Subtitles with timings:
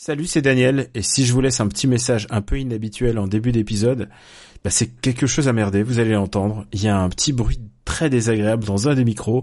[0.00, 3.26] Salut, c'est Daniel, et si je vous laisse un petit message un peu inhabituel en
[3.26, 4.08] début d'épisode,
[4.62, 6.66] bah c'est quelque chose à merder, vous allez l'entendre.
[6.72, 9.42] Il y a un petit bruit très désagréable dans un des micros.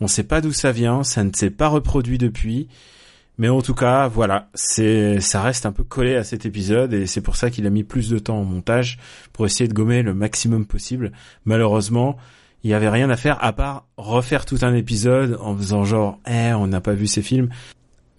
[0.00, 2.68] On sait pas d'où ça vient, ça ne s'est pas reproduit depuis.
[3.36, 7.20] Mais en tout cas, voilà, ça reste un peu collé à cet épisode et c'est
[7.20, 8.98] pour ça qu'il a mis plus de temps en montage
[9.34, 11.12] pour essayer de gommer le maximum possible.
[11.44, 12.16] Malheureusement,
[12.64, 16.20] il y avait rien à faire à part refaire tout un épisode en faisant genre,
[16.26, 17.50] eh, on n'a pas vu ces films.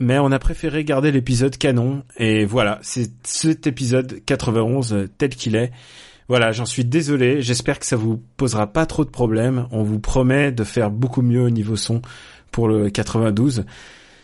[0.02, 5.56] Mais on a préféré garder l'épisode canon et voilà, c'est cet épisode 91 tel qu'il
[5.56, 5.72] est.
[6.28, 7.44] Voilà, j'en suis désolé.
[7.44, 9.68] J'espère que ça vous posera pas trop de problèmes.
[9.70, 12.02] On vous promet de faire beaucoup mieux au niveau son
[12.52, 13.66] pour le 92.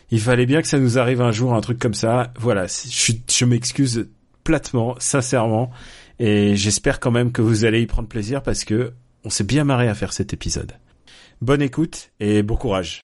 [0.09, 2.33] Il fallait bien que ça nous arrive un jour, un truc comme ça.
[2.39, 4.07] Voilà, je, je m'excuse
[4.43, 5.69] platement, sincèrement,
[6.17, 8.93] et j'espère quand même que vous allez y prendre plaisir parce que
[9.25, 10.71] on s'est bien marré à faire cet épisode.
[11.41, 13.03] Bonne écoute et bon courage.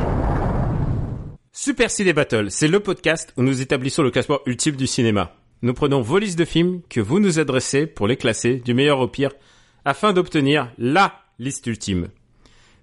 [1.63, 5.35] Super Ciné Battle, c'est le podcast où nous établissons le classement ultime du cinéma.
[5.61, 8.97] Nous prenons vos listes de films que vous nous adressez pour les classer du meilleur
[8.97, 9.29] au pire
[9.85, 12.07] afin d'obtenir LA liste ultime.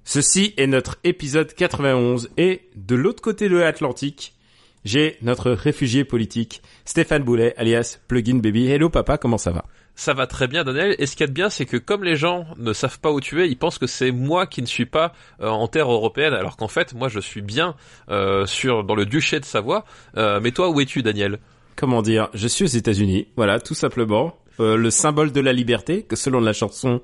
[0.05, 4.37] Ceci est notre épisode 91 et de l'autre côté de l'Atlantique,
[4.85, 8.71] j'ai notre réfugié politique, Stéphane Boulet, alias Plugin Baby.
[8.71, 9.65] Hello papa, comment ça va?
[10.01, 12.05] Ça va très bien Daniel, et ce qu'il y a de bien c'est que comme
[12.05, 14.67] les gens ne savent pas où tu es, ils pensent que c'est moi qui ne
[14.67, 17.75] suis pas euh, en terre européenne, alors qu'en fait moi je suis bien
[18.09, 19.85] euh, sur dans le duché de Savoie.
[20.17, 21.41] Euh, mais toi où es-tu Daniel?
[21.75, 22.29] Comment dire?
[22.33, 24.37] Je suis aux États-Unis, voilà, tout simplement.
[24.61, 27.03] Euh, le symbole de la liberté, que selon la chanson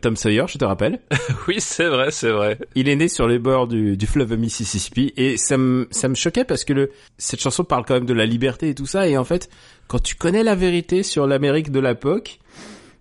[0.00, 1.00] Tom Sawyer, je te rappelle.
[1.48, 2.58] Oui c'est vrai, c'est vrai.
[2.74, 6.14] Il est né sur les bords du, du fleuve Mississippi et ça me ça me
[6.14, 9.08] choquait parce que le cette chanson parle quand même de la liberté et tout ça
[9.08, 9.48] et en fait
[9.88, 12.38] quand tu connais la vérité sur l'Amérique de l'époque,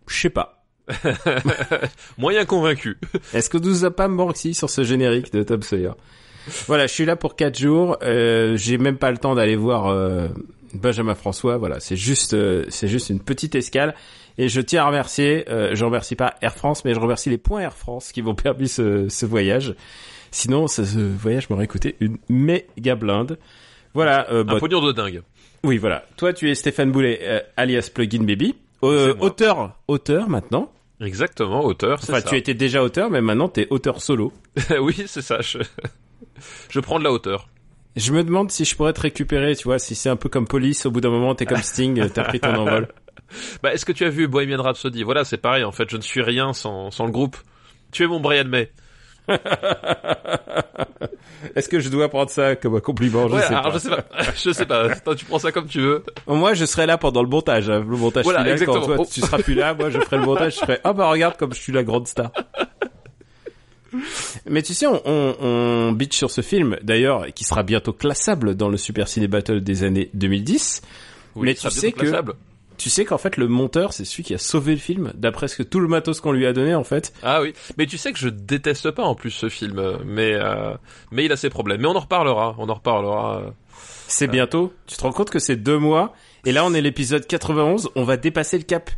[0.08, 0.64] je sais pas.
[2.18, 2.98] Moyen convaincu.
[3.34, 5.92] Est-ce que nous a pas menti sur ce générique de Tom Sawyer?
[6.68, 7.98] Voilà, je suis là pour quatre jours.
[8.04, 10.28] Euh, J'ai même pas le temps d'aller voir euh,
[10.74, 11.58] Benjamin François.
[11.58, 13.94] Voilà, c'est juste euh, c'est juste une petite escale.
[14.42, 17.38] Et je tiens à remercier, euh, je remercie pas Air France, mais je remercie les
[17.38, 19.76] points Air France qui m'ont permis ce, ce voyage.
[20.32, 23.38] Sinon, ce, ce voyage m'aurait coûté une méga blinde.
[23.94, 24.28] Voilà.
[24.32, 25.22] Euh, Un pognon de dingue.
[25.64, 26.06] oui, voilà.
[26.18, 28.56] Toi, tu es Stéphane Boulet, euh, alias Plugin Baby.
[28.84, 30.72] Euh, auteur, auteur maintenant.
[31.02, 32.22] Exactement, auteur, Enfin, ça.
[32.24, 34.34] tu étais déjà auteur, mais maintenant t'es auteur solo.
[34.82, 35.42] oui, c'est ça.
[35.42, 35.60] Je...
[36.70, 37.48] je prends de la hauteur.
[37.96, 40.48] Je me demande si je pourrais te récupérer, tu vois, si c'est un peu comme
[40.48, 42.88] Police, au bout d'un moment, t'es comme Sting, t'as pris ton envol.
[43.64, 45.04] Bah, est-ce que tu as vu Bohemian Rhapsody?
[45.04, 45.64] Voilà, c'est pareil.
[45.64, 47.38] En fait, je ne suis rien sans, sans le groupe.
[47.92, 48.72] Tu es mon Brian May.
[51.56, 53.28] Est-ce que je dois prendre ça comme un compliment?
[53.28, 53.72] Je Ouais, sais alors pas.
[53.74, 54.06] je sais pas.
[54.36, 54.96] je sais pas.
[54.96, 56.04] Toi, tu prends ça comme tu veux.
[56.28, 58.58] Moi, je serai là pendant le montage, hein, le montage Voilà, final.
[58.66, 58.96] Quand exactement.
[58.98, 60.54] toi, tu seras plus là, moi, je ferai le montage.
[60.56, 62.32] Je ferai, ah bah regarde comme je suis la grande star.
[64.50, 68.56] Mais tu sais, on, on, on bitch sur ce film, d'ailleurs, qui sera bientôt classable
[68.56, 70.82] dans le Super Ciné Battle des années 2010.
[71.36, 72.34] Oui, Mais tu sais que- classable.
[72.82, 75.56] Tu sais qu'en fait, le monteur, c'est celui qui a sauvé le film, d'après ce
[75.56, 77.14] que tout le matos qu'on lui a donné, en fait.
[77.22, 80.32] Ah oui, mais tu sais que je déteste pas en plus ce film, euh, mais
[80.34, 80.74] euh,
[81.12, 81.82] mais il a ses problèmes.
[81.82, 83.38] Mais on en reparlera, on en reparlera.
[83.42, 83.50] euh.
[84.08, 84.74] C'est bientôt.
[84.88, 86.14] Tu te rends compte que c'est deux mois?
[86.46, 87.90] Et là, on est l'épisode 91.
[87.96, 88.90] On va dépasser le cap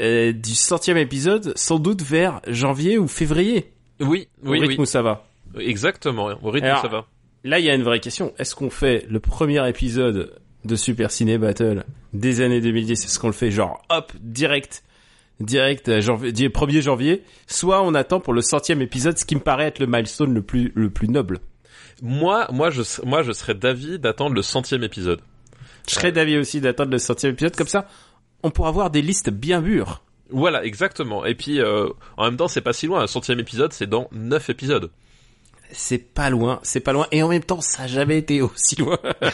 [0.00, 3.72] euh, du centième épisode, sans doute vers janvier ou février.
[4.00, 5.24] Oui, Au oui, rythme oui, où ça va.
[5.58, 6.30] exactement.
[6.42, 7.06] Au rythme Alors, ça va.
[7.44, 8.34] Là, il y a une vraie question.
[8.38, 10.34] Est-ce qu'on fait le premier épisode
[10.64, 14.82] de Super Ciné Battle des années 2010 Est-ce qu'on le fait genre hop direct,
[15.40, 19.40] direct euh, janvier, 1er janvier Soit on attend pour le centième épisode, ce qui me
[19.40, 21.38] paraît être le milestone le plus le plus noble.
[22.02, 25.20] Moi, moi, je, moi, je serais d'avis d'attendre le centième épisode.
[25.88, 27.86] Je serais d'avis aussi d'attendre le centième épisode comme ça.
[28.42, 30.02] On pourra avoir des listes bien mûres.
[30.30, 31.26] Voilà, exactement.
[31.26, 33.02] Et puis, euh, en même temps, c'est pas si loin.
[33.02, 34.90] Un centième épisode, c'est dans neuf épisodes.
[35.72, 37.06] C'est pas loin, c'est pas loin.
[37.12, 38.98] Et en même temps, ça a jamais été aussi loin.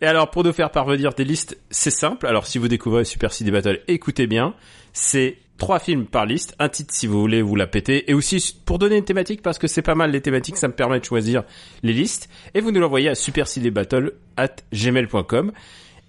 [0.00, 2.26] Et alors, pour nous faire parvenir des listes, c'est simple.
[2.26, 4.54] Alors, si vous découvrez Super Ciné Battle, écoutez bien.
[4.92, 8.56] C'est trois films par liste, un titre si vous voulez vous la péter, et aussi
[8.64, 11.04] pour donner une thématique, parce que c'est pas mal les thématiques, ça me permet de
[11.04, 11.44] choisir
[11.82, 12.28] les listes.
[12.54, 15.52] Et vous nous l'envoyez à supercinébattle at gmail.com.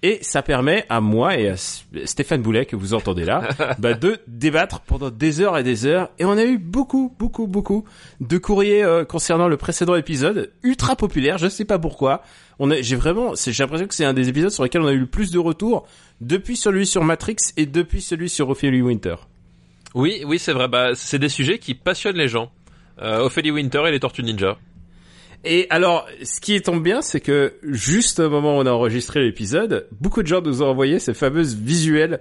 [0.04, 4.18] Et ça permet à moi et à Stéphane Boulet, que vous entendez là, bah, de
[4.26, 6.10] débattre pendant des heures et des heures.
[6.18, 7.84] Et on a eu beaucoup, beaucoup, beaucoup
[8.20, 12.22] de courriers euh, concernant le précédent épisode, ultra populaire, je sais pas pourquoi.
[12.58, 14.92] On a, j'ai vraiment, j'ai l'impression que c'est un des épisodes sur lesquels on a
[14.92, 15.86] eu le plus de retours
[16.20, 19.16] depuis celui sur Matrix et depuis celui sur Ophélie Winter.
[19.94, 20.68] Oui, oui, c'est vrai.
[20.68, 22.50] Bah, c'est des sujets qui passionnent les gens.
[23.00, 24.58] Euh, Ophélie Winter et les Tortues Ninja.
[25.44, 29.22] Et alors, ce qui tombe bien, c'est que juste au moment où on a enregistré
[29.24, 32.20] l'épisode, beaucoup de gens nous ont envoyé ces fameuses visuels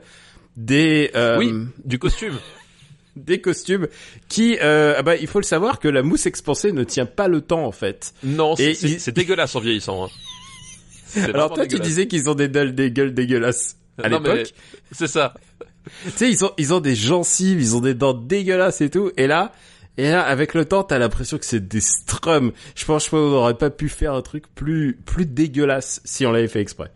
[0.58, 1.54] des euh, Oui,
[1.86, 2.34] du costume.
[3.16, 3.88] des costumes
[4.28, 7.28] qui, euh, ah bah, il faut le savoir que la mousse expansée ne tient pas
[7.28, 8.14] le temps en fait.
[8.24, 10.06] Non, c'est il- dégueulasse en vieillissant.
[10.06, 10.10] hein.
[11.34, 14.54] Alors toi, tu disais qu'ils ont des, gueules- des gueules dégueulasses à l'époque.
[14.92, 15.34] C'est ça.
[16.06, 19.12] Tu sais, ils ont ils ont des gencives, ils ont des dents dégueulasses et tout.
[19.18, 19.52] Et là,
[19.98, 22.52] et là, avec le temps, t'as l'impression que c'est des strums.
[22.76, 26.48] Je pense qu'on n'aurait pas pu faire un truc plus plus dégueulasse si on l'avait
[26.48, 26.92] fait exprès.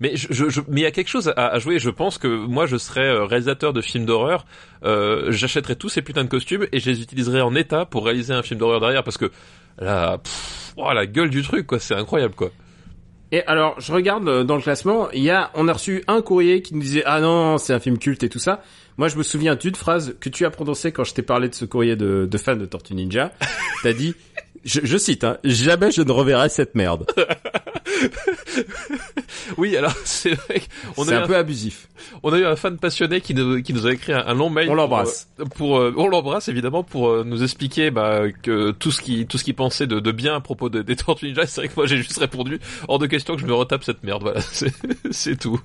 [0.00, 1.78] Mais je, je, je- il y a quelque chose à, à jouer.
[1.78, 4.44] Je pense que moi, je serais euh, réalisateur de films d'horreur.
[4.84, 8.34] Euh, J'achèterais tous ces putains de costumes et je les utiliserais en état pour réaliser
[8.34, 9.30] un film d'horreur derrière parce que
[9.78, 12.50] là, pff, oh, la gueule du truc, quoi, c'est incroyable, quoi.
[13.32, 16.20] Et alors, je regarde euh, dans le classement, il y a, on a reçu un
[16.20, 18.62] courrier qui nous disait ah non, c'est un film culte et tout ça.
[18.96, 21.54] Moi, je me souviens d'une phrase que tu as prononcée quand je t'ai parlé de
[21.54, 23.32] ce courrier de, de fan de Tortue Ninja.
[23.82, 24.14] T'as dit,
[24.64, 27.06] je, je cite, hein, jamais je ne reverrai cette merde.
[29.56, 30.62] Oui, alors c'est vrai
[30.96, 31.88] C'est a, un un, peu abusif.
[32.22, 34.48] on a eu un fan passionné qui nous, qui nous a écrit un, un long
[34.50, 34.68] mail.
[34.70, 35.28] On l'embrasse.
[35.36, 39.00] Pour, euh, pour, euh, on l'embrasse évidemment pour euh, nous expliquer bah, que tout ce
[39.00, 41.46] qui tout ce qu'il pensait de, de bien à propos de- des Tortues Ninja.
[41.46, 44.02] C'est vrai que moi j'ai juste répondu hors de question que je me retape cette
[44.04, 44.22] merde.
[44.22, 44.40] Voilà,
[45.10, 45.60] c'est tout.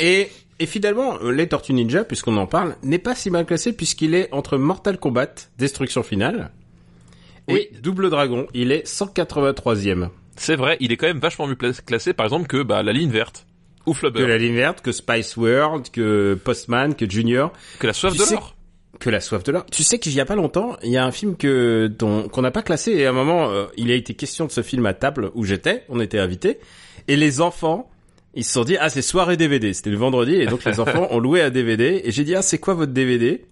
[0.00, 0.28] Et,
[0.58, 4.28] et finalement, les Tortues Ninja, puisqu'on en parle, n'est pas si mal classé puisqu'il est
[4.32, 6.50] entre Mortal Kombat, Destruction Finale,
[7.48, 7.68] et Oui.
[7.82, 8.46] Double Dragon.
[8.54, 10.08] Il est 183e.
[10.36, 13.10] C'est vrai, il est quand même vachement mieux classé, par exemple, que bah, la ligne
[13.10, 13.46] verte.
[13.86, 14.26] Ou Que Flubber.
[14.26, 17.52] la ligne verte, que Spice World, que Postman, que Junior.
[17.78, 18.54] Que la soif Tu de l'or.
[19.00, 19.66] que la soif de l'or.
[19.66, 22.50] Tu sais qu'il y a pas longtemps, il y a un film que qu'on n'a
[22.50, 24.92] pas classé et à un moment euh, il a été question de ce film à
[24.94, 26.58] table où j'étais, on était invités
[27.06, 27.90] et les enfants
[28.34, 31.06] ils se sont dit ah c'est soirée DVD, c'était le vendredi et donc les enfants
[31.10, 33.44] ont loué un DVD et j'ai dit ah c'est quoi votre DVD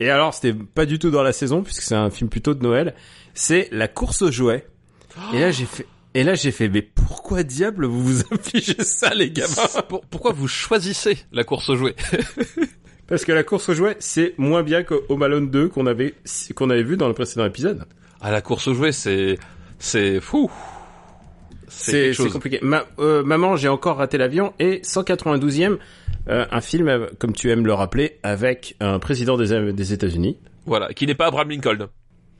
[0.00, 2.62] Et alors c'était pas du tout dans la saison puisque c'est un film plutôt de
[2.62, 2.94] Noël,
[3.36, 4.66] c'est La course aux jouets.
[5.32, 9.14] Et là j'ai fait et là j'ai fait mais pourquoi diable vous vous infligez ça
[9.14, 9.54] les gamins?
[9.88, 11.94] Pour- pourquoi vous choisissez la course aux jouets
[13.06, 16.14] Parce que la course aux jouets c'est moins bien que Home Alone 2 qu'on avait
[16.54, 17.84] qu'on avait vu dans le précédent épisode.
[18.20, 19.38] Ah, la course aux jouets, c'est...
[19.78, 20.50] C'est fou.
[21.68, 22.58] C'est compliqué.
[22.62, 25.76] Ma, euh, maman, j'ai encore raté l'avion et 192e,
[26.28, 30.38] euh, un film, euh, comme tu aimes le rappeler, avec un président des, des États-Unis.
[30.64, 31.88] Voilà, qui n'est pas Abraham Lincoln.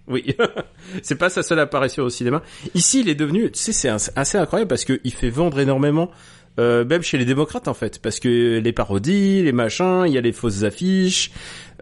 [0.09, 0.37] Oui,
[1.03, 2.43] c'est pas sa seule apparition au cinéma.
[2.75, 6.11] Ici, il est devenu, tu sais, c'est assez incroyable parce qu'il fait vendre énormément,
[6.59, 10.19] euh, même chez les démocrates en fait, parce que les parodies, les machins, il y
[10.19, 11.33] a les fausses affiches.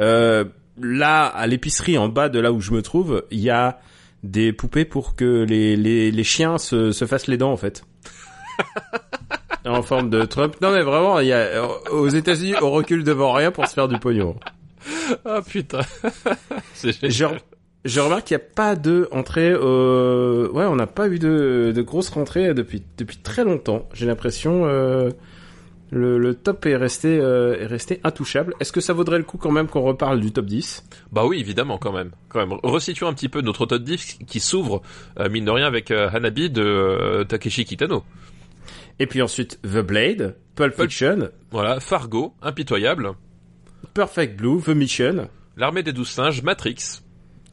[0.01, 0.45] Euh,
[0.81, 3.79] là, à l'épicerie en bas de là où je me trouve, il y a
[4.23, 7.85] des poupées pour que les, les, les chiens se, se fassent les dents en fait.
[9.67, 10.57] en forme de Trump.
[10.61, 11.63] Non mais vraiment, il y a
[11.93, 14.37] aux États-Unis, on recule devant rien pour se faire du pognon.
[15.25, 15.81] Ah putain.
[16.83, 17.41] génial.
[17.85, 19.51] Je, remarque qu'il n'y a pas de entrée.
[19.53, 20.49] Euh...
[20.51, 23.89] Ouais, on n'a pas eu de, de grosses rentrées depuis depuis très longtemps.
[23.93, 25.11] J'ai l'impression euh,
[25.91, 28.55] le, le top est resté euh, est resté intouchable.
[28.59, 30.83] Est-ce que ça vaudrait le coup quand même qu'on reparle du top 10
[31.13, 32.11] Bah oui, évidemment, quand même.
[32.31, 32.59] Quand même.
[32.63, 34.81] Resituons un petit peu notre top 10 qui s'ouvre,
[35.21, 38.03] euh, mine de rien, avec euh, Hanabi de euh, Takeshi Kitano.
[38.99, 43.13] Et puis ensuite The Blade, Pulp Pulp- Fiction, Voilà, Fargo, Impitoyable,
[43.93, 45.29] Perfect Blue, The Mission.
[45.57, 47.03] L'Armée des Douze Singes, Matrix,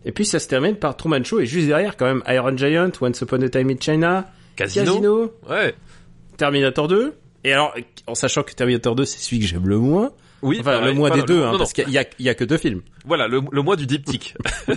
[0.06, 2.90] Et puis ça se termine par Truman Show et juste derrière quand même Iron Giant,
[3.02, 4.86] Once Upon a Time in China, Casino.
[4.86, 5.76] Casino, Ouais.
[6.38, 7.14] Terminator 2.
[7.44, 7.74] Et alors,
[8.08, 11.10] en sachant que Terminator 2 c'est celui que j'aime le moins, Oui, enfin le moins
[11.12, 12.82] des deux, hein, non, parce qu'il y a, il y a que deux films.
[13.06, 14.36] Voilà, le, le mois du diptyque.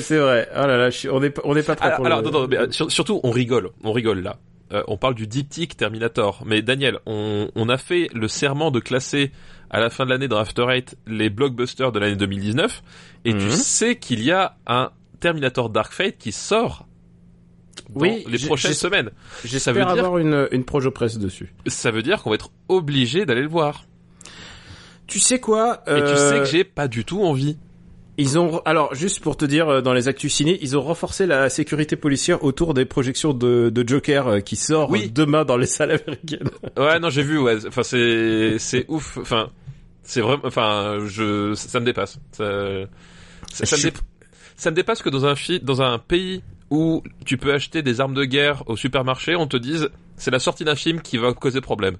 [0.00, 0.48] C'est vrai.
[0.54, 2.22] Oh là là, je suis- on n'est pas, on n'est pas prêt alors, pour alors,
[2.22, 2.30] le...
[2.30, 3.70] non, non, mais, euh, sur- surtout, on rigole.
[3.84, 4.36] On rigole là.
[4.72, 6.42] Euh, on parle du diptyque Terminator.
[6.46, 9.32] Mais Daniel, on, on a fait le serment de classer
[9.70, 12.82] à la fin de l'année dans After Eight les blockbusters de l'année 2019.
[13.24, 13.50] Et tu Mhm.
[13.50, 16.86] sais qu'il y a un Terminator Dark Fate qui sort
[17.90, 19.10] dans Oui, les prochaines semaines.
[19.42, 21.52] ça J'espère veut dire- avoir une, une projo presse dessus.
[21.66, 23.84] Ça veut dire qu'on va être obligé d'aller le voir.
[25.06, 27.56] Tu sais quoi Et tu euh, sais que j'ai pas du tout envie.
[28.16, 31.26] Ils ont alors juste pour te dire euh, dans les actus ciné, ils ont renforcé
[31.26, 35.10] la sécurité policière autour des projections de, de Joker euh, qui sort Oui.
[35.10, 36.50] demain dans les salles américaines.
[36.76, 37.38] Ouais, non, j'ai vu.
[37.38, 39.16] Ouais, enfin c'est c'est ouf.
[39.18, 39.48] Enfin,
[40.10, 40.42] c'est vraiment.
[40.44, 42.18] Enfin, je ça me dépasse.
[42.32, 42.44] Ça,
[43.52, 43.94] ça, ça me Je- dé-
[44.56, 48.00] ça me dépasse que dans un fi- dans un pays où tu peux acheter des
[48.00, 51.32] armes de guerre au supermarché, on te dise c'est la sortie d'un film qui va
[51.32, 51.96] causer problème.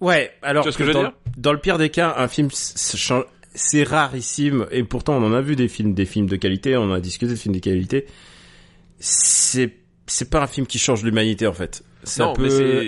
[0.00, 1.12] Ouais, alors que je veux dans, dire?
[1.36, 5.56] dans le pire des cas, un film c'est rarissime et pourtant on en a vu
[5.56, 8.06] des films des films de qualité, on en a discuté de films de qualité.
[8.98, 11.82] C'est c'est pas un film qui change l'humanité en fait.
[12.18, 12.32] Non,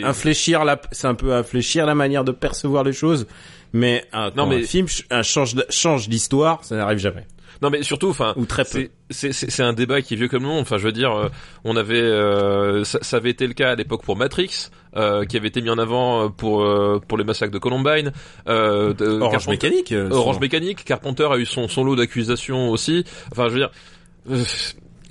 [0.05, 3.27] infléchir la c'est un peu infléchir la manière de percevoir les choses
[3.73, 7.27] mais un, Non, quand mais- un film un change change l'histoire, ça n'arrive jamais
[7.63, 8.89] Non mais surtout, enfin, ou très peu.
[9.11, 10.63] c'est un débat qui est vieux comme le monde.
[10.63, 11.29] Enfin, je veux dire, euh,
[11.65, 15.37] on avait euh, ça, ça avait été le cas à l'époque pour Matrix, euh, qui
[15.37, 18.13] avait été mis en avant euh, pour euh, pour les massacres de Columbine.
[18.49, 19.93] Euh, Orange Carpenter- mécanique.
[19.93, 20.41] euh, Orange.
[20.41, 23.05] Mécanique, Carpenter a eu son son lot d'accusations aussi.
[23.31, 23.71] Enfin, je veux dire.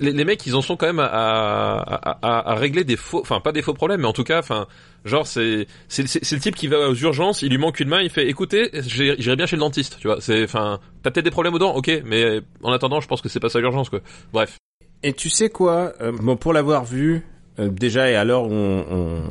[0.00, 3.74] Les, mecs, ils en sont quand même à, régler des faux, enfin pas des faux
[3.74, 4.66] problèmes, mais en tout cas, enfin,
[5.04, 8.10] genre c'est c'est le type qui va aux urgences, il lui manque une main, il
[8.10, 10.20] fait, écoutez, j'irai bien chez le dentiste, tu vois.
[10.20, 13.28] C'est, enfin, t'as peut-être des problèmes aux dents, ok, mais en attendant, je pense que
[13.28, 14.00] c'est pas ça l'urgence, quoi.
[14.32, 14.58] Bref.
[15.02, 17.26] Et tu sais quoi euh, Bon, pour l'avoir vu
[17.58, 19.22] euh, déjà et alors on, on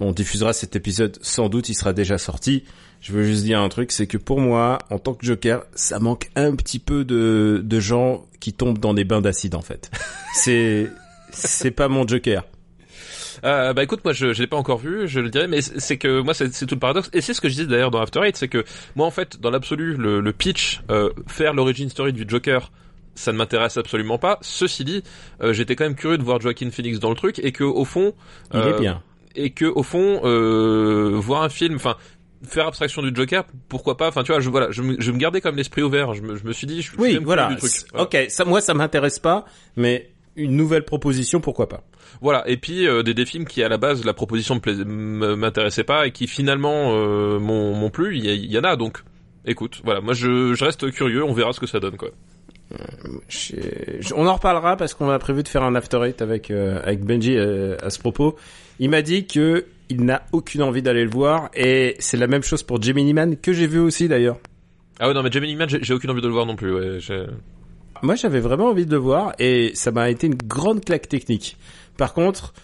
[0.00, 2.64] on diffusera cet épisode, sans doute il sera déjà sorti.
[3.00, 5.98] Je veux juste dire un truc, c'est que pour moi, en tant que Joker, ça
[5.98, 9.90] manque un petit peu de de gens qui tombent dans des bains d'acide en fait.
[10.34, 10.90] C'est
[11.32, 12.44] c'est pas mon Joker.
[13.42, 15.96] Euh, bah écoute, moi je, je l'ai pas encore vu, je le dirais, mais c'est
[15.96, 18.20] que moi c'est tout le paradoxe, et c'est ce que je disais d'ailleurs dans After
[18.22, 18.64] Eight, c'est que
[18.96, 22.70] moi en fait, dans l'absolu, le, le pitch, euh, faire l'origin story du Joker,
[23.14, 24.38] ça ne m'intéresse absolument pas.
[24.42, 25.02] Ceci dit,
[25.42, 27.84] euh, j'étais quand même curieux de voir Joaquin Phoenix dans le truc, et que au
[27.86, 28.12] fond,
[28.52, 29.02] Il est bien.
[29.36, 30.20] et que au fond,
[31.18, 31.96] voir un film, enfin
[32.44, 35.18] faire abstraction du Joker, pourquoi pas Enfin tu vois, je voilà, je, me- je me
[35.18, 36.14] gardais comme l'esprit ouvert.
[36.14, 37.48] Je me, je me suis dit, je, je suis Oui, même voilà.
[37.48, 37.70] du truc.
[37.92, 38.04] Voilà.
[38.04, 39.44] Ok, ça moi ça m'intéresse pas,
[39.76, 41.82] mais une nouvelle proposition, pourquoi pas
[42.22, 46.06] Voilà, et puis euh, des, des films qui à la base la proposition m'intéressait pas
[46.06, 49.02] et qui finalement euh, m'ont m'ont plu, il y, y en a donc.
[49.46, 52.10] Écoute, voilà, moi je, je reste curieux, on verra ce que ça donne quoi.
[53.28, 56.80] Je- On en reparlera parce qu'on a prévu de faire un after eight avec euh,
[56.84, 58.36] avec Benji euh, à ce propos.
[58.78, 62.42] Il m'a dit que il n'a aucune envie d'aller le voir et c'est la même
[62.42, 64.38] chose pour Gemini Man que j'ai vu aussi d'ailleurs.
[64.98, 66.72] Ah ouais non mais Gemini Man j'ai aucune envie de le voir non plus.
[66.72, 66.98] Ouais,
[68.02, 71.56] Moi j'avais vraiment envie de le voir et ça m'a été une grande claque technique.
[71.96, 72.54] Par contre,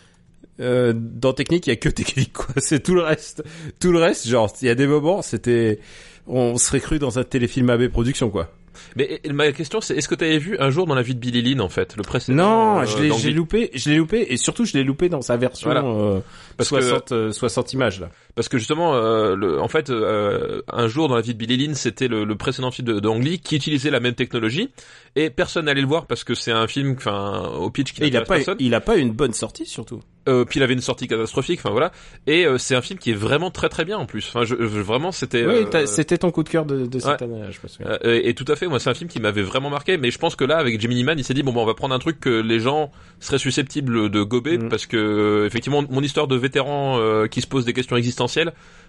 [0.61, 2.47] euh, dans technique il y a que technique quoi.
[2.59, 3.43] C'est tout le reste,
[3.81, 5.81] tout le reste genre il y a des moments c'était
[6.29, 8.53] on serait cru dans un téléfilm AB production quoi.
[8.97, 11.15] Mais et- ma question c'est est-ce que tu avais vu un jour dans la vie
[11.15, 14.27] de Billy Lynn en fait, le précédent Non, euh, je l'ai loupé, je l'ai loupé
[14.31, 15.85] et surtout je l'ai loupé dans sa version Voilà.
[15.85, 16.21] euh,
[16.57, 18.11] Parce que- 60 euh, 60 images là.
[18.37, 21.57] Parce que justement, euh, le, en fait, euh, un jour dans la vie de Billy
[21.57, 24.69] Lynn, c'était le, le précédent film de, de Ang Lee qui utilisait la même technologie
[25.17, 28.17] et personne n'allait le voir parce que c'est un film, enfin, au pitch qui il
[28.17, 28.57] a pas personne.
[28.61, 30.01] il a pas une bonne sortie surtout.
[30.29, 31.93] Euh, puis il avait une sortie catastrophique, enfin voilà.
[32.27, 34.27] Et euh, c'est un film qui est vraiment très très bien en plus.
[34.29, 35.47] Enfin, je, je- vraiment, c'était.
[35.47, 37.23] oui, euh, c'était ton coup de cœur de, de cette ouais.
[37.23, 37.93] année, je souviens.
[38.05, 40.11] euh, et, et tout à fait, moi c'est un film qui m'avait vraiment marqué, mais
[40.11, 41.95] je pense que là avec Gemini Man, il s'est dit bon bah on va prendre
[41.95, 42.91] un truc que les gens
[43.21, 44.69] seraient susceptibles de gober Mm.
[44.69, 48.26] parce que effectivement mon histoire de vétéran euh, qui se pose des questions existentielles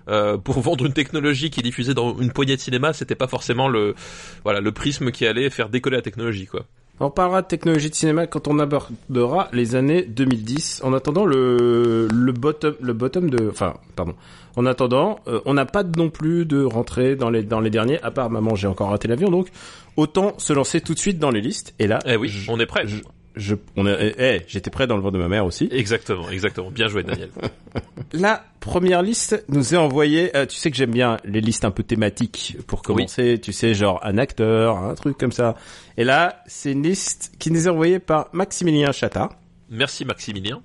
[0.09, 3.27] euh, pour vendre une technologie qui est diffusée dans une poignée de cinéma, c'était pas
[3.27, 3.95] forcément le
[4.43, 6.65] voilà le prisme qui allait faire décoller la technologie quoi.
[6.99, 10.81] On parlera de technologie de cinéma quand on abordera les années 2010.
[10.83, 14.15] En attendant le le bottom le bottom de enfin pardon.
[14.55, 18.01] En attendant, euh, on n'a pas non plus de rentrée dans les dans les derniers
[18.01, 19.49] à part maman, j'ai encore raté l'avion donc
[19.97, 22.59] autant se lancer tout de suite dans les listes et là Eh oui, je, on
[22.59, 22.87] est prêt.
[22.87, 23.01] je,
[23.37, 25.67] je- on est eh, eh, j'étais prêt dans le ventre de ma mère aussi.
[25.71, 26.69] Exactement, exactement.
[26.71, 27.29] Bien joué Daniel.
[28.13, 30.35] La première liste nous est envoyée.
[30.35, 33.39] euh, tu sais que j'aime bien les listes un peu thématiques pour commencer.
[33.41, 35.55] Tu sais, genre un acteur, un truc comme ça.
[35.97, 39.29] Et là, c'est une liste qui nous est envoyée par Maximilien Chata.
[39.69, 40.61] Merci Maximilien.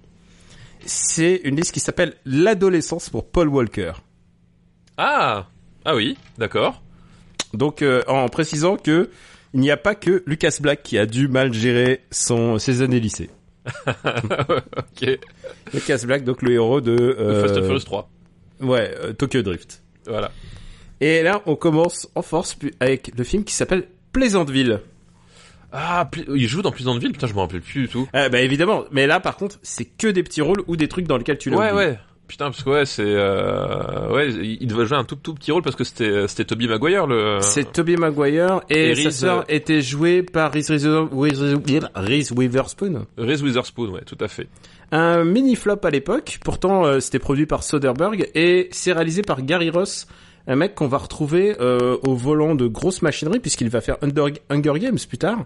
[0.84, 3.92] C'est une liste qui s'appelle L'adolescence pour Paul Walker.
[4.96, 5.46] Ah
[5.84, 6.82] ah oui, d'accord.
[7.54, 9.10] Donc, euh, en précisant que
[9.54, 13.00] il n'y a pas que Lucas Black qui a dû mal gérer son ses années
[13.00, 13.30] lycée.
[14.06, 15.18] ok.
[15.74, 18.10] Lucas Black, donc le héros de euh, Fast and Furious 3.
[18.60, 19.82] ouais euh, Tokyo Drift.
[20.06, 20.30] Voilà.
[21.00, 24.80] Et là, on commence en force avec le film qui s'appelle Pleasantville.
[25.72, 28.06] Ah, il joue dans Pleasantville, putain, je me rappelle plus du tout.
[28.12, 31.06] Ah, bah évidemment, mais là par contre, c'est que des petits rôles ou des trucs
[31.06, 31.86] dans lesquels tu l'as Ouais, oublié.
[31.92, 31.98] ouais.
[32.32, 34.08] Putain, parce que ouais, c'est euh...
[34.10, 37.06] ouais, il devait jouer un tout tout petit rôle parce que c'était c'était Toby Maguire
[37.06, 37.36] le.
[37.42, 43.04] C'est Tobey Maguire et, Et sa Reese, sœur euh, était jouée par Reese, Reese- Witherspoon.
[43.18, 44.48] Reese Witherspoon, ouais, tout à fait.
[44.92, 49.42] Un mini flop à l'époque, pourtant euh, c'était produit par Soderbergh et c'est réalisé par
[49.42, 50.06] Gary Ross,
[50.46, 54.98] un mec qu'on va retrouver au volant de grosses machineries puisqu'il va faire Hunger Games
[55.06, 55.44] plus tard.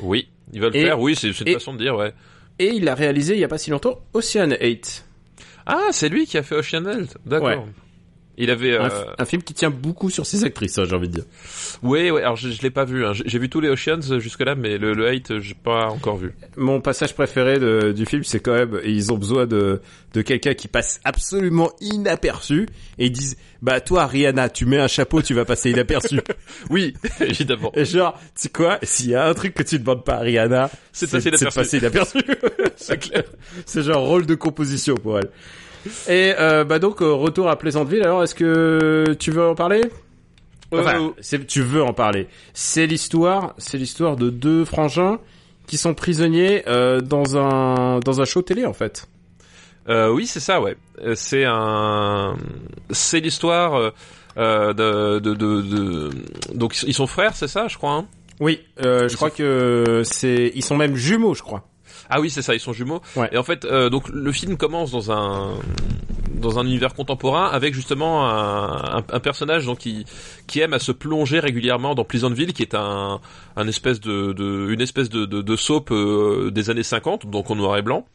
[0.00, 0.98] Oui, il va le Et- faire.
[0.98, 2.14] Oui, c'est une façon de dire, ouais.
[2.58, 5.04] Et il a réalisé il y a pas si longtemps Ocean 8.
[5.66, 7.16] Ah, c'est lui qui a fait Ocean Health.
[7.24, 7.66] D'accord.
[8.38, 8.76] Il avait.
[8.78, 9.04] Un, Euh...
[9.18, 11.24] un film qui tient beaucoup sur ses actrices, hein, j'ai envie de dire.
[11.82, 12.22] Ouais, ouais.
[12.22, 13.04] Alors je, je l'ai pas vu.
[13.04, 13.12] Hein.
[13.12, 16.16] J'ai j'ai vu tous les Oceans jusque là, mais le, le Hate, j'ai pas encore
[16.16, 16.32] vu.
[16.56, 19.80] Mon passage préféré de- du film, c'est quand même, ils ont besoin de,
[20.14, 22.66] de quelqu'un qui passe absolument inaperçu,
[22.98, 26.20] et ils disent, bah toi Rihanna, tu mets un chapeau, tu vas passer inaperçu.
[26.70, 27.70] Oui, évidemment.
[27.74, 30.20] et genre, tu sais quoi, s'il y a un truc que tu demandes pas à
[30.20, 32.18] Rihanna, C'est de passer inaperçu.
[32.76, 33.24] C'est clair.
[33.66, 35.28] c'est genre rôle de composition pour elle.
[36.08, 39.82] Et euh, bah donc, euh, retour à Plaisanteville, alors est-ce que tu veux en parler?
[40.72, 42.28] Enfin, Euh, c'est- tu veux en parler.
[42.54, 45.18] C'est l'histoire, c'est l'histoire de deux frangins
[45.66, 49.06] qui sont prisonniers euh, dans un dans un show télé en fait.
[49.88, 50.76] Euh, oui, c'est ça, ouais.
[51.04, 52.36] Euh, C'est un,
[52.90, 53.90] c'est l'histoire euh,
[54.38, 56.10] euh, de, de, de, de-
[56.54, 57.92] donc ils sont frères, c'est ça, je crois.
[57.92, 58.06] Hein?
[58.40, 61.68] Oui, euh, je Ils crois sont- que c'est ils sont même jumeaux, je crois.
[62.10, 63.00] Ah oui, c'est ça, ils sont jumeaux.
[63.16, 63.28] Ouais.
[63.32, 65.54] Et en fait, euh, donc le film commence dans un
[66.34, 70.04] dans un univers contemporain avec justement un, un, un personnage donc qui
[70.46, 73.20] qui aime à se plonger régulièrement dans Pleasantville, qui est un
[73.56, 77.50] un espèce de, de une espèce de de, de soap euh, des années 50, donc
[77.50, 78.06] en noir et blanc.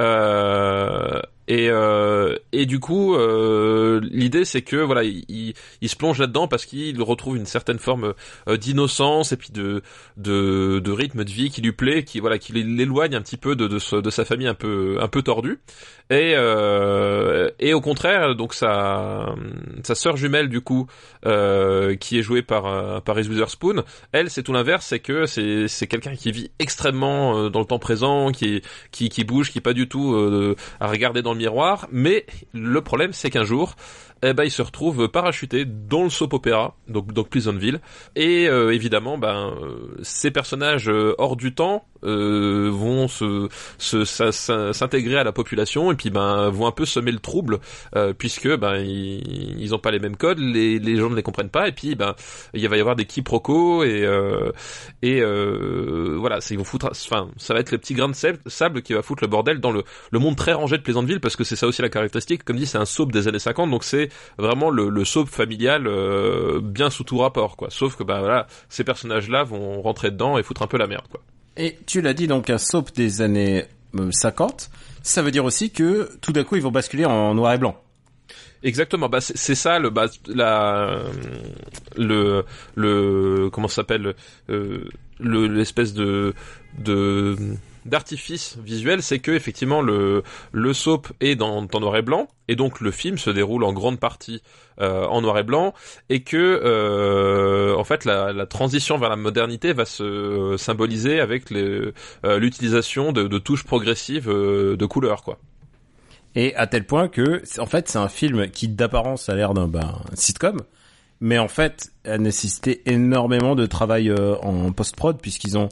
[0.00, 6.20] Euh, et, euh, et du coup, euh, l'idée c'est que voilà, il, il, se plonge
[6.20, 8.14] là-dedans parce qu'il retrouve une certaine forme
[8.48, 9.82] euh, d'innocence et puis de,
[10.16, 13.56] de de rythme de vie qui lui plaît, qui voilà, qui l'éloigne un petit peu
[13.56, 15.58] de de, sa famille un peu un peu tordue.
[16.10, 19.34] Et euh, et au contraire, donc sa
[19.82, 20.86] sa sœur jumelle du coup,
[21.26, 23.82] euh, qui est jouée par par Reese Witherspoon,
[24.12, 27.80] elle c'est tout l'inverse, c'est que c'est c'est quelqu'un qui vit extrêmement dans le temps
[27.80, 30.16] présent, qui qui qui bouge, qui est pas du tout
[30.78, 31.88] à regarder dans miroir.
[31.90, 33.74] Mais le problème, c'est qu'un jour,
[34.22, 37.80] eh ben, il se retrouve parachuté dans le soap opéra, donc donc Pleasantville,
[38.14, 43.48] et euh, évidemment, ben euh, ces personnages euh, hors du temps euh, vont se
[43.78, 47.60] s'intégrer à la population et puis ben vont un peu semer le trouble
[47.94, 51.22] euh, puisque ben ils, ils ont pas les mêmes codes, les les gens ne les
[51.22, 52.14] comprennent pas et puis ben
[52.54, 54.50] il va y avoir des quiproquos et euh,
[55.02, 58.82] et voilà, ils vont foutre enfin ça va être le petit grain de sable, sable
[58.82, 61.44] qui va foutre le bordel dans le le monde très rangé de Pleasantville parce que
[61.44, 62.44] c'est ça aussi la caractéristique.
[62.44, 64.08] Comme dit c'est un soap des années 50 donc c'est
[64.38, 68.46] vraiment le, le soap familial euh, bien sous tout rapport quoi sauf que bah voilà
[68.68, 71.20] ces personnages là vont rentrer dedans et foutre un peu la merde quoi
[71.56, 73.64] Et tu l'as dit donc un soap des années
[73.98, 74.70] euh, 50.
[75.02, 77.76] Ça veut dire aussi que tout d'un coup ils vont basculer en noir et blanc.
[78.62, 81.00] Exactement, bah c'est ça le bah la
[81.96, 82.44] le
[82.76, 84.14] le comment ça s'appelle
[84.50, 86.32] euh, le l'espèce de
[86.78, 87.36] de
[87.84, 92.56] d'artifice visuel, c'est que effectivement le le soap est dans, dans noir et blanc et
[92.56, 94.42] donc le film se déroule en grande partie
[94.80, 95.74] euh, en noir et blanc
[96.08, 101.52] et que euh, en fait la, la transition vers la modernité va se symboliser avec
[101.52, 101.92] euh,
[102.38, 105.38] l'utilisation de, de touches progressives euh, de couleurs quoi.
[106.34, 109.68] Et à tel point que, en fait, c'est un film qui d'apparence a l'air d'un
[109.68, 110.62] ben, sitcom,
[111.20, 115.68] mais en fait a nécessité énormément de travail euh, en post-prod puisqu'ils ont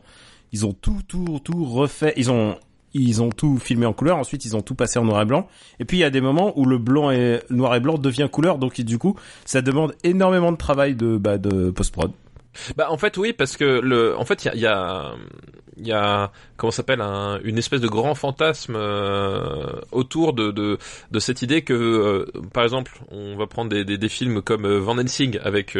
[0.53, 2.57] ils ont tout tout tout refait, ils ont
[2.93, 5.47] ils ont tout filmé en couleur, ensuite ils ont tout passé en noir et blanc.
[5.79, 8.29] Et puis il y a des moments où le blanc et noir et blanc devient
[8.31, 12.13] couleur, donc du coup ça demande énormément de travail de bah, de post-prod.
[12.77, 15.15] Bah en fait oui parce que le en fait il y a y a,
[15.77, 20.77] y a comment s'appelle un, une espèce de grand fantasme euh, autour de, de
[21.11, 24.65] de cette idée que euh, par exemple on va prendre des, des, des films comme
[24.67, 25.79] euh, Van Helsing avec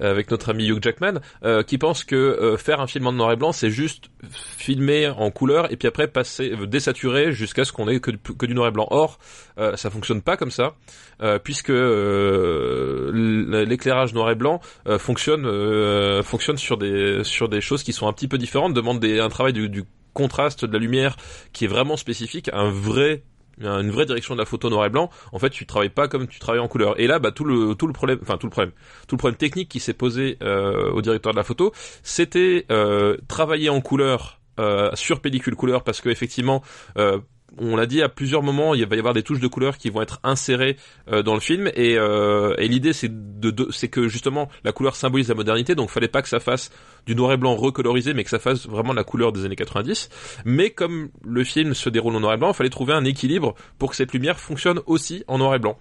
[0.00, 1.14] avec notre ami Hugh Jackman
[1.66, 5.70] qui pense que faire un film en noir et blanc c'est juste filmer en couleur
[5.72, 8.86] et puis après passer désaturer jusqu'à ce qu'on ait que, que du noir et blanc.
[8.90, 9.18] Or
[9.58, 10.74] euh, ça fonctionne pas comme ça
[11.22, 13.10] euh, puisque euh,
[13.64, 15.44] l'éclairage noir et blanc euh, fonctionne
[16.22, 19.28] fonctionne sur des sur des choses qui sont un petit peu différentes demande des, un
[19.28, 21.16] travail du, du contraste de la lumière
[21.52, 23.22] qui est vraiment spécifique un vrai
[23.60, 25.10] une vraie direction de la photo noir et blanc.
[25.32, 26.98] En fait tu travailles pas comme tu travailles en couleur.
[27.00, 28.72] Et là bah tout le tout le problème enfin tout le problème
[29.06, 33.16] tout le problème technique qui s'est posé euh, au directeur de la photo c'était euh,
[33.26, 36.62] travailler en couleur euh, sur pellicule couleur parce que effectivement
[37.56, 39.90] on l'a dit à plusieurs moments, il va y avoir des touches de couleur qui
[39.90, 40.76] vont être insérées
[41.10, 41.70] euh, dans le film.
[41.74, 45.74] Et, euh, l'idée c'est que justement la couleur symbolise la modernité.
[45.74, 46.70] Donc fallait pas que ça fasse
[47.06, 50.10] du noir et blanc recolorisé mais que ça fasse vraiment la couleur des années 90
[50.44, 53.54] mais comme le film se déroule en noir et blanc il fallait trouver un équilibre
[53.78, 55.78] pour que cette lumière fonctionne aussi en noir et blanc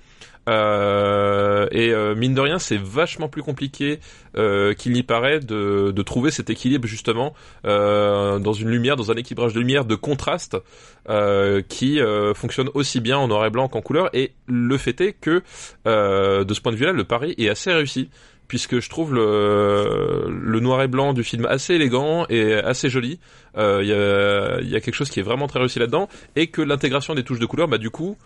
[0.48, 4.00] euh, et euh, mine de rien c'est vachement plus compliqué
[4.38, 7.34] euh, qu'il n'y paraît de, de trouver cet équilibre justement
[7.66, 10.58] euh, dans une lumière dans un équilibrage de lumière de contraste
[11.10, 14.10] euh, qui euh, fonctionne aussi bien en noir et blanc qu'en couleur.
[14.14, 15.42] Et le fait est que,
[15.86, 18.10] de ce point de vue-là, le pari est assez réussi.
[18.48, 23.20] Puisque je trouve le, le noir et blanc du film assez élégant et assez joli.
[23.58, 26.08] Il y, a, y a quelque chose qui est vraiment très réussi là-dedans.
[26.38, 28.18] Et que l'intégration des touches de couleur, bah du coup,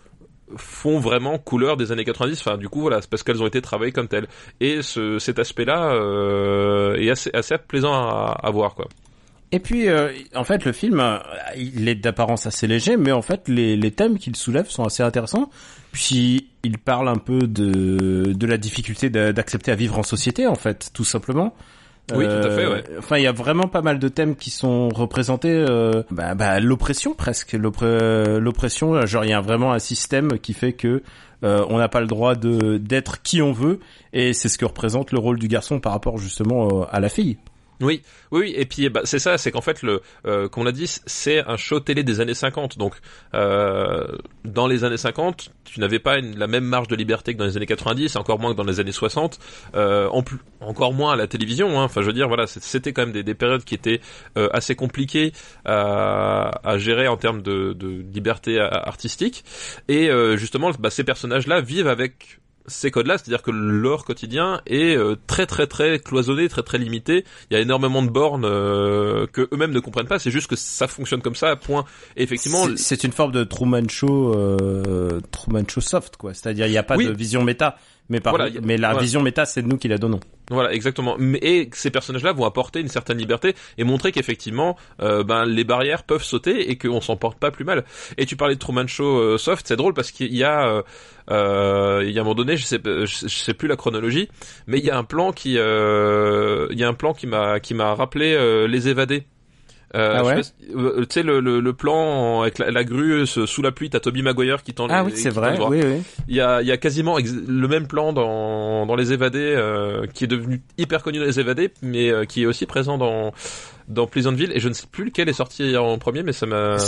[0.56, 2.40] font vraiment couleur des années 90.
[2.40, 4.28] Enfin, du coup, voilà, c'est parce qu'elles ont été travaillées comme telles.
[4.60, 8.88] Et ce, cet aspect-là euh, est assez, assez plaisant à, voir, quoi.
[9.54, 11.18] Et puis, euh, en fait, le film, euh,
[11.56, 15.50] il est d'apparence assez léger, mais en fait, les, thèmes qu'il soulève sont assez intéressants.
[15.92, 20.46] Puis, il parle un peu de, de la difficulté d'a- d'accepter à vivre en société,
[20.46, 21.54] en fait, tout simplement.
[22.16, 22.84] Oui, tout à fait, ouais.
[22.98, 25.52] Enfin, il y a vraiment pas mal de thèmes qui sont représentés.
[25.68, 29.04] Euh, bah, bah, l'oppression presque, L'oppré- l'oppression.
[29.06, 31.02] Genre, il y a vraiment un système qui fait que
[31.44, 33.80] euh, on n'a pas le droit de d'être qui on veut,
[34.12, 37.08] et c'est ce que représente le rôle du garçon par rapport justement euh, à la
[37.08, 37.36] fille.
[37.82, 40.86] Oui, oui, et puis bah, c'est ça, c'est qu'en fait le, euh, qu'on l'a dit,
[41.04, 42.78] c'est un show télé des années 50.
[42.78, 42.94] Donc
[43.34, 44.06] euh,
[44.44, 47.56] dans les années 50, tu n'avais pas la même marge de liberté que dans les
[47.56, 49.38] années 90, encore moins que dans les années 60,
[49.74, 51.80] euh, en plus, encore moins à la télévision.
[51.80, 51.84] Hein.
[51.84, 54.00] Enfin, je veux dire, voilà, c'était quand même des, des périodes qui étaient
[54.36, 55.32] euh, assez compliquées
[55.64, 59.44] à, à gérer en termes de, de liberté a- artistique.
[59.88, 64.96] Et euh, justement, bah, ces personnages-là vivent avec ces codes-là, c'est-à-dire que leur quotidien est
[64.96, 67.24] euh, très très très cloisonné, très très limité.
[67.50, 70.18] Il y a énormément de bornes euh, que eux-mêmes ne comprennent pas.
[70.18, 71.56] C'est juste que ça fonctionne comme ça.
[71.56, 71.84] Point.
[72.16, 76.34] Et effectivement, C'est- c'est une forme de Truman Show, euh, Truman Show soft, quoi.
[76.34, 77.06] C'est-à-dire, il n'y a pas Oui.
[77.06, 77.76] de vision méta,
[78.12, 79.02] mais par Voilà, mais la voilà.
[79.02, 80.20] vision méta, c'est nous qui la donnons.
[80.50, 81.16] Voilà, exactement.
[81.40, 86.02] Et ces personnages-là vont apporter une certaine liberté et montrer qu'effectivement, euh, ben les barrières
[86.02, 87.84] peuvent sauter et qu'on s'en porte pas plus mal.
[88.18, 90.82] Et tu parlais de Truman Show euh, soft, c'est drôle parce qu'il y a,
[91.30, 94.28] euh, il y a un moment donné, je sais, je sais- plus la chronologie,
[94.66, 97.72] mais il y a un plan qui, il y a un plan qui m'a, qui
[97.74, 99.24] m'a rappelé les évadés.
[99.94, 100.40] Euh, Ah ouais
[100.74, 103.90] euh, Tu sais le, le, le plan avec la, la grue ce- sous la pluie,
[103.90, 105.58] t'as Toby Maguire qui tend Ah oui, c'est vrai.
[105.68, 106.02] Oui, oui.
[106.28, 110.06] Il y a, il y a quasiment le même plan dans, dans Les Évadés, euh,
[110.14, 113.32] qui est devenu hyper connu dans Les Évadés, mais euh, qui est aussi présent dans,
[113.88, 114.52] dans Pleasantville.
[114.54, 116.78] Et je ne sais plus lequel est sorti en premier, mais ça m'a...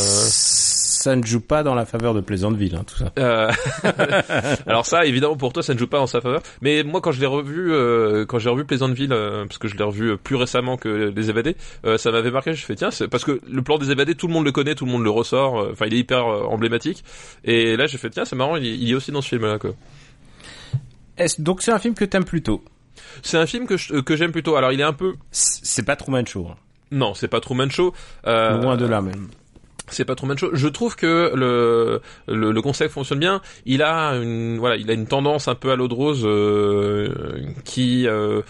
[1.04, 3.12] Ça ne joue pas dans la faveur de Pleasantville, hein, tout ça.
[3.18, 3.50] Euh,
[4.66, 6.40] Alors ça, évidemment, pour toi, ça ne joue pas en sa faveur.
[6.62, 9.76] Mais moi, quand je l'ai revu, euh, quand j'ai revu Pleasantville, euh, parce que je
[9.76, 12.54] l'ai revu plus récemment que Les Évadés, euh, ça m'avait marqué.
[12.54, 14.86] Je fais tiens, parce que le plan des Évadés, tout le monde le connaît, tout
[14.86, 15.60] le monde le ressort.
[15.60, 17.04] euh, Enfin, il est hyper euh, emblématique.
[17.44, 19.72] Et là, j'ai fait tiens, c'est marrant, il, il est aussi dans ce film-là, quoi.
[21.38, 22.64] Donc c'est un film que t'aimes plutôt?
[23.22, 24.56] C'est un film que je- que j'aime plutôt.
[24.56, 26.48] Alors, il est un peu C'est pas Truman Show.
[26.50, 26.56] hein.
[26.90, 27.92] Non, c'est pas Truman Show.
[28.26, 29.28] Euh, Loin de là même.
[29.88, 30.50] C'est pas Truman Show.
[30.54, 33.40] Je trouve que le, le le concept fonctionne bien.
[33.66, 37.52] Il a une voilà, il a une tendance un peu à l'eau de rose euh,
[37.64, 38.40] qui euh,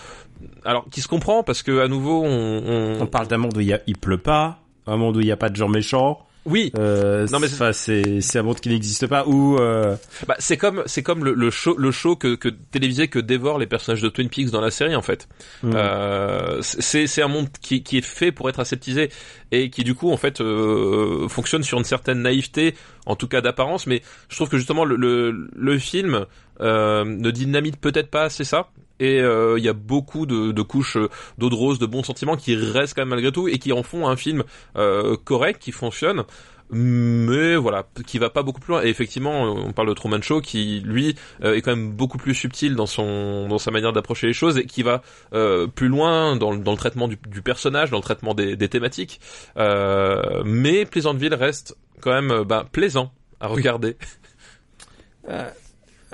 [0.64, 3.94] alors qui se comprend parce que à nouveau on, parle d'un monde où il, y
[3.94, 6.20] pleut pas, un monde où il n'y a pas de gens méchants.
[6.46, 9.96] Oui Euh, Non, mais c'est- enfin, c'est c'est un monde qui n'existe pas où euh,
[10.26, 13.58] bah, c'est comme c'est comme le, le show le show que, que télévisé que dévorent
[13.58, 15.28] les personnages de Twin Peaks dans la série en fait.
[15.62, 15.72] hmm.
[15.74, 19.10] Euh, c'est c'est un monde qui, qui est fait pour être aseptisé
[19.52, 22.74] et qui du coup en fait euh, fonctionne sur une certaine naïveté
[23.06, 26.26] en tout cas d'apparence mais je trouve que justement le, le, le film
[26.60, 28.68] euh, ne dynamite peut-être pas assez ça
[29.00, 30.98] et euh, il y a beaucoup de, de couches
[31.38, 33.82] d'eau de rose de bons sentiments qui restent quand même malgré tout et qui en
[33.82, 34.44] font un film
[34.76, 36.24] euh, correct qui fonctionne
[36.70, 38.82] mais voilà, qui va pas beaucoup plus loin.
[38.82, 42.34] Et effectivement, on parle de Truman Show, qui lui euh, est quand même beaucoup plus
[42.34, 45.02] subtil dans son dans sa manière d'approcher les choses et qui va
[45.34, 48.56] euh, plus loin dans, le- dans le traitement du, du personnage, dans le traitement des,
[48.56, 49.20] des thématiques.
[49.58, 53.96] Euh, mais Pleasantville reste quand même euh, bah, plaisant à regarder.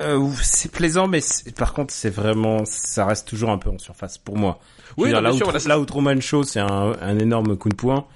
[0.00, 1.20] Euh, c'est plaisant, mais
[1.56, 4.58] par contre c'est vraiment, ça reste toujours un peu en surface pour moi.
[4.96, 7.18] Oui, dire, non, là, où, sûr, voilà, c'est- là où Truman Show c'est un, un
[7.18, 8.06] énorme coup de poing.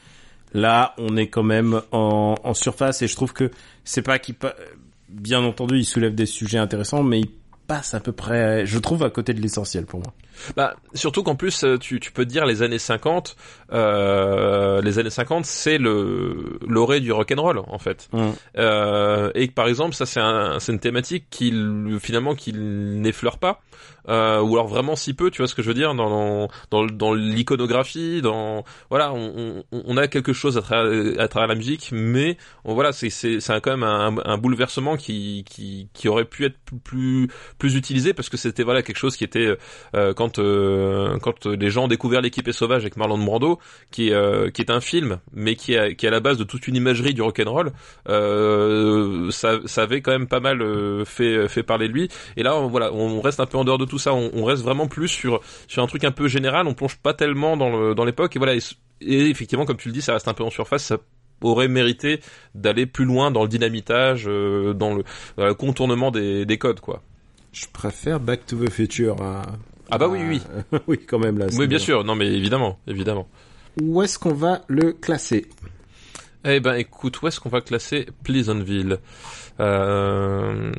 [0.52, 3.50] Là, on est quand même en, en surface et je trouve que
[3.84, 4.54] c'est pas qu'il pa-
[5.08, 7.28] bien entendu, il soulève des sujets intéressants, mais il
[7.66, 10.12] passe à peu près, je trouve, à côté de l'essentiel pour moi.
[10.56, 13.36] Bah, surtout qu'en plus, euh, tu, tu peux te dire les années 50,
[13.72, 18.08] euh, les années 50, c'est le l'orée du rock'n'roll en fait.
[18.56, 23.38] Euh, et que par exemple, ça c'est un, c'est une thématique qu'il finalement qu'il n'effleure
[23.38, 23.60] pas,
[24.08, 26.86] euh, ou alors vraiment si peu, tu vois ce que je veux dire, dans dans,
[26.86, 31.54] dans l'iconographie, dans voilà, on, on, on a quelque chose à travers, à travers la
[31.54, 36.08] musique, mais on, voilà, c'est c'est c'est quand même un, un bouleversement qui qui qui
[36.08, 39.56] aurait pu être plus plus, utilisé parce que c'était voilà quelque chose qui était
[39.94, 43.58] euh, quand euh, les gens ont découvert l'équipée sauvage avec Marlon Brando,
[43.90, 46.44] qui est euh, qui est un film, mais qui est est à la base de
[46.44, 47.72] toute une imagerie du rock'n'roll,
[48.08, 52.08] euh, ça avait quand même pas mal euh, fait parler de lui.
[52.36, 54.14] Et là, on, voilà, on reste un peu en dehors de tout ça.
[54.14, 55.40] On, reste vraiment plus sur
[55.76, 56.66] un truc un peu général.
[56.66, 58.36] On plonge pas tellement dans l'époque.
[58.36, 58.54] Et voilà.
[59.00, 60.84] Et, effectivement, comme tu le dis, ça reste un peu en surface.
[60.84, 60.98] Ça
[61.40, 62.20] aurait mérité
[62.54, 67.02] d'aller plus loin dans le dynamitage, dans le, contournement des, des codes, quoi.
[67.52, 69.42] Je préfère Back to the Future à...
[69.90, 70.40] Ah bah oui, oui,
[70.72, 70.78] oui.
[70.86, 71.46] oui, quand même là.
[71.56, 72.04] Oui, bien sûr.
[72.04, 73.28] Non, mais évidemment, évidemment.
[73.80, 75.46] Où est-ce qu'on va le classer?
[76.44, 78.98] Eh ben, écoute, où est-ce qu'on va classer Pleasantville?
[79.60, 80.72] Euh...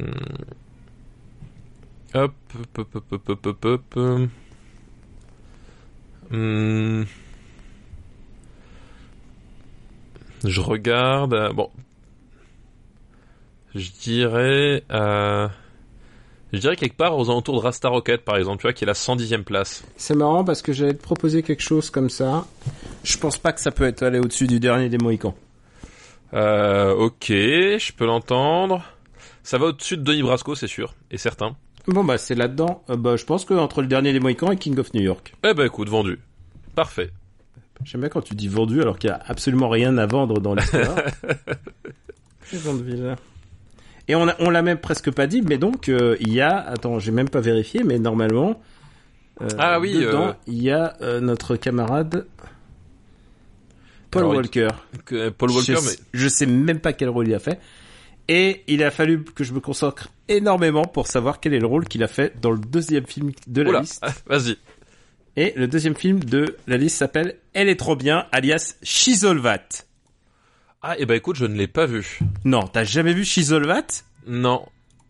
[2.13, 2.33] Hop,
[2.77, 4.29] hop, hop, hop, hop, hop, hop.
[10.43, 11.33] Je regarde.
[11.33, 11.69] euh, Bon.
[13.73, 14.83] Je dirais.
[14.91, 15.47] Euh...
[16.55, 18.87] Je dirais quelque part aux alentours de Rasta Rocket, par exemple, tu vois, qui est
[18.87, 19.83] la 110e place.
[19.97, 22.45] C'est marrant parce que j'allais te proposer quelque chose comme ça.
[23.03, 25.35] Je pense pas que ça peut être allé au-dessus du dernier des Mohicans.
[26.33, 28.85] Euh, ok, je peux l'entendre.
[29.43, 31.57] Ça va au-dessus de Denis Brasco, c'est sûr, et certain.
[31.87, 32.83] Bon bah c'est là-dedans.
[32.89, 35.35] Euh, bah je pense que entre le dernier des Mohicans et King of New York.
[35.43, 36.19] Eh ben écoute, vendu.
[36.73, 37.11] Parfait.
[37.83, 40.55] J'aime bien quand tu dis vendu alors qu'il y a absolument rien à vendre dans
[40.55, 40.95] l'histoire.
[42.49, 43.17] Pleasantville.
[44.07, 46.57] Et on a, on l'a même presque pas dit, mais donc euh, il y a,
[46.59, 48.61] attends, j'ai même pas vérifié, mais normalement,
[49.41, 52.25] euh, Ah oui, dedans euh, il y a euh, notre camarade
[54.11, 54.67] Paul Alors, Walker.
[55.05, 57.59] Que- Paul Walker, je, mais sais- je sais même pas quel rôle il a fait.
[58.27, 61.85] Et il a fallu que je me consacre énormément pour savoir quel est le rôle
[61.87, 64.03] qu'il a fait dans le deuxième film de la Oula, liste.
[64.25, 64.57] vas-y.
[65.35, 69.84] Et le deuxième film de la liste s'appelle Elle est trop bien, alias Shizolvat.
[70.87, 72.19] Ah, et ben écoute, je ne l'ai pas vu.
[72.43, 74.63] Non, t'as jamais vu Shizolvat Non.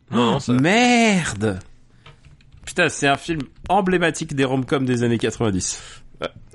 [0.09, 0.53] Non, non, ça...
[0.53, 1.59] Merde
[2.65, 5.81] Putain, c'est un film emblématique des rom-coms des années 90.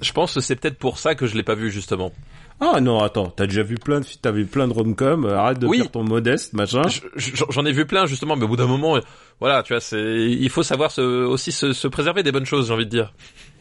[0.01, 2.13] Je pense que c'est peut-être pour ça que je l'ai pas vu, justement.
[2.61, 5.59] Ah non, attends, t'as déjà vu plein de, t'as vu plein de rom-coms, euh, arrête
[5.59, 5.79] de Oui.
[5.79, 6.83] faire ton modeste, machin.
[6.89, 9.01] Je- je- J'en ai vu plein, justement, mais au bout d'un moment, euh,
[9.39, 9.99] voilà, tu vois, c'est,
[10.31, 13.13] il faut savoir se, aussi se, se préserver des bonnes choses, j'ai envie de dire.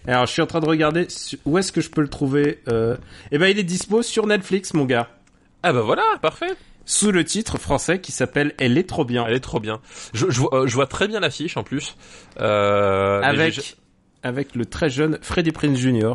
[0.07, 1.07] Alors, je suis en train de regarder
[1.45, 2.59] où est-ce que je peux le trouver.
[2.69, 2.95] Euh...
[3.31, 5.09] Eh ben, il est dispo sur Netflix, mon gars.
[5.63, 6.53] Ah bah voilà, parfait.
[6.85, 9.25] Sous le titre français qui s'appelle Elle est trop bien.
[9.27, 9.79] Elle est trop bien.
[10.13, 11.95] Je, je, vois, euh, je vois très bien l'affiche, en plus.
[12.39, 13.77] Euh, avec,
[14.23, 16.13] avec le très jeune Freddie Prinze Jr.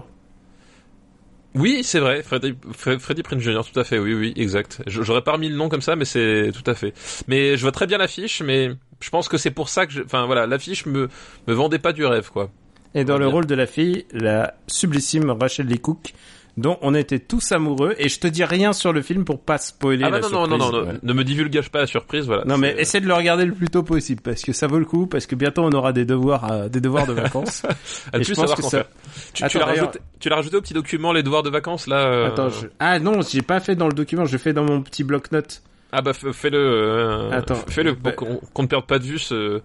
[1.54, 4.82] Oui, c'est vrai, Freddy, Fre- Freddy Prinze Jr., tout à fait, oui, oui, exact.
[4.88, 6.92] J'aurais pas remis le nom comme ça, mais c'est tout à fait.
[7.28, 10.02] Mais je vois très bien l'affiche, mais je pense que c'est pour ça que, je...
[10.02, 11.08] enfin voilà, l'affiche me
[11.46, 12.50] me vendait pas du rêve, quoi.
[12.96, 13.32] Et dans le bien.
[13.34, 16.12] rôle de la fille, la sublissime Rachel Lee Cook,
[16.56, 17.94] dont on était tous amoureux.
[17.98, 20.46] Et je te dis rien sur le film pour pas spoiler Ah la bah non,
[20.46, 20.72] non, non, surprise.
[20.72, 20.98] non, non, Voilà.
[21.02, 22.44] ne me divulgage pas la surprise, voilà.
[22.44, 24.78] Non mais C'est- essaie de le regarder le plus tôt possible parce que ça vaut
[24.78, 27.62] le coup parce que bientôt on aura des devoirs euh, des devoirs de vacances.
[28.14, 29.48] et ne je plus pense savoir que qu'en ça- faire.
[29.50, 32.06] Tu, l'as rajouté, au petit document les devoirs de vacances là.
[32.06, 32.66] euh, Attends, je...
[32.78, 35.62] ah non, j'ai pas fait dans le document, je fais dans mon petit bloc-notes.
[35.92, 39.18] Ah bah fais-le, euh, Attends, fais-le bah- pour qu'on qu'on ne perde pas de vue
[39.18, 39.60] ce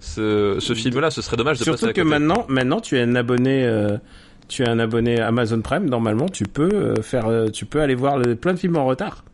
[0.00, 1.10] ce, ce film-là.
[1.10, 2.08] Ce serait dommage de passer Surtout à que côté.
[2.08, 3.96] maintenant, maintenant tu es un abonné, euh,
[4.48, 5.88] tu es un abonné Amazon Prime.
[5.88, 8.86] Normalement, tu peux euh, faire, euh, tu peux aller voir le- plein de films en
[8.86, 9.24] retard.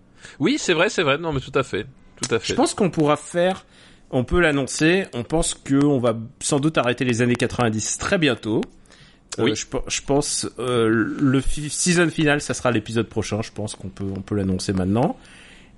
[0.41, 1.19] Oui, c'est vrai, c'est vrai.
[1.19, 1.87] Non, mais tout à fait,
[2.21, 2.49] tout à fait.
[2.49, 3.65] Je pense qu'on pourra faire,
[4.11, 5.07] on peut l'annoncer.
[5.15, 8.61] On pense que on va sans doute arrêter les années 90 très bientôt.
[9.39, 9.55] Euh, Oui.
[9.57, 13.43] je, pe- je pense euh, le season final, ça sera l'épisode prochain.
[13.43, 15.17] Je pense qu'on peut, on peut l'annoncer maintenant.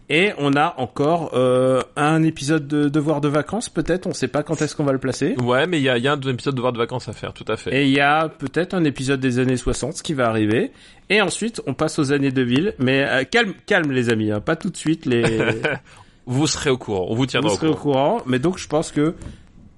[0.08, 4.06] Et on a encore euh, un épisode de Devoir de vacances, peut-être.
[4.06, 5.34] On sait pas quand est-ce qu'on va le placer.
[5.42, 7.32] Ouais, mais il y a, y a un épisode de devoir de vacances à faire,
[7.32, 7.74] tout à fait.
[7.74, 10.70] Et il y a peut-être un épisode des années 60 qui va arriver.
[11.10, 12.74] Et ensuite, on passe aux années 2000.
[12.78, 15.06] Mais euh, calme, calme les amis, hein, pas tout de suite.
[15.06, 15.24] Les...
[16.26, 18.20] Vous serez au courant, on vous tiendra Vous au serez au courant.
[18.26, 19.14] Mais donc, je pense que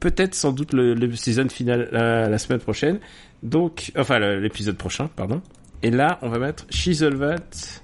[0.00, 3.00] peut-être sans doute le, le season final la, la semaine prochaine.
[3.42, 5.42] Donc, enfin l'épisode prochain, pardon.
[5.82, 7.80] Et là, on va mettre Shizelvat.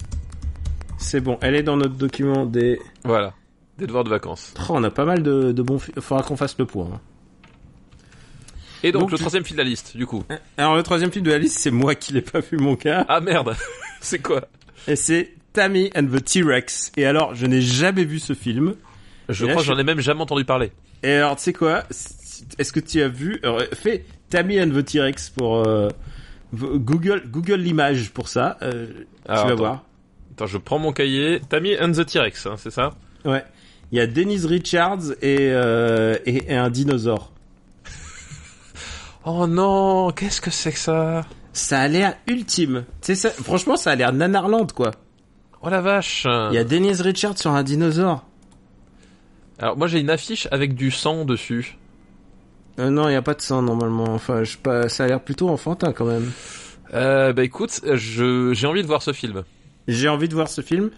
[1.04, 2.80] C'est bon, elle est dans notre document des.
[3.04, 3.34] Voilà,
[3.78, 4.54] des devoirs de vacances.
[4.58, 5.78] Oh, on a pas mal de, de bons.
[5.94, 6.88] Il faudra qu'on fasse le point.
[6.94, 7.00] hein.
[8.82, 10.24] Et donc, Donc, le tu- troisième film de la liste, du coup.
[10.58, 13.04] Alors le troisième film de la liste, c'est moi qui l'ai pas vu, mon gars.
[13.08, 13.54] Ah merde,
[14.00, 14.42] c'est quoi
[14.86, 16.92] Et c'est Tammy and the T-Rex.
[16.96, 18.74] Et alors, je n'ai jamais vu ce film.
[19.28, 20.70] Je Et crois que je- j'en ai même jamais entendu parler.
[21.02, 21.84] Et alors, tu sais quoi
[22.58, 25.88] Est-ce que tu as vu alors, Fais Tammy and the T-Rex pour euh,
[26.54, 28.58] Google Google l'image pour ça.
[28.62, 28.86] euh,
[29.26, 29.84] tu vas voir.
[30.34, 31.40] Attends, je prends mon cahier.
[31.48, 32.90] Tammy and the T-Rex, hein, c'est ça?
[33.24, 33.44] Ouais.
[33.92, 37.32] Il y a Denise Richards et, euh, et, et un dinosaure.
[39.26, 41.24] Oh non, qu'est-ce que c'est que ça?
[41.54, 42.84] Ça a l'air ultime.
[43.00, 44.90] Ça, franchement, ça a l'air nanarland, quoi.
[45.62, 48.22] Oh la vache Il y a Denise Richards sur un dinosaure.
[49.58, 51.78] Alors moi j'ai une affiche avec du sang dessus.
[52.78, 54.12] Euh, non, il n'y a pas de sang, normalement.
[54.12, 56.30] Enfin, je pas, ça a l'air plutôt enfantin, quand même.
[56.92, 59.44] Euh, bah écoute, je j'ai envie de voir ce film.
[59.88, 60.90] J'ai envie de voir ce film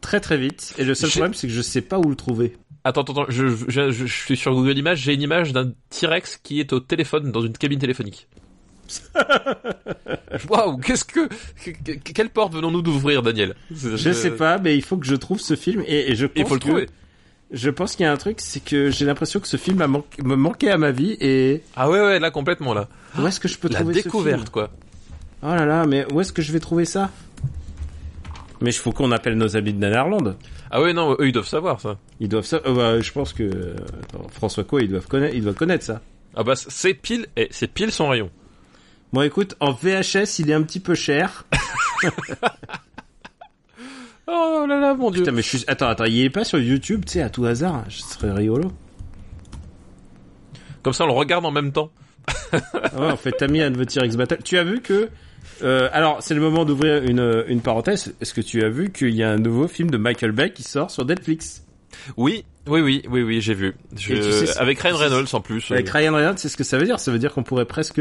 [0.00, 0.74] très très vite.
[0.78, 2.56] Et le seul problème, c'est que je sais pas où le trouver.
[2.84, 5.72] Attends, attends, attends, je, je, je- je suis sur Google Images, j'ai une image d'un
[5.90, 8.28] T-Rex qui est au téléphone dans une cabine téléphonique.
[10.50, 11.28] Waouh, qu'est-ce que,
[11.64, 13.54] que- que- quelle porte venons-nous d'ouvrir, Daniel?
[13.74, 16.36] Je sais pas, mais il faut que je trouve ce film et, et je pense
[16.36, 16.86] Il faut le que- trouver.
[17.50, 19.86] Je pense qu'il y a un truc, c'est que j'ai l'impression que ce film a
[19.86, 22.88] manqué- me manquait à ma vie et Ah ouais, ouais, là complètement là.
[23.18, 24.68] où est-ce que je peux La trouver découverte ce quoi.
[24.68, 24.78] film
[25.44, 27.10] Oh là là, mais où est-ce que je vais trouver ça?
[28.60, 30.36] Mais il faut qu'on appelle nos amis de Nanarland.
[30.70, 31.98] Ah ouais, non, eux ils doivent savoir ça.
[32.20, 32.60] Ils doivent ça.
[32.66, 35.84] euh, bah, je pense que euh, attends, François Co, ils doivent connaître, ils doivent connaître
[35.84, 36.00] ça.
[36.36, 38.30] Ah bah c'est pile, eh, c'est pile son rayon.
[39.12, 41.44] Bon, écoute, en VHS, il est un petit peu cher.
[44.26, 45.20] Oh là là, mon dieu.
[45.20, 45.64] Putain, mais je suis.
[45.66, 47.84] Attends, attends, il est pas sur YouTube, tu sais, à tout hasard.
[47.90, 48.72] Ce serait rigolo.
[50.82, 51.90] Comme ça on le regarde en même temps.
[52.52, 52.60] Ouais,
[53.10, 54.38] on fait Tammy and the T-Rex Battle.
[54.44, 55.08] Tu as vu que.
[55.62, 58.14] Euh, alors, c'est le moment d'ouvrir une, une parenthèse.
[58.20, 60.62] Est-ce que tu as vu qu'il y a un nouveau film de Michael Bay qui
[60.62, 61.64] sort sur Netflix?
[62.16, 63.74] Oui, oui, oui, oui, oui, j'ai vu.
[63.96, 65.70] Je- Et tu sais- Avec Ryan Reynolds en plus.
[65.70, 66.98] Avec Ryan Reynolds, c'est ce que ça veut dire.
[66.98, 68.00] Ça veut dire qu'on pourrait presque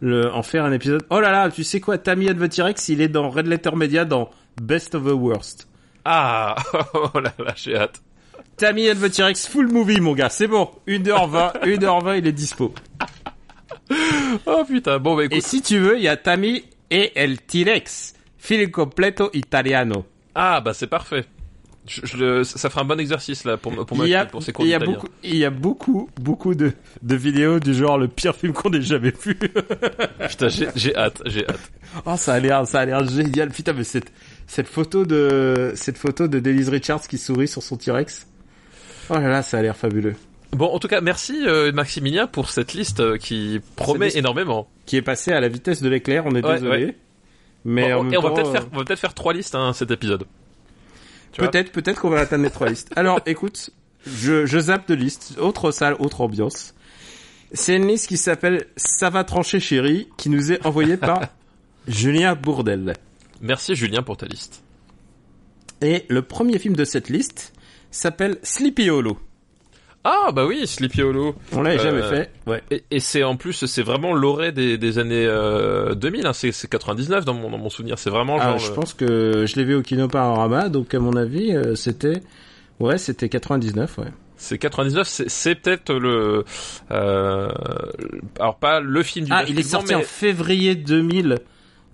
[0.00, 1.02] le, en faire un épisode.
[1.10, 3.70] Oh là là, tu sais quoi, Tammy and the T-Rex, il est dans Red Letter
[3.76, 5.68] Media dans Best of the Worst.
[6.04, 6.56] Ah,
[6.94, 8.02] oh là là, j'ai hâte.
[8.56, 10.68] Tammy and the T-Rex full movie, mon gars, c'est bon.
[10.86, 12.74] 1h20, 1h20, il est dispo.
[14.46, 15.36] Oh putain, bon bah écoute.
[15.36, 18.14] Et si tu veux, il y a Tammy et el T-Rex.
[18.38, 20.04] Film completo italiano.
[20.34, 21.24] Ah bah c'est parfait.
[21.86, 24.64] Je, je le- ça fera un bon exercice là pour, pour, a, pour ces cours
[24.64, 28.06] il y a beaucoup, il y a beaucoup, beaucoup de, de vidéos du genre le
[28.06, 29.36] pire film qu'on ait jamais vu.
[30.28, 31.72] Putain, j'ai j'ai hâte, j'ai hâte.
[32.06, 33.50] oh, ça a l'air, ça a l'air génial.
[33.50, 34.12] Putain, mais cette,
[34.46, 38.28] cette photo de, cette photo de Denise Richards qui sourit sur son T-Rex.
[39.10, 40.14] Oh là là, ça a l'air fabuleux.
[40.52, 44.18] Bon, en tout cas, merci euh, Maximilien pour cette liste euh, qui promet liste.
[44.18, 44.68] énormément.
[44.86, 46.84] Qui est passé à la vitesse de l'éclair, on est Ouais, désolé.
[46.86, 46.96] ouais.
[47.64, 49.54] Mais Bon, même et on va peut-être euh, faire, on va peut-être faire trois listes
[49.54, 50.24] hein, cet épisode.
[51.36, 52.90] Peut-être, peut-être qu'on va atteindre les trois listes.
[52.96, 53.70] Alors, écoute,
[54.06, 55.36] je, je zappe de liste.
[55.40, 56.74] Autre salle, autre ambiance.
[57.52, 61.20] C'est une liste qui s'appelle Ça va trancher chérie, qui nous est envoyée par
[61.88, 62.94] Julien Bourdel.
[63.40, 64.62] Merci Julien pour ta liste.
[65.80, 67.52] Et le premier film de cette liste
[67.90, 69.18] s'appelle Sleepy Hollow.
[70.04, 71.36] Ah bah oui, Sleepy Hollow.
[71.52, 72.30] On l'a jamais Euh, fait.
[72.46, 72.60] Ouais.
[72.72, 76.26] Et, et c'est en plus, c'est vraiment l'orée des, des années euh, 2000.
[76.26, 77.98] Hein, c'est c'est 99 dans mon, dans mon souvenir.
[78.00, 78.58] C'est vraiment Ah, genre.
[78.58, 81.76] je le- pense que je l'ai vu au Kino Panorama, donc à mon avis, euh,
[81.76, 82.20] c'était,
[82.80, 84.06] ouais, c'était 99, ouais.
[84.36, 85.06] C'est 99.
[85.28, 86.44] C'est peut-être le.
[86.90, 87.48] Euh,
[88.40, 89.32] alors pas le film du.
[89.32, 91.38] Ah, il est sorti mais- en février 2000.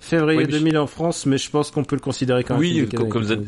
[0.00, 2.56] Février Oui, mais je- 2000 en France, mais je pense qu'on peut le considérer comme
[2.56, 3.42] un Oui, comme- comme Canada.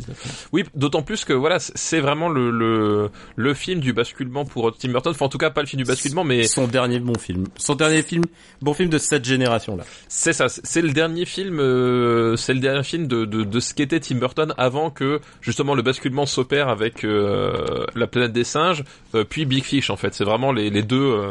[0.52, 4.88] Oui, d'autant plus que voilà, c'est- vraiment le, le le film du basculement pour Tim
[4.90, 5.12] Burton.
[5.12, 7.44] Enfin, en tout cas, pas le film du basculement, mais son dernier bon film.
[7.56, 8.24] Son dernier film,
[8.62, 9.84] bon film de cette génération-là.
[10.08, 10.48] c'est ça.
[10.48, 14.00] c'est- C'est le dernier film, euh, c'est le dernier film de de, de ce qu'était
[14.00, 18.82] Tim Burton avant que justement le basculement s'opère avec euh, La planète des singes,
[19.14, 19.90] euh, puis Big Fish.
[19.90, 21.30] En fait, c'est vraiment les les deux.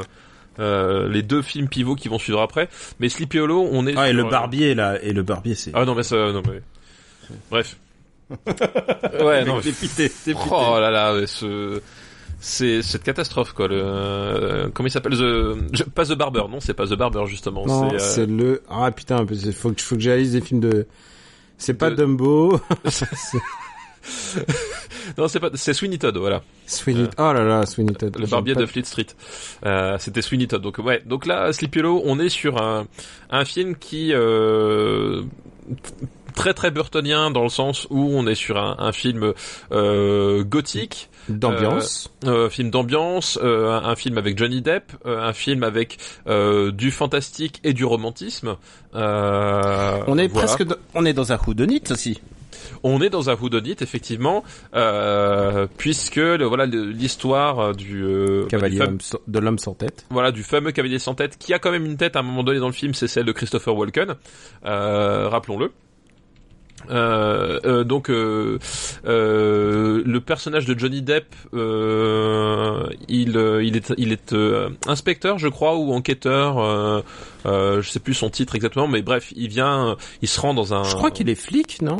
[0.60, 2.69] Euh, les deux films pivots qui vont suivre après.
[3.00, 5.72] Mais Sleepy Hollow, on est Ah, et le barbier, là, et le barbier, c'est...
[5.74, 6.62] Ah non mais ça, non mais.
[7.50, 7.78] Bref.
[9.24, 9.60] ouais, non.
[9.62, 10.12] T'es pité.
[10.52, 11.82] Oh là là, ce
[12.39, 13.67] c'est cette catastrophe quoi.
[13.67, 17.65] Le euh, comment il s'appelle the pas The Barber non c'est pas The Barber justement.
[17.65, 18.63] non, c'est, euh, le...
[18.69, 20.88] Ah, putain, il faut que, faut que j'analyse des films de...
[21.58, 22.58] C'est pas De- Dumbo,
[25.17, 27.08] non c'est pas c'est Sweeney Todd voilà Sweeney...
[27.17, 28.15] Oh là là, Sweeney Todd.
[28.19, 29.08] le barbier de Fleet Street.
[29.65, 32.88] Euh, c'était Sweeney Todd donc ouais donc là Sleepy Hollow on est sur un
[33.30, 35.24] un film qui euh,
[36.36, 39.34] très très burtonien dans le sens où on est sur un, un film
[39.72, 42.10] euh, gothique D'ambiance.
[42.26, 46.72] euh, film d'ambiance, euh, un, un film avec Johnny Depp, euh, un film avec euh,
[46.72, 48.56] du fantastique et du romantisme.
[48.95, 50.48] Euh, on est voilà.
[50.48, 50.63] presque...
[50.95, 52.19] On est dans un whodunit aussi.
[52.84, 54.44] On est dans un whodunit effectivement,
[54.76, 59.74] euh, puisque le- voilà l'histoire euh, du, euh, Cavalier du homme sans- de l'homme sans
[59.74, 60.06] tête.
[60.10, 62.44] voilà du fameux cavalier sans tête qui a quand même une tête à un moment
[62.44, 64.15] donné dans le film, c'est celle de Christopher Walken,
[64.65, 65.72] euh, rappelons-le.
[66.89, 68.58] Euh, euh, donc euh,
[69.06, 75.50] euh, le personnage de Johnny Depp, euh, il, il est, il est euh, inspecteur, je
[75.50, 76.58] crois, ou enquêteur.
[76.60, 77.02] Euh,
[77.46, 80.74] euh, je sais plus son titre exactement, mais bref, il vient, il se rend dans
[80.74, 80.84] un.
[80.86, 81.98] Je crois qu'il est flic, non?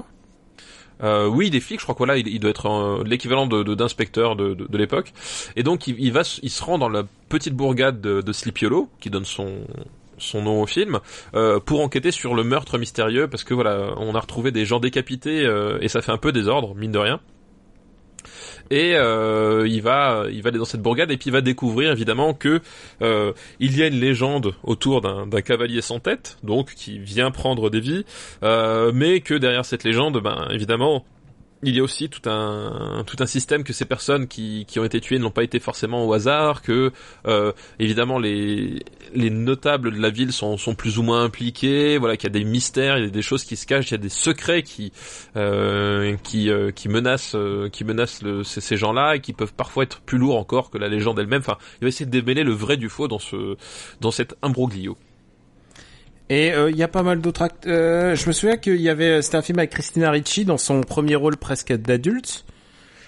[1.01, 3.47] Euh, oui, il est flic, je crois que voilà, il, il doit être euh, l'équivalent
[3.47, 5.13] de de- d'inspecteur de, de, de l'époque.
[5.55, 8.89] Et donc il, va, il se rend dans la petite bourgade de, de Sleepy Hollow,
[8.99, 9.62] qui donne son
[10.17, 10.99] son nom au film,
[11.33, 14.81] euh, pour enquêter sur le meurtre mystérieux, parce que voilà, on a retrouvé des gens
[14.81, 17.21] décapités euh, et ça fait un peu désordre, mine de rien.
[18.71, 21.91] Et euh, il va, il va aller dans cette bourgade et puis il va découvrir
[21.91, 22.62] évidemment que
[23.01, 27.69] euh, il y a une légende autour d'un cavalier sans tête, donc qui vient prendre
[27.69, 28.05] des vies,
[28.43, 31.05] euh, mais que derrière cette légende, ben évidemment,
[31.63, 34.86] il y a aussi tout un tout un système que ces personnes qui, qui ont
[34.86, 36.91] été tuées n'ont pas été forcément au hasard, que
[37.28, 42.15] euh, évidemment les les notables de la ville sont sont plus ou moins impliqués, voilà
[42.15, 43.95] qu'il y a des mystères, il y a des choses qui se cachent, il y
[43.95, 44.93] a des secrets qui
[45.36, 49.83] euh, qui euh, qui menacent euh, qui menacent ces, ces gens-là et qui peuvent parfois
[49.83, 51.42] être plus lourds encore que la légende elle-même.
[51.42, 53.58] Enfin, il va essayer de démêler le vrai du faux dans ce
[54.00, 54.98] dans cet imbroglio.
[56.30, 57.65] Et euh, il y a pas mal d'autres actes.
[57.65, 60.82] euh, je me souviens qu'il y avait, c'était un film avec Christina Ricci dans son
[60.82, 62.46] premier rôle presque d'adulte.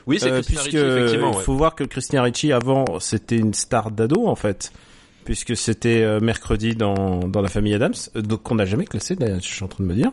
[0.07, 1.31] Oui, c'est Euh, Christina puisque Ricci, effectivement.
[1.31, 1.43] il ouais.
[1.43, 4.71] faut voir que Christina Ricci avant c'était une star d'ado en fait,
[5.25, 9.15] puisque c'était euh, mercredi dans dans la famille Adams, euh, donc qu'on n'a jamais classé
[9.15, 10.11] d'ailleurs, je suis en train de me dire.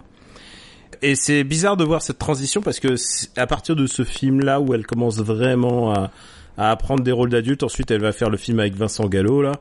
[1.01, 2.97] Et c'est bizarre de voir cette transition parce que
[3.41, 6.11] à partir de ce film là où elle commence vraiment à
[6.59, 9.53] à apprendre des rôles d'adulte, ensuite elle va faire le film avec Vincent Gallo là,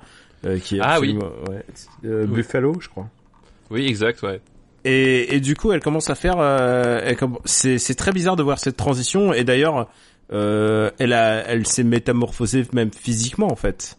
[0.46, 1.16] euh, qui est Ah oui.
[1.16, 1.64] ouais,
[2.06, 2.36] euh, Oui.
[2.38, 3.08] Buffalo je crois.
[3.70, 4.40] Oui, exact, ouais.
[4.86, 6.36] Et, et du coup, elle commence à faire.
[6.40, 7.14] euh,
[7.46, 9.34] c'est très bizarre de voir cette transition.
[9.34, 9.90] Et d'ailleurs,
[10.32, 13.98] euh, elle a, elle s'est métamorphosée même physiquement en fait,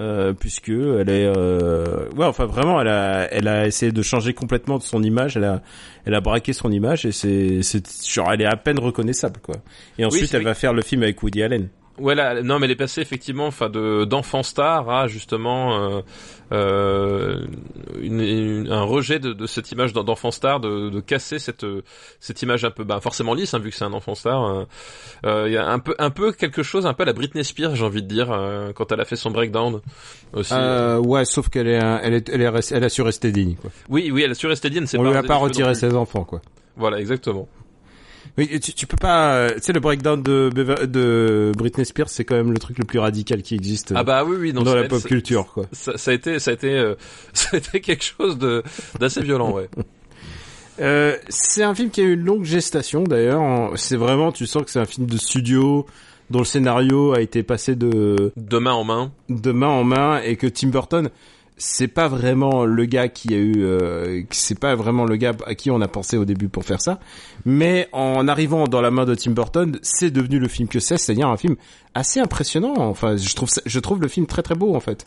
[0.00, 1.26] euh, puisque elle est.
[1.26, 5.36] Euh, ouais, enfin vraiment, elle a, elle a essayé de changer complètement de son image.
[5.36, 5.62] Elle a,
[6.06, 7.60] elle a braqué son image et c'est,
[8.08, 9.56] genre, elle est à peine reconnaissable quoi.
[9.98, 11.68] Et ensuite, elle va faire le film avec Woody Allen.
[11.98, 16.00] Ouais, là, non, mais elle est passée effectivement, enfin, de d'enfant star à justement euh,
[16.52, 17.46] euh,
[18.00, 21.64] une, une- un rejet de, de cette image d'en- d'enfant star, de, de casser cette
[22.20, 24.44] cette image un peu, bah, forcément lisse, hein, vu que c'est un enfant star.
[24.44, 24.64] euh,
[25.24, 27.44] euh, Il y a un peu un peu quelque chose, un peu à la Britney
[27.44, 29.80] Spears, j'ai envie de dire, euh, quand elle a fait son breakdown
[30.32, 30.52] aussi.
[30.54, 33.70] Euh, ouais, sauf qu'elle est, elle est, elle est, elle a su rester digne quoi.
[33.88, 34.84] Oui, oui, elle a su rester digne.
[34.98, 36.40] On lui a pas retiré ses enfants quoi.
[36.76, 37.48] Voilà, exactement.
[38.38, 39.34] Oui, tu, tu peux pas.
[39.34, 42.84] euh, Tu sais, le breakdown de, de Britney Spears, c'est quand même le truc le
[42.84, 45.66] plus radical qui existe Ah bah oui, oui, non, dans la pop culture, quoi.
[45.72, 46.94] Ça, ça a été, ça a été, euh,
[47.32, 48.62] ça a été quelque chose de
[49.00, 49.68] d'assez violent, ouais.
[50.78, 53.72] Euh, c'est un film qui a eu une longue gestation, d'ailleurs.
[53.76, 55.86] C'est vraiment, tu sens que c'est un film de studio
[56.28, 59.10] dont le scénario a été passé de De main en main.
[59.30, 61.08] de main en main et que Tim Burton
[61.56, 65.54] c'est pas vraiment le gars qui a eu euh, c'est pas vraiment le gars à
[65.54, 67.00] qui on a pensé au début pour faire ça.
[67.44, 70.98] Mais en arrivant dans la main de Tim Burton c'est devenu le film que c'est
[70.98, 71.56] c'est-à-dire un film
[71.94, 72.74] assez impressionnant.
[72.76, 75.04] Enfin je trouve je trouve le film très très beau en fait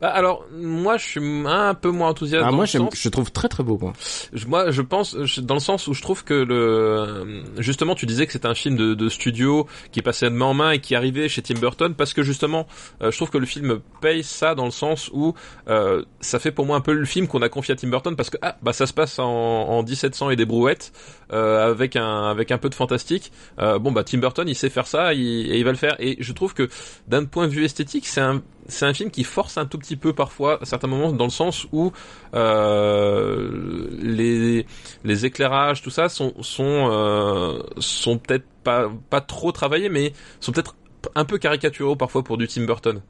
[0.00, 2.44] Bah, alors, moi, je suis un peu moins enthousiaste.
[2.46, 3.92] ah, moi sens- je trouve très très beau moi
[4.32, 8.06] Je- moi, je pense, je- dans le sens où je trouve que le, justement, tu
[8.06, 10.78] disais que c'était un film de, de studio qui passait de main en main et
[10.78, 12.66] qui arrivait chez Tim Burton parce que justement,
[13.02, 15.34] euh, je trouve que le film paye ça dans le sens où
[15.68, 18.16] euh, ça fait pour moi un peu le film qu'on a confié à Tim Burton
[18.16, 20.92] parce que ah, bah ça se passe en, en 1700 et des brouettes
[21.32, 23.32] euh, avec un avec un peu de fantastique.
[23.58, 25.96] Euh, bon bah Tim Burton, il sait faire ça il- et il va le faire.
[25.98, 26.68] Et je trouve que
[27.08, 29.96] d'un point de vue esthétique, c'est un c'est un film qui force un tout petit
[29.96, 31.92] peu parfois à certains moments dans le sens où
[32.34, 34.66] euh, les
[35.04, 40.52] les éclairages tout ça sont sont euh, sont peut-être pas pas trop travaillés mais sont
[40.52, 40.76] peut-être
[41.14, 43.02] un peu caricaturaux parfois pour du Tim Burton.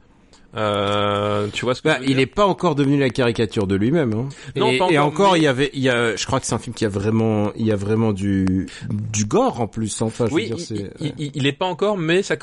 [0.55, 3.09] Euh, tu vois ce que Bah, je veux il dire est pas encore devenu la
[3.09, 4.13] caricature de lui-même.
[4.13, 4.29] Hein.
[4.55, 6.45] Non, et, pas et encore, mais- il y avait, il y a, je crois que
[6.45, 10.01] c'est un film qui a vraiment, il y a vraiment du, du gore en plus.
[10.01, 11.13] Enfin, je Oui, veux dire, il, c'est.
[11.17, 12.35] il, il- est pas encore, mais ça,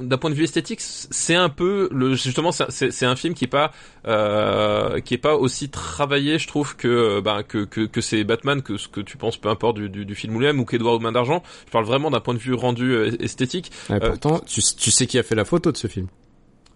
[0.00, 3.48] d'un point de vue esthétique, c'est un peu le justement, c'est- un film qui est
[3.48, 3.72] pas
[4.06, 8.62] euh, qui est pas aussi travaillé, je trouve que ben que que, que c'est Batman,
[8.62, 10.98] que ce que tu penses, peu importe du, du, du film lui-même ou qu'Edouard aux
[11.00, 11.42] mains d'argent.
[11.66, 13.70] Je parle vraiment d'un point de vue rendu euh, esthétique.
[13.90, 16.06] Ouais, pourtant, tu, tu sais qui a fait la photo de ce film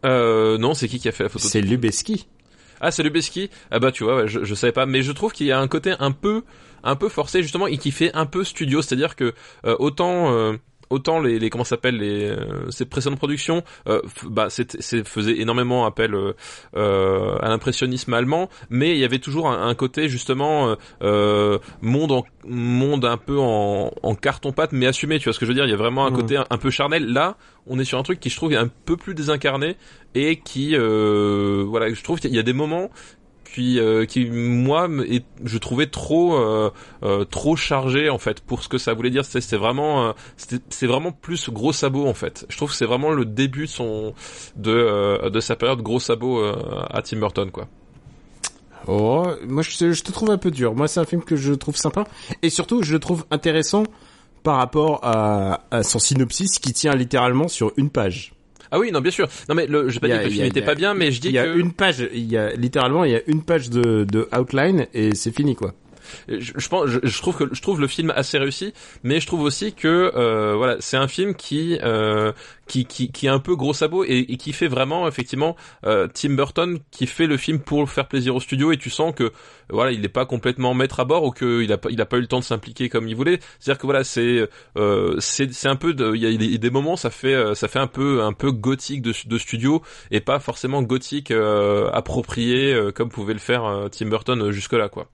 [0.04, 2.26] Euh, non, c'est qui qui a fait la photo C'est Lubeski.
[2.80, 3.50] Ah, c'est Lubeski.
[3.70, 5.60] Ah bah tu vois, ouais, je, je savais pas, mais je trouve qu'il y a
[5.60, 6.42] un côté un peu,
[6.82, 9.34] un peu forcé justement et qui fait un peu studio, c'est-à-dire que
[9.66, 10.32] euh, autant.
[10.32, 10.56] euh,
[10.92, 15.08] Autant les, les comment ça s'appelle les euh, ces précédentes productions euh, bah c'était c'est
[15.08, 16.34] faisait énormément appel euh,
[16.76, 22.12] euh, à l'impressionnisme allemand mais il y avait toujours un, un côté justement euh, monde
[22.12, 25.50] en monde un peu en, en carton pâte mais assumé tu vois ce que je
[25.50, 25.64] veux dire?
[25.64, 26.16] Il y a vraiment un Mhm.
[26.16, 27.36] côté un, un peu charnel là
[27.66, 29.76] on est sur un truc qui je trouve est un peu plus désincarné
[30.14, 32.90] et qui euh, voilà je trouve qu'il y a des moments
[33.54, 36.70] qui euh, qui moi est- je trouvais trop euh,
[37.02, 40.12] euh, trop chargé en fait pour ce que ça voulait dire c'est c'est vraiment euh,
[40.70, 43.70] c'est vraiment plus gros sabot en fait je trouve que c'est vraiment le début de
[43.70, 44.14] son
[44.56, 46.54] de euh, de sa période gros sabot euh,
[46.90, 47.68] à Tim Burton quoi
[48.88, 50.74] Oh, moi je, je te trouve un peu dur.
[50.74, 52.04] Moi c'est un film que je trouve sympa
[52.42, 53.84] et surtout je le trouve intéressant
[54.42, 58.32] par rapport à, à son synopsis qui tient littéralement sur une page.
[58.72, 60.46] Ah oui non bien sûr non mais le je vais pas dire que le film
[60.46, 62.52] était pas bien mais je dis Il y a que une page, il y a
[62.54, 65.74] littéralement il y a une page de, de outline et c'est fini quoi.
[66.28, 69.42] Je, je pense je, trouve que je trouve le film assez réussi mais je trouve
[69.42, 72.32] aussi que euh, voilà c'est un film qui euh,
[72.66, 76.08] qui qui qui est un peu gros sabot et, et qui fait vraiment effectivement euh,
[76.12, 79.32] Tim Burton qui fait le film pour faire plaisir au studio et tu sens que
[79.70, 82.06] voilà il n'est pas complètement maître à bord ou que il a pas il a
[82.06, 83.40] pas eu le temps de s'impliquer comme il voulait.
[83.58, 86.70] C'est à dire que voilà c'est euh, c'est c'est un peu il y a des,
[86.70, 90.20] moments ça fait euh, ça fait un peu un peu gothique de, de studio et
[90.20, 94.88] pas forcément gothique euh, approprié euh, comme pouvait le faire euh, Tim Burton jusque là
[94.88, 95.08] quoi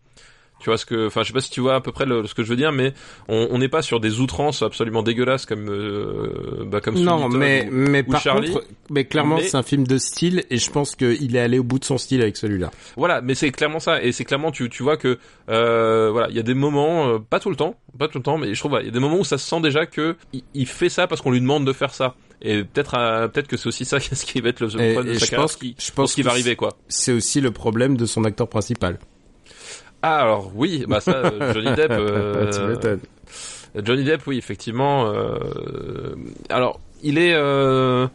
[0.60, 2.26] Tu vois ce que, enfin, je sais pas si tu vois à peu près le-
[2.26, 2.92] ce que je veux dire, mais
[3.28, 7.72] on n'est pas sur des outrances absolument dégueulasses comme, euh, bah, comme Non, mais ou-
[7.72, 8.50] mais ou par Charlie.
[8.52, 11.58] contre, mais clairement Mais- c'est un film de style et je pense qu'il est allé
[11.60, 12.70] au bout de son style avec celui-là.
[12.96, 16.36] Voilà, mais c'est clairement ça, et c'est clairement tu tu vois que euh, voilà, il
[16.36, 18.58] y a des moments, euh, pas tout le temps, pas tout le temps, mais je
[18.58, 20.66] trouve voilà, il y a des moments où ça se sent déjà que il, il
[20.66, 22.14] fait ça parce qu'on lui demande de faire ça.
[22.42, 25.14] Et peut-être euh, peut-être que c'est aussi ça ce qui va être le Et- problème
[25.14, 26.76] de sa je pense- qui, je pense ce qui va arriver quoi.
[26.88, 28.98] C'est aussi le problème de son acteur principal.
[30.02, 31.90] Ah alors oui, bah ça euh, Johnny Depp.
[31.92, 32.96] euh.
[33.82, 35.06] Johnny Depp, oui, effectivement.
[35.12, 35.38] euh,
[36.48, 38.06] alors, il est euh,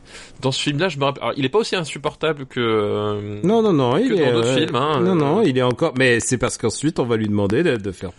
[0.42, 1.24] dans ce film-là, je me rappelle.
[1.24, 2.60] alors, il est pas aussi insupportable que.
[2.60, 5.16] euh, Non, non, non, il que est dans d'autres euh, films, hein, non, euh.
[5.16, 5.94] non, il est encore.
[5.98, 8.12] Mais c'est parce qu'ensuite on va lui demander de, de faire.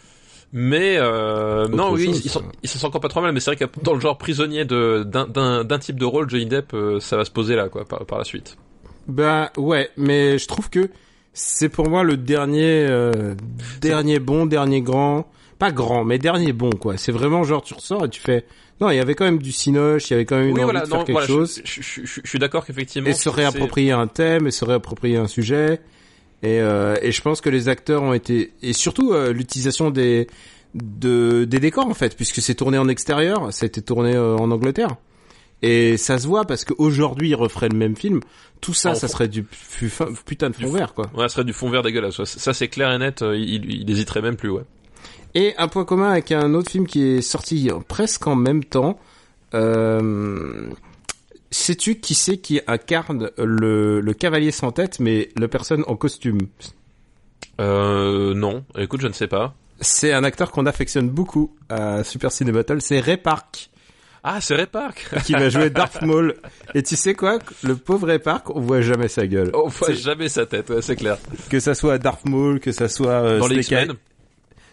[0.52, 2.40] Mais non, oui, chose, il, il ça.
[2.62, 3.32] il s'en sent encore pas trop mal.
[3.32, 6.74] Mais c'est vrai que dans le genre prisonnier de d'un type de rôle, Johnny Depp,
[7.00, 8.56] ça va se poser là, quoi, par, par la suite.
[9.08, 10.88] Ben ouais, mais je trouve que
[11.34, 13.34] c'est pour moi le dernier, euh,
[13.80, 15.26] dernier bon, dernier grand,
[15.58, 16.96] pas grand, mais dernier bon quoi.
[16.96, 18.44] C'est vraiment genre tu ressors et tu fais.
[18.80, 20.62] Non, il y avait quand même du cinoche, il y avait quand même une oui,
[20.64, 21.60] envie voilà, de faire non, quelque voilà, chose.
[21.64, 23.08] Je, je, je- je suis d'accord qu'effectivement.
[23.08, 25.80] et se réapproprier un thème et se réapproprier un sujet
[26.42, 30.26] et euh, et je pense que les acteurs ont été et surtout euh, l'utilisation des
[30.74, 34.36] de des décors en fait puisque c'est tourné en extérieur ça a été tourné euh,
[34.36, 34.96] en Angleterre
[35.62, 38.20] et ça se voit parce qu'aujourd'hui ils referaient le même film
[38.60, 39.12] tout ça En ça fond.
[39.14, 39.90] serait du pu-
[40.26, 42.22] putain de fond vert quoi Ouais, ce serait du fond vert dégueulasse.
[42.24, 43.22] Ça, c'est clair et net.
[43.22, 44.62] euh, Il, il, il hésiterait même plus, ouais.
[45.34, 48.98] et un point commun avec un autre film qui est sorti presque en même temps
[49.54, 50.68] euh,
[51.50, 56.38] sais-tu qui c'est qui incarne le, le cavalier sans tête mais la personne en costume?
[57.60, 58.64] Euh, non.
[58.76, 59.54] Écoute, je ne sais pas.
[59.80, 63.70] C'est un acteur qu'on affectionne beaucoup à Super Ciné Battle, c'est Ray Park,
[64.24, 65.06] Ah, c'est Ray Park.
[65.24, 66.34] qui va jouer Darth Maul.
[66.74, 67.38] Et tu sais quoi?
[67.62, 69.50] Le pauvre Ray Park, on voit jamais sa gueule.
[69.54, 71.18] On voit jamais sa tête, ouais, c'est clair.
[71.50, 73.92] Que ça soit Darth Maul, que ça soit euh, Dans les X-Men.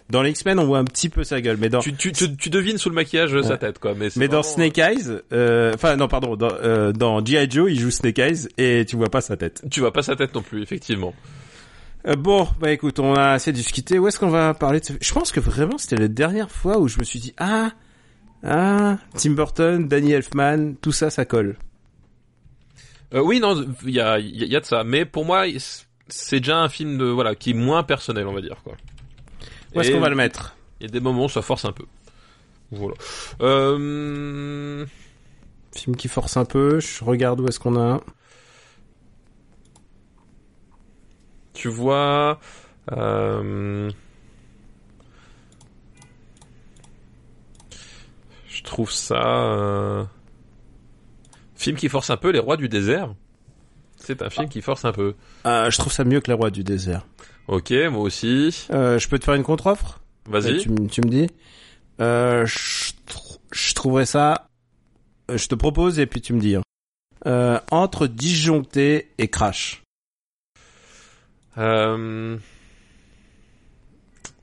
[0.10, 2.36] Dans les X-Men, on voit un petit peu sa gueule, mais dans tu, tu, tu,
[2.36, 3.94] tu devines sous le maquillage euh, sa tête, quoi.
[3.94, 7.50] Mais, mais dans Snake Eyes, euh, enfin non pardon, dans, euh, dans G.I.
[7.50, 9.64] Joe, il joue Snake Eyes et tu vois pas sa tête.
[9.72, 11.14] Tu vois pas sa tête non plus, effectivement.
[12.08, 14.00] Euh, bon, bah écoute, on a assez discuté.
[14.00, 14.94] Où est-ce qu'on va parler de ce...
[15.00, 17.72] Je pense que vraiment c'était la dernière fois où je me suis dit ah
[18.44, 21.58] ah Tim Burton, Danny Elfman, tout ça, ça colle.
[23.14, 24.84] Euh, oui, non, il y a, il y a de ça.
[24.84, 25.46] Mais pour moi,
[26.08, 28.74] c'est déjà un film de, voilà, qui est moins personnel, on va dire, quoi.
[29.76, 30.56] Où est-ce qu'on va le mettre?
[30.80, 31.86] Il y a des moments où ça force un peu.
[32.72, 32.96] Voilà.
[33.42, 34.86] Euh...
[35.74, 36.80] Film qui force un peu.
[36.80, 38.02] Je regarde où est-ce qu'on a.
[41.54, 42.40] Tu vois,
[42.92, 43.92] euh...
[48.62, 50.04] je trouve ça euh...
[51.56, 53.16] film qui force un peu les rois du désert.
[53.96, 55.16] C'est un film qui force un peu.
[55.48, 57.06] Euh, je trouve ça mieux que Les Rois du désert.
[57.48, 58.68] Ok, moi aussi.
[58.72, 60.00] Euh, je peux te faire une contre-offre?
[60.28, 60.58] Vas-y.
[60.58, 61.28] Tu, me dis.
[62.00, 64.48] Euh, je, tr- je trouverais ça.
[65.32, 66.56] Je te propose et puis tu me dis.
[66.56, 67.62] hein.
[67.70, 69.84] Entre disjoncté et crash.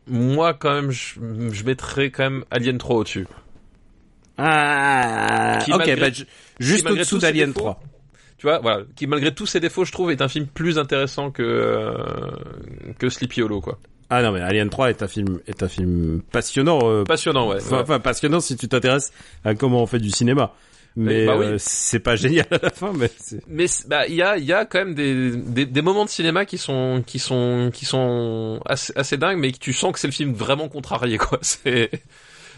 [0.06, 1.14] Moi, quand même, je,
[1.52, 3.26] je mettrais quand même Alien 3 au-dessus.
[4.38, 6.26] Ah, Qui, ok, malgré- bah, ju-
[6.60, 7.80] juste au-dessous d'Alien défauts, 3.
[8.38, 11.30] Tu vois, voilà, qui malgré tous ses défauts, je trouve, est un film plus intéressant
[11.32, 12.30] que euh,
[12.98, 13.78] que Sleepy Hollow, quoi.
[14.10, 16.78] Ah non, mais Alien 3 est un film, est un film passionnant.
[16.84, 17.56] euh, Passionnant, ouais.
[17.60, 17.98] Enfin, ouais.
[17.98, 19.12] passionnant si tu t'intéresses
[19.44, 20.54] à comment on fait du cinéma.
[20.96, 21.46] Mais bah oui.
[21.46, 23.10] euh, c'est pas génial à la fin, mais.
[23.48, 26.10] Mais bah il y a il y a quand même des, des des moments de
[26.10, 29.98] cinéma qui sont qui sont qui sont assez, assez dingues, mais que tu sens que
[30.00, 31.38] c'est le film vraiment contrarié, quoi.
[31.42, 31.90] C'est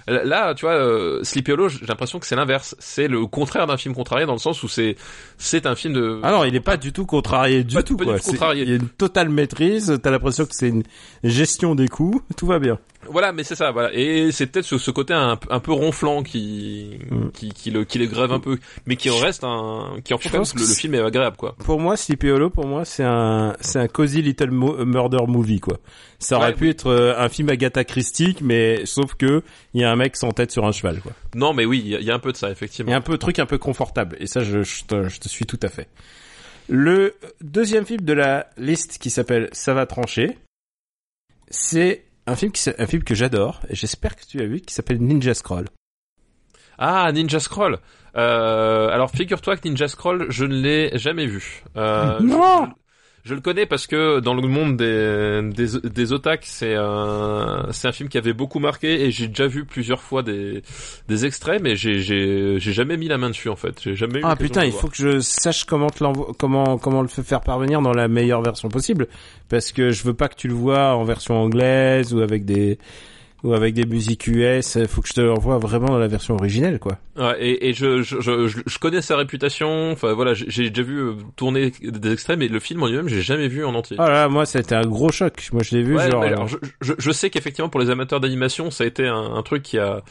[0.07, 2.75] Là, tu vois, euh, Sleepy Hollow, j'ai l'impression que c'est l'inverse.
[2.79, 4.97] C'est le contraire d'un film contrarié dans le sens où c'est
[5.39, 6.21] c'est un film de.
[6.23, 8.19] Ah non, il est pas du tout contrarié du Pas- tout, pas du quoi.
[8.19, 8.63] tout C'est- contrarié.
[8.65, 10.83] Il y a une totale maîtrise, t'as l'impression que c'est une
[11.25, 12.79] gestion des coûts, tout va bien.
[13.09, 13.91] Voilà, mais c'est ça, voilà.
[13.95, 17.31] Et c'est peut-être ce, ce côté un, un peu ronflant qui, Mm.
[17.33, 20.19] qui qui le qui les grève un peu, mais qui en reste un qui en
[20.19, 21.55] fait pense que le, le film est agréable, quoi.
[21.65, 25.61] Pour moi, Sleepy Hollow, pour moi, c'est un, c'est un cozy little mo- murder movie,
[25.61, 25.79] quoi.
[26.23, 26.71] Ça aurait Ouais, pu oui.
[26.71, 29.43] être euh, un film Agatha Christie, mais sauf que
[29.75, 31.13] il y a un mec sans tête sur un cheval, quoi.
[31.35, 32.53] Non, mais oui, il y, a- il y a un peu de ça, Il y
[32.53, 32.93] effectivement.
[32.93, 35.47] a un peu truc un peu confortable, et ça, je, je, te, je te suis
[35.47, 35.89] tout à fait.
[36.69, 40.37] Le deuxième film de la liste qui s'appelle Ça va trancher,
[41.49, 44.75] c'est un film qui, un film que j'adore, et j'espère que tu as vu, qui
[44.75, 45.67] s'appelle Ninja Scroll.
[46.79, 47.79] Ah, Ninja Scroll.
[48.17, 51.63] Euh, alors figure-toi que Ninja Scroll, je ne l'ai jamais vu.
[51.77, 52.69] Euh, Non
[53.25, 57.87] Je le connais parce que dans le monde des des, des otak, c'est un c'est
[57.87, 60.63] un film qui avait beaucoup marqué et j'ai déjà vu plusieurs fois des
[61.09, 63.79] des extraits, mais j'ai j'ai j'ai jamais mis la main dessus en fait.
[63.83, 67.03] J'ai jamais eu Ah putain, il faut que je sache comment te l'envo- comment comment
[67.03, 69.07] le faire parvenir dans la meilleure version possible
[69.51, 72.79] parce que je veux pas que tu le vois en version anglaise ou avec des
[73.43, 76.35] ou avec des musiques US, il faut que je te l'envoie vraiment dans la version
[76.35, 76.99] originelle quoi.
[77.17, 79.93] Ouais, et, et je, je, je, je- connais sa réputation.
[79.93, 83.23] Enfin voilà, j'ai déjà vu euh, tourner des extraits, mais le film en lui-même, j'ai
[83.23, 83.97] jamais vu en entier.
[83.99, 85.49] Ah là, moi ça a été un gros choc.
[85.53, 87.91] Moi je l'ai vu Ouais, genre euh, alors, je, je, je sais qu'effectivement pour les
[87.91, 90.03] amateurs d'animation, ça a été un, un truc qui a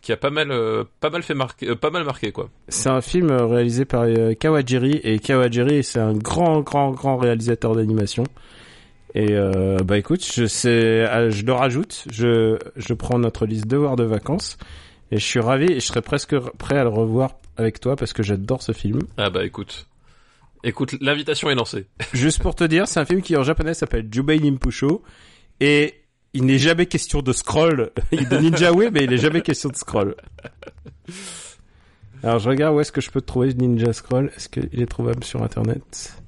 [0.00, 2.50] qui a pas mal euh, pas mal fait marquer euh, pas mal marqué quoi.
[2.68, 7.16] c'est un film euh, réalisé par euh, Kawajiri et Kawajiri c'est un grand grand grand
[7.16, 8.24] réalisateur d'animation.
[9.14, 13.66] Et euh, bah écoute, je sais, ah, je le rajoute, je je prends notre liste
[13.66, 14.58] devoirs de vacances
[15.12, 18.12] et je suis ravi et je serais presque prêt à le revoir avec toi parce
[18.12, 19.00] que j'adore ce film.
[19.16, 19.86] Ah bah écoute,
[20.64, 21.86] écoute, l'invitation est lancée.
[22.12, 25.02] Juste pour te dire, c'est un film qui en japonais s'appelle Jubei Nimpusho
[25.60, 25.94] et
[26.32, 27.92] il n'est jamais question de scroll.
[28.10, 30.16] Il est de ninja oui, mais il n'est jamais question de scroll.
[32.24, 34.32] Alors je regarde où est-ce que je peux trouver Ninja Scroll.
[34.34, 36.16] Est-ce qu'il est trouvable sur internet?
[36.18, 36.23] Et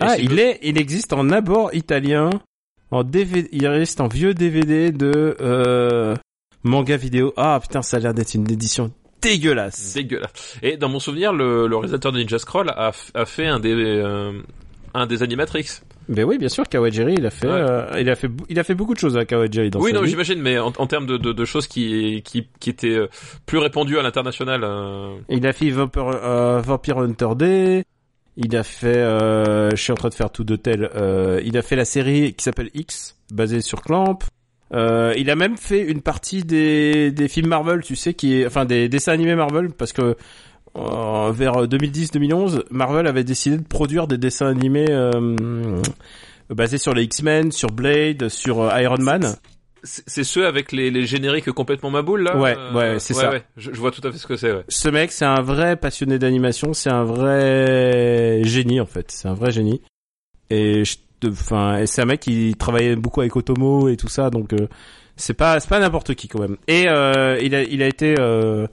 [0.00, 2.30] Ah, il est, il existe en abord italien,
[2.90, 6.14] en DVD, il reste en vieux DVD de euh,
[6.62, 7.32] manga vidéo.
[7.36, 8.92] Ah putain, ça a l'air d'être une édition
[9.22, 9.94] dégueulasse.
[9.94, 10.58] Dégueulasse.
[10.62, 13.72] Et dans mon souvenir, le, le réalisateur de Ninja Scroll a, a fait un des
[13.74, 14.32] euh,
[14.94, 15.66] un des Animatrix.
[16.08, 17.52] Mais oui, bien sûr, Kawajiri, il a fait, Ouais.
[17.52, 19.98] euh, il a fait, il a fait beaucoup de choses à Kawajiri dans oui, sa
[19.98, 23.08] non, j'imagine, mais en, en termes de, de, de choses qui qui qui étaient euh,
[23.44, 24.62] plus répandues à l'international.
[24.62, 27.84] euh, Il a fait Vampire, euh, Vampire Hunter D.
[28.36, 30.90] Il a fait, euh, je suis en train de faire tout de tel.
[30.94, 34.18] Euh, il a fait la série qui s'appelle X, basée sur Clamp.
[34.74, 38.46] Euh, il a même fait une partie des, des films Marvel, tu sais, qui est,
[38.46, 40.16] enfin des dessins animés Marvel, parce que
[40.76, 45.80] euh, vers 2010-2011, Marvel avait décidé de produire des dessins animés euh,
[46.50, 49.36] basés sur les X-Men, sur Blade, sur euh, Iron Man.
[49.86, 53.30] C'est ceux avec les, les génériques complètement maboules là Ouais, euh, ouais, c'est ça.
[53.30, 54.52] ouais, je, je vois tout à fait ce que c'est.
[54.52, 54.64] Ouais.
[54.68, 59.34] Ce mec, c'est un vrai passionné d'animation, c'est un vrai génie en fait, c'est un
[59.34, 59.80] vrai génie.
[60.50, 60.82] Et
[61.24, 64.66] enfin, c'est un mec qui travaillait beaucoup avec Otomo et tout ça, donc euh,
[65.16, 66.56] c'est pas c'est pas n'importe qui quand même.
[66.68, 68.66] Et euh, il a il a été euh,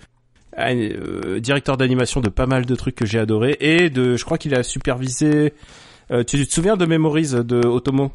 [0.60, 4.38] euh, directeur d'animation de pas mal de trucs que j'ai adoré et de je crois
[4.38, 5.54] qu'il a supervisé.
[6.12, 8.12] euh, tu te souviens de Memories de Otomo?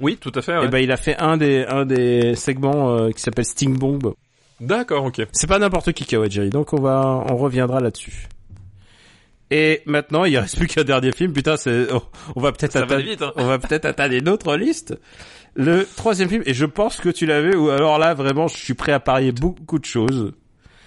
[0.00, 0.56] Oui, tout à fait.
[0.58, 0.66] Ouais.
[0.66, 4.14] Et ben il a fait un des un des segments euh, qui s'appelle Sting Bomb.
[4.60, 5.22] D'accord, ok.
[5.32, 8.28] C'est pas n'importe qui Kawajiri, donc on va, on reviendra là-dessus.
[9.50, 11.32] Et maintenant, il reste plus qu'un dernier film.
[11.32, 12.02] Putain, c'est, oh,
[12.36, 13.32] on va peut-être Ça va atteindre, vite, hein.
[13.36, 14.98] on va peut-être atteindre une autre liste.
[15.54, 18.74] Le troisième film, et je pense que tu l'avais, ou alors là, vraiment, je suis
[18.74, 20.32] prêt à parier beaucoup de choses.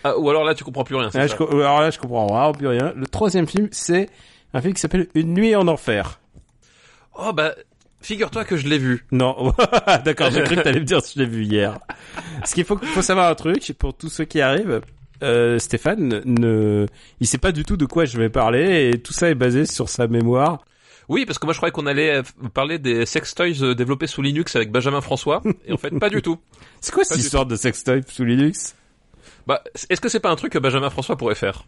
[0.04, 1.06] Ah, ou alors là, tu comprends plus rien.
[1.06, 2.94] Là, ça je, co- alors là, je comprends vraiment plus rien.
[2.96, 4.10] Le troisième film, c'est
[4.54, 6.20] un film qui s'appelle Une nuit en enfer.
[7.18, 7.54] Oh bah,
[8.02, 9.06] figure-toi que je l'ai vu.
[9.12, 9.54] Non,
[10.06, 11.80] d'accord, j'ai cru que t'allais me dire si je l'ai vu hier.
[12.46, 14.82] Ce qu'il faut, faut savoir un truc, pour tous ceux qui arrivent,
[15.24, 16.86] euh, Stéphane ne,
[17.20, 19.66] il sait pas du tout de quoi je vais parler et tout ça est basé
[19.66, 20.66] sur sa mémoire.
[21.10, 22.24] Oui, parce que moi je croyais qu'on allait euh,
[22.54, 26.10] parler des sex toys euh, développés sous Linux avec Benjamin François, et en fait pas
[26.10, 26.40] du tout.
[26.80, 28.76] C'est quoi cette histoire de sextoy sous Linux?
[29.46, 31.66] Bah, est-ce que c'est pas un truc que Benjamin François pourrait faire?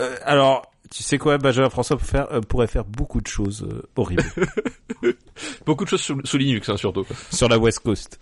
[0.00, 3.66] Euh, Alors, tu sais quoi, Benjamin François pourrait faire, euh, pourrait faire beaucoup de choses
[3.70, 4.24] euh, horribles
[5.66, 7.04] Beaucoup de choses sous, sous Linux, hein, surtout.
[7.32, 8.18] sur la West Coast.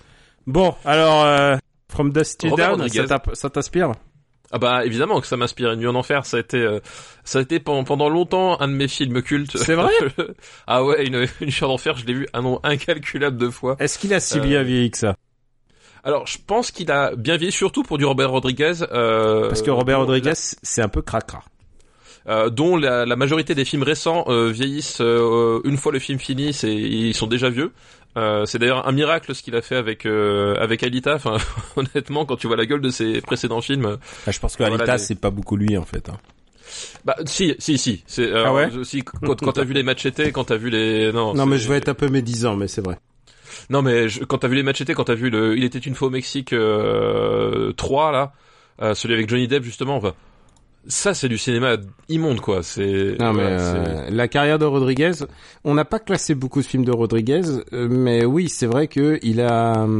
[0.46, 1.56] Bon, alors, euh,
[1.88, 2.86] From Dust to Down,
[3.34, 3.92] ça t'inspire?
[4.54, 5.72] Ah bah évidemment que ça m'inspire.
[5.72, 6.78] Une nuit en enfer, ça a été, euh,
[7.24, 9.56] ça a été pendant, pendant longtemps un de mes films cultes.
[9.56, 9.90] C'est vrai?
[10.66, 13.76] Ah ouais, une, une nuit en enfer, je l'ai vu un nombre incalculable de fois.
[13.78, 15.16] Est-ce qu'il a si Euh, bien vieilli que ça?
[16.04, 18.74] Alors, je pense qu'il a bien vieilli, surtout pour du Robert Rodriguez.
[18.92, 21.44] Euh, Parce que Robert Rodriguez, c'est un peu cracra.
[22.28, 26.18] Euh, dont la, la majorité des films récents euh, vieillissent euh, une fois le film
[26.18, 27.72] fini, c'est ils sont déjà vieux.
[28.16, 31.14] Euh, c'est d'ailleurs un miracle ce qu'il a fait avec euh, avec Alita.
[31.16, 31.36] Enfin,
[31.76, 33.96] honnêtement, quand tu vois la gueule de ses précédents films,
[34.26, 36.08] Ah, je pense que Alita, c'est pas beaucoup lui en fait.
[36.10, 36.18] hein.
[37.04, 38.04] bah si, si, si.
[38.06, 41.10] C'est euh, Ah ouais si, quand, quand t'as vu les machetés, quand t'as vu les
[41.12, 41.34] non.
[41.34, 42.98] Non, mais je vais être un peu médisant, mais c'est vrai.
[43.70, 45.94] Non mais je- quand t'as vu les machetés, quand t'as vu le, il était une
[45.94, 48.32] fois au Mexique euh, 3 là,
[48.82, 49.96] euh, celui avec Johnny Depp justement.
[49.96, 50.14] Enfin,
[50.86, 51.76] ça c'est du cinéma
[52.08, 52.62] immonde quoi.
[52.62, 55.12] C'est Non, mais euh, la carrière de Rodriguez,
[55.64, 59.18] on n'a pas classé beaucoup de films de Rodriguez, euh, mais oui, c'est vrai que
[59.22, 59.98] il a, euh,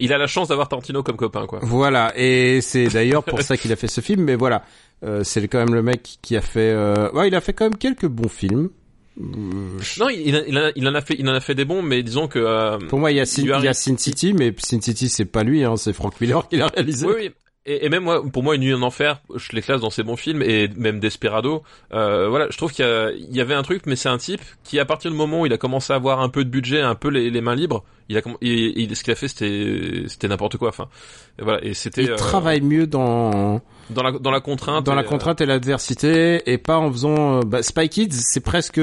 [0.00, 1.60] il a la chance d'avoir Tarantino comme copain quoi.
[1.62, 4.22] voilà, et c'est d'ailleurs pour ça qu'il a fait ce film.
[4.24, 4.64] Mais voilà,
[5.04, 7.64] euh, c'est quand même le mec qui a fait, euh, ouais, il a fait quand
[7.66, 8.70] même quelques bons films.
[9.20, 9.22] Euh,
[10.00, 12.02] Non, il, il, a- il, en a- fait, il en a fait des bons, mais
[12.02, 14.52] disons que euh, Pour moi, il y a, Sin, il y a Sin City, mais
[14.58, 17.06] Sin City, c'est pas lui, hein, c'est Frank Miller qui l'a réalisé.
[17.06, 17.30] Oui, oui.
[17.66, 20.02] Et, et même moi, pour moi, Une nuit en enfer, je les classe dans ces
[20.02, 21.62] bons films et même Desperado.
[21.94, 24.78] Euh, voilà, je trouve qu'il y, y avait un truc, mais c'est un type qui,
[24.78, 26.94] à partir du moment où il a commencé à avoir un peu de budget, un
[26.94, 30.28] peu les, les mains libres, il a, il- il- ce qu'il a fait, c'était, c'était
[30.28, 30.68] n'importe quoi.
[30.68, 30.88] Enfin,
[31.38, 34.84] et voilà, et c'était Il euh, travaille mieux dans dans la dans la contrainte.
[34.84, 37.38] dans la et, euh, contrainte et l'adversité et pas en faisant.
[37.38, 38.80] euh, Bah, Spy Kids, c'est presque.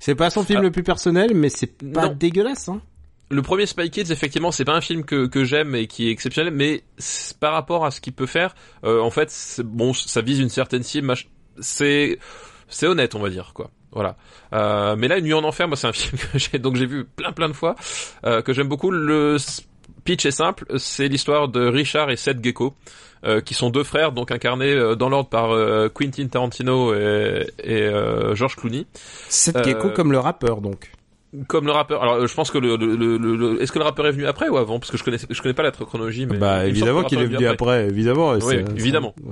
[0.00, 0.62] C'est pas son film Ah.
[0.62, 2.16] le plus personnel, mais c'est pas Non.
[2.18, 2.68] dégueulasse.
[2.68, 2.80] Hein.
[3.30, 6.10] Le premier Spy Kids, effectivement, c'est pas un film que, que j'aime et qui est
[6.10, 6.82] exceptionnel, mais
[7.40, 8.54] par rapport à ce qu'il peut faire,
[8.84, 11.26] euh, en fait, bon, ça vise une certaine cible, mach-
[11.60, 12.18] c'est
[12.68, 13.70] c'est honnête, on va dire, quoi.
[13.92, 14.16] Voilà.
[14.54, 16.86] Euh, mais là, Une nuit en enfer, moi, c'est un film que j'ai donc j'ai
[16.86, 17.74] vu plein plein de fois,
[18.24, 18.90] euh, que j'aime beaucoup.
[18.90, 19.36] Le
[20.04, 22.74] pitch est simple, c'est l'histoire de Richard et Seth Gecko,
[23.26, 27.46] euh, qui sont deux frères, donc incarnés euh, dans l'ordre par euh, Quentin Tarantino et,
[27.62, 28.86] et euh, George Clooney.
[29.28, 30.92] Seth Gecko comme le rappeur, donc.
[31.46, 32.02] Comme le rappeur.
[32.02, 34.26] Alors, euh, je pense que le, le, le- le- est-ce que le rappeur est venu
[34.26, 34.78] après ou avant?
[34.78, 37.46] Parce que je connais, je connais pas la chronologie, mais bah évidemment qu'il est venu
[37.46, 38.32] après, évidemment.
[38.42, 39.14] Oui, évidemment.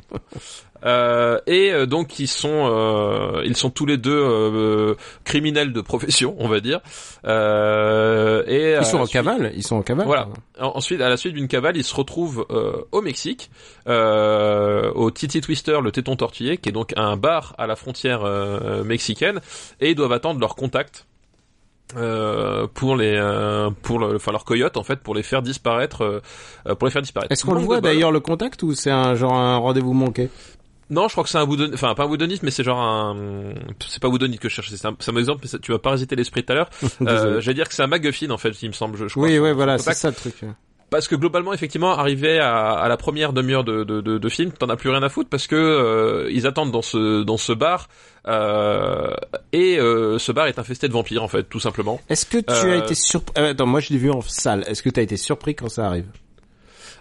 [0.85, 4.95] Euh, et euh, donc ils sont, euh, ils sont tous les deux euh,
[5.25, 6.81] criminels de profession, on va dire.
[7.27, 10.07] Euh, et Ils sont en suite- cavale, ils sont en cavale.
[10.07, 10.29] Voilà.
[10.61, 13.51] En- Ensuite, à la suite d'une cavale, ils se retrouvent euh, au Mexique,
[13.89, 18.21] euh, au Titi Twister, le téton tortillé, qui est donc un bar à la frontière
[18.25, 19.41] euh, mexicaine,
[19.81, 21.07] et ils doivent attendre leur contact
[21.97, 26.03] euh, pour les, euh, pour le, enfin leur coyote en fait, pour les faire disparaître,
[26.66, 27.30] euh, pour les faire disparaître.
[27.32, 27.84] Est-ce qu'on le voit bol.
[27.84, 30.28] d'ailleurs le contact ou c'est un genre un rendez-vous manqué
[30.91, 33.14] Non, je crois que c'est un boudon, enfin pas un boudoniste, mais c'est genre un,
[33.87, 36.16] c'est pas boudoniste que je cherche, c'est un, un exemple, mais ça- tu vas parasiter
[36.16, 36.70] l'esprit tout à l'heure.
[37.03, 37.41] Euh.
[37.41, 39.24] J'allais dire que c'est un MacGuffin en fait, il me semble, je, je crois.
[39.28, 40.34] Oui, ouais, voilà, c'est ça le truc.
[40.89, 44.53] Parce que globalement, effectivement, arrivé à, à la première demi-heure de, de, de, de film,
[44.53, 47.53] t'en as plus rien à foutre parce que euh, ils attendent dans ce dans ce
[47.53, 47.89] bar
[48.28, 49.11] euh,
[49.53, 52.01] et euh, ce bar est infesté de vampires en fait, tout simplement.
[52.09, 54.64] Est-ce que tu Euh, as été surpris Attends, moi je l'ai vu en salle.
[54.68, 56.07] Est-ce que tu as été surpris quand ça arrive?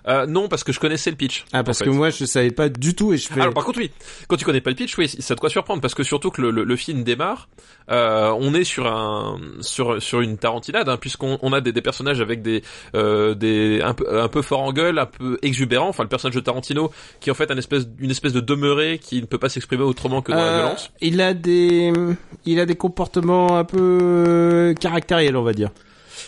[0.08, 1.46] Euh, non, parce que je connaissais le pitch.
[1.52, 1.98] Ah, parce en que fait.
[1.98, 3.42] moi je savais pas du tout et je fais.
[3.42, 3.90] Alors par contre oui,
[4.28, 6.42] quand tu connais pas le pitch, oui, ça te quoi surprendre parce que surtout que
[6.42, 7.50] le, le, le film démarre,
[7.90, 11.82] euh, on est sur un sur sur une tarantinade hein, puisqu'on on a des, des
[11.82, 12.62] personnages avec des
[12.96, 16.36] euh, des un peu un peu fort en gueule, un peu exubérant, enfin le personnage
[16.36, 19.40] de Tarantino qui est en fait un espèce une espèce de demeuré qui ne peut
[19.40, 20.92] pas s'exprimer autrement que dans la Euh, violence.
[21.02, 21.92] il a des,
[22.46, 25.72] il a des comportements un peu caractériels, on va dire.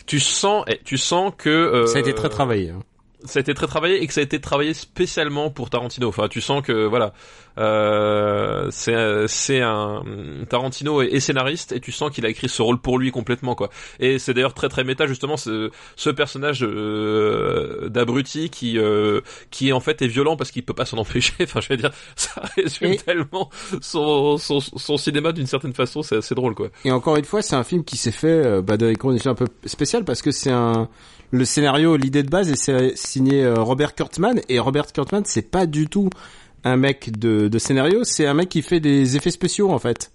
[0.05, 2.71] Tu sens eh, tu sens que euh, Ça a été très travaillé.
[2.71, 2.79] hein.
[3.23, 6.07] Ça a été très travaillé et que ça a été travaillé spécialement pour Tarantino.
[6.07, 7.13] Enfin, tu sens que voilà,
[7.57, 10.03] euh, c'est c'est un
[10.49, 13.55] Tarantino est, est scénariste et tu sens qu'il a écrit ce rôle pour lui complètement
[13.55, 13.69] quoi.
[13.99, 19.73] Et c'est d'ailleurs très très méta justement ce, ce personnage euh, d'abruti qui euh, qui
[19.73, 21.33] en fait est violent parce qu'il peut pas s'en empêcher.
[21.47, 23.49] Enfin, je veux dire, ça résume Et- tellement
[23.81, 26.01] son, son son cinéma d'une certaine façon.
[26.03, 26.67] C'est assez drôle quoi.
[26.85, 29.31] Et encore une fois, c'est un film qui s'est fait euh, bah, dans des conditions
[29.31, 30.89] un peu spéciales parce que c'est un
[31.31, 35.49] le scénario, l'idée de base est sé- signé euh, Robert Kurtzman et Robert Kurtzman c'est
[35.49, 36.09] pas du tout
[36.63, 40.11] un mec de, de scénario, c'est un mec qui fait des effets spéciaux en fait.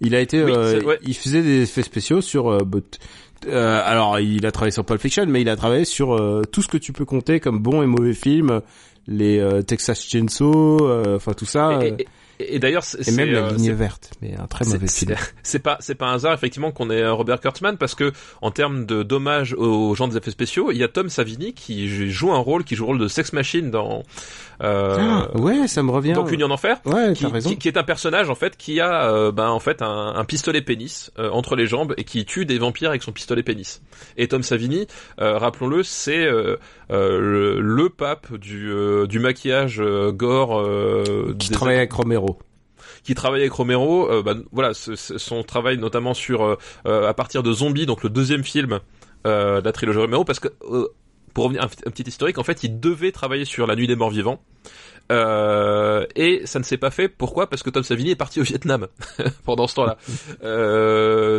[0.00, 0.98] Il a été, Oui, euh, c'est- ouais.
[1.02, 2.48] il faisait des effets spéciaux sur.
[2.48, 2.98] euh, but-
[3.46, 6.62] euh, alors, il a travaillé sur Pulp Fiction, mais il a travaillé sur euh, tout
[6.62, 8.60] ce que tu peux compter comme bon et mauvais films,
[9.08, 12.06] les euh, Texas Chainsaw, euh, enfin tout ça, Et, et-
[12.40, 15.14] et- et d'ailleurs, c'est même la euh, ligne verte, mais un très mauvais film.
[15.42, 18.12] c'est- pas c'est pas un hasard effectivement qu'on ait euh, Robert Kurtzman parce que
[18.42, 21.88] en termes de dommage aux gens des effets spéciaux, il y a Tom Savini qui
[22.10, 24.02] joue un rôle qui joue le rôle de sex machine dans
[24.62, 24.96] euh,
[25.32, 26.12] Ah, ouais, ça me revient.
[26.12, 26.78] donc Union en enfer.
[26.84, 27.50] Ouais, Qui, raison.
[27.50, 30.62] qui- qui est un personnage en fait qui a ben en fait un, un pistolet
[30.62, 33.82] pénis euh, entre les jambes et qui tue des vampires avec son pistolet pénis.
[34.16, 34.86] Et Tom Savini,
[35.20, 36.26] euh, rappelons-le, c'est
[36.90, 42.38] le, le pape du euh, du maquillage euh, gore euh, Qui des travaille avec Romero.
[43.04, 44.10] qui travaille avec Romero.
[44.10, 48.10] euh, bah, voilà, son travail notamment sur euh, euh, à partir de Zombie, donc le
[48.10, 48.80] deuxième film
[49.26, 50.88] euh, de la trilogie Romero, parce que euh,
[51.34, 53.94] pour revenir un, un petit historique, en fait, il devait travailler sur La Nuit des
[53.96, 54.40] Morts Vivants.
[55.10, 57.08] Euh, et ça ne s'est pas fait.
[57.08, 57.48] Pourquoi?
[57.48, 58.88] Parce que Tom Savini est parti au Vietnam
[59.44, 59.96] pendant ce temps-là.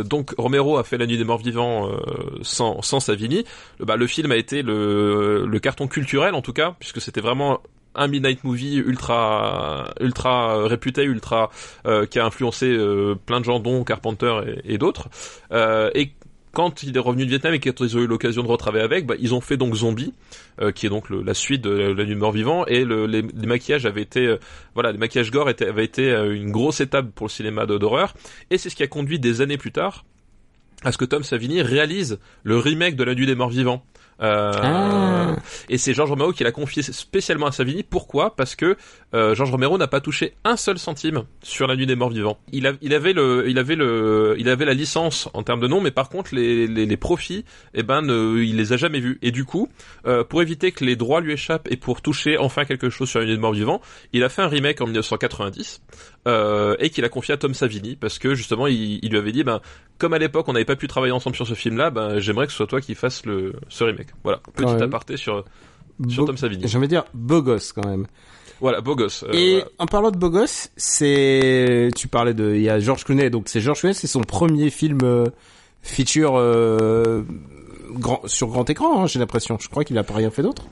[0.00, 1.98] Euh, donc Romero a fait La Nuit des Morts Vivants euh,
[2.42, 3.44] sans, sans Savini.
[3.78, 7.60] Le, bah, film a été le, carton culturel en tout cas, puisque c'était vraiment
[7.94, 11.50] un midnight movie ultra ultra réputé, ultra
[11.86, 12.76] euh, qui a influencé
[13.26, 15.08] plein de gens, dont Carpenter et, d'autres.
[16.52, 19.14] Quand il est revenu de Vietnam et qu'ils ont eu l'occasion de retravailler avec, bah,
[19.18, 20.12] ils ont fait donc Zombie,
[20.60, 23.22] euh, qui est donc la suite de La Nuit de Mort Vivant, et le, les,
[23.22, 24.38] maquillages avaient été, euh,
[24.74, 28.14] voilà, les maquillages gore étaient, avaient été euh, une grosse étape pour le cinéma d'horreur,
[28.50, 30.04] et c'est ce qui a conduit des années plus tard
[30.82, 33.84] à ce que Tom Savini réalise le remake de La Nuit des Morts Vivants.
[34.22, 35.36] Euh, Ah.
[35.68, 37.82] Et c'est Georges Romero qui l'a confié spécialement à Savini.
[37.82, 38.34] Pourquoi?
[38.36, 38.76] Parce que
[39.14, 42.38] euh, Georges Romero n'a pas touché un seul centime sur La Nuit des Morts Vivants.
[42.52, 45.68] Il, a- il avait le, il avait le, il avait la licence en termes de
[45.68, 47.44] nom, mais par contre les, les, les profits,
[47.74, 49.18] eh ben, ne, il les a jamais vus.
[49.22, 49.68] Et du coup,
[50.06, 53.20] euh, pour éviter que les droits lui échappent et pour toucher enfin quelque chose sur
[53.20, 53.80] La Nuit des Morts Vivants,
[54.12, 55.80] il a fait un remake en 1990
[56.28, 59.32] euh, et qu'il a confié à Tom Savini parce que justement, il, il lui avait
[59.32, 59.60] dit, ben,
[59.98, 62.52] comme à l'époque on n'avait pas pu travailler ensemble sur ce film-là, ben, j'aimerais que
[62.52, 64.08] ce soit toi qui fasses le ce remake.
[64.24, 64.82] Voilà, petit même.
[64.82, 65.44] aparté sur
[66.08, 66.66] sur Beau- Tom Savini.
[66.66, 68.06] J'ai envie de dire beau gosse quand même.
[68.60, 69.22] Voilà, beau gosse.
[69.24, 69.66] Euh, Et voilà.
[69.78, 73.48] en parlant de beau gosse, c'est tu parlais de il y a George Clooney donc
[73.48, 75.24] c'est George Clooney c'est son premier film euh,
[75.82, 76.32] feature
[77.92, 79.56] grand sur grand écran hein, j'ai l'impression.
[79.60, 80.64] Je crois qu'il a pas rien fait d'autre.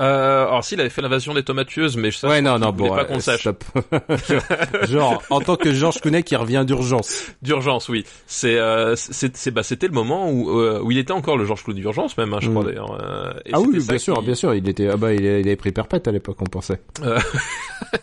[0.00, 2.70] Euh, alors s'il avait fait l'invasion des tomates tueuses, mais ça, ouais je non non
[2.72, 3.46] bon pas euh, qu'on sache.
[4.88, 7.26] Genre en tant que George Clooney qui revient d'urgence.
[7.42, 8.04] D'urgence, oui.
[8.26, 11.44] C'est euh, c'est c'est- bah c'était le moment où euh, où il était encore le
[11.44, 12.52] Georges Clooney d'urgence même, hein, je Mm.
[12.54, 12.98] crois d'ailleurs.
[13.02, 15.72] Euh, Ah oui bien sûr qui- bien sûr il était ah bah il, avait pris
[15.72, 16.80] perpète à l'époque on pensait.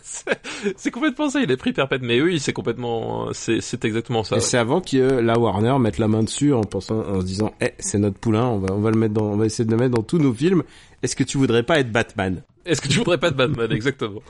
[0.02, 0.38] c'est
[0.76, 1.40] c'est complètement ça.
[1.40, 4.36] Il est pris perpète, mais oui, c'est complètement, c'est c'est exactement ça.
[4.36, 7.26] Et c'est avant que euh, la Warner mette la main dessus en pensant, en se
[7.26, 9.64] disant, eh, c'est notre poulain, on va, on va le mettre dans, on va essayer
[9.64, 10.62] de le mettre dans tous nos films.
[11.02, 14.20] Est-ce que tu voudrais pas être Batman Est-ce que tu voudrais pas de Batman exactement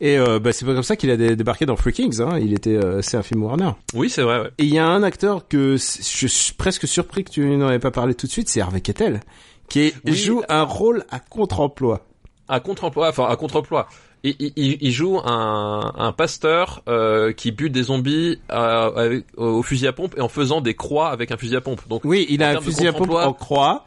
[0.00, 2.20] Et euh, bah, c'est pas comme ça qu'il a dé- débarqué dans Free Kings.
[2.20, 2.38] Hein.
[2.40, 3.70] Il était, euh, c'est un film Warner.
[3.94, 4.40] Oui, c'est vrai.
[4.40, 4.50] Ouais.
[4.58, 7.78] Et il y a un acteur que je suis presque surpris que tu n'en aies
[7.78, 9.20] pas parlé tout de suite, c'est Harvey Keitel,
[9.68, 10.14] qui Oui.
[10.14, 12.04] joue un rôle à contre-emploi.
[12.48, 13.88] À contre-emploi, enfin à contre-emploi.
[14.24, 19.86] Il, il- joue un, un pasteur euh, qui bute des zombies euh, avec- au fusil
[19.86, 21.86] à pompe et en faisant des croix avec un fusil à pompe.
[21.88, 23.86] Donc Oui, il a un fusil à pompe en croix.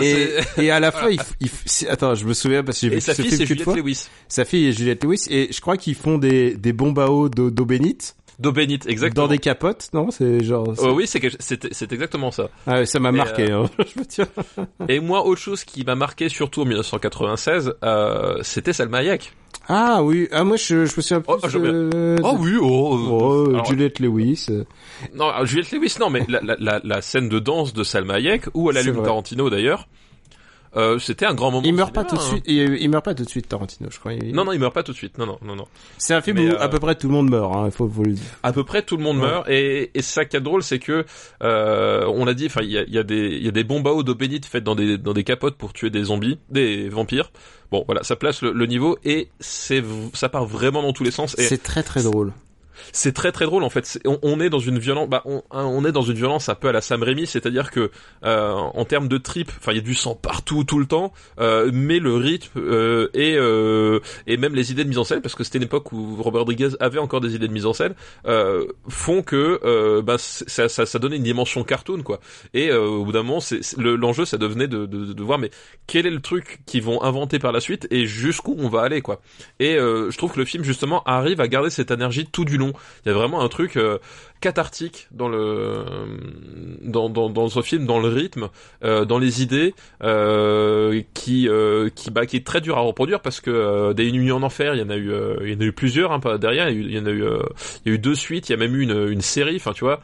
[0.00, 3.00] Et, et à la fin, il, il attends, je me souviens parce que j'ai vu
[3.00, 3.76] sa ce fille c'est Juliette fois.
[3.76, 4.08] Lewis.
[4.28, 7.28] Sa fille est Juliette Lewis et je crois qu'ils font des, des bombes à eau
[7.28, 9.24] d'eau bénite D'eau bénite, exactement.
[9.26, 10.68] dans des capotes, non C'est genre.
[10.80, 12.50] Euh, oui, c'est c'est c'est exactement ça.
[12.66, 13.50] Ah, ça m'a marqué.
[13.50, 13.64] hein.
[13.78, 14.26] je me tiens.
[14.88, 19.32] Et moi, autre chose qui m'a marqué surtout en 1996, euh, c'était Salma Hayek.
[19.68, 21.32] Ah oui, ah moi je, je me souviens plus.
[21.42, 24.46] Oh, je veux euh, Oh oui, oh, Oh, alors, Juliette Lewis.
[24.50, 24.64] euh.
[25.14, 28.44] Non, Juliette Lewis, non, mais la, la, la, la scène de danse de Salma Hayek,
[28.54, 29.04] la C'est Lune vrai.
[29.06, 29.88] Tarantino d'ailleurs,
[30.76, 31.66] euh, c'était un grand moment.
[31.66, 32.24] Il meurt pas tout de hein.
[32.24, 32.44] suite.
[32.46, 34.14] Il, il meurt pas tout de suite Tarantino, je crois.
[34.14, 35.18] Il- Non, non, il meurt pas tout de suite.
[35.18, 35.66] Non, non, non, non.
[35.98, 37.54] C'est un film Mais, où euh, à peu près tout le monde meurt.
[37.54, 37.70] Hein.
[37.70, 38.24] Faut, faut le dire.
[38.42, 39.22] À peu près tout le monde Ouais.
[39.26, 39.48] meurt.
[39.48, 41.04] Et, et ça qui est drôle, c'est que
[41.42, 42.46] euh, on l'a dit.
[42.46, 44.14] Enfin, il y a, y a des, il y a des bombes à eau d'eau
[44.14, 47.30] bénite faites dans des, dans des capotes pour tuer des zombies, des vampires.
[47.70, 49.82] Bon, voilà, ça place le, le niveau et c'est,
[50.14, 51.34] ça part vraiment dans tous les sens.
[51.36, 52.32] C'est très très drôle.
[52.92, 53.98] C'est très très drôle en fait.
[54.22, 56.68] On, est dans une violence, bah, on, hein, on est dans une violence un peu
[56.68, 57.90] à la Sam Raimi, c'est-à-dire que
[58.24, 61.12] euh, en termes de trip, enfin il y a du sang partout tout le temps,
[61.40, 65.20] euh, mais le rythme euh, et euh, et même les idées de mise en scène,
[65.22, 67.72] parce que c'était une époque où Robert Rodriguez avait encore des idées de mise en
[67.72, 67.94] scène,
[68.26, 72.20] euh, font que euh, bah, ça, ça, ça donnait une dimension cartoon quoi.
[72.54, 75.38] Et au bout d'un moment, c'est c'est- le- l'enjeu ça devenait de, de, de voir
[75.38, 75.50] mais
[75.86, 79.00] quel est le truc qu'ils vont inventer par la suite et jusqu'où on va aller
[79.00, 79.20] quoi.
[79.60, 82.65] Et je trouve que le film justement arrive à garder cette énergie tout du long.
[83.04, 83.98] Il y a vraiment un truc euh,
[84.40, 85.84] cathartique dans le
[86.86, 88.48] dans, dans, ce film, dans le rythme,
[88.84, 93.20] euh, dans les idées, euh, qui euh, qui bah qui est très dur à reproduire
[93.20, 95.12] parce que des nuits en enfer, il y en a eu
[95.42, 97.24] il y en a eu plusieurs hein, derrière, il y en a eu
[97.84, 99.72] il y a eu deux suites, il y a même eu une, une série, enfin
[99.72, 100.00] tu vois,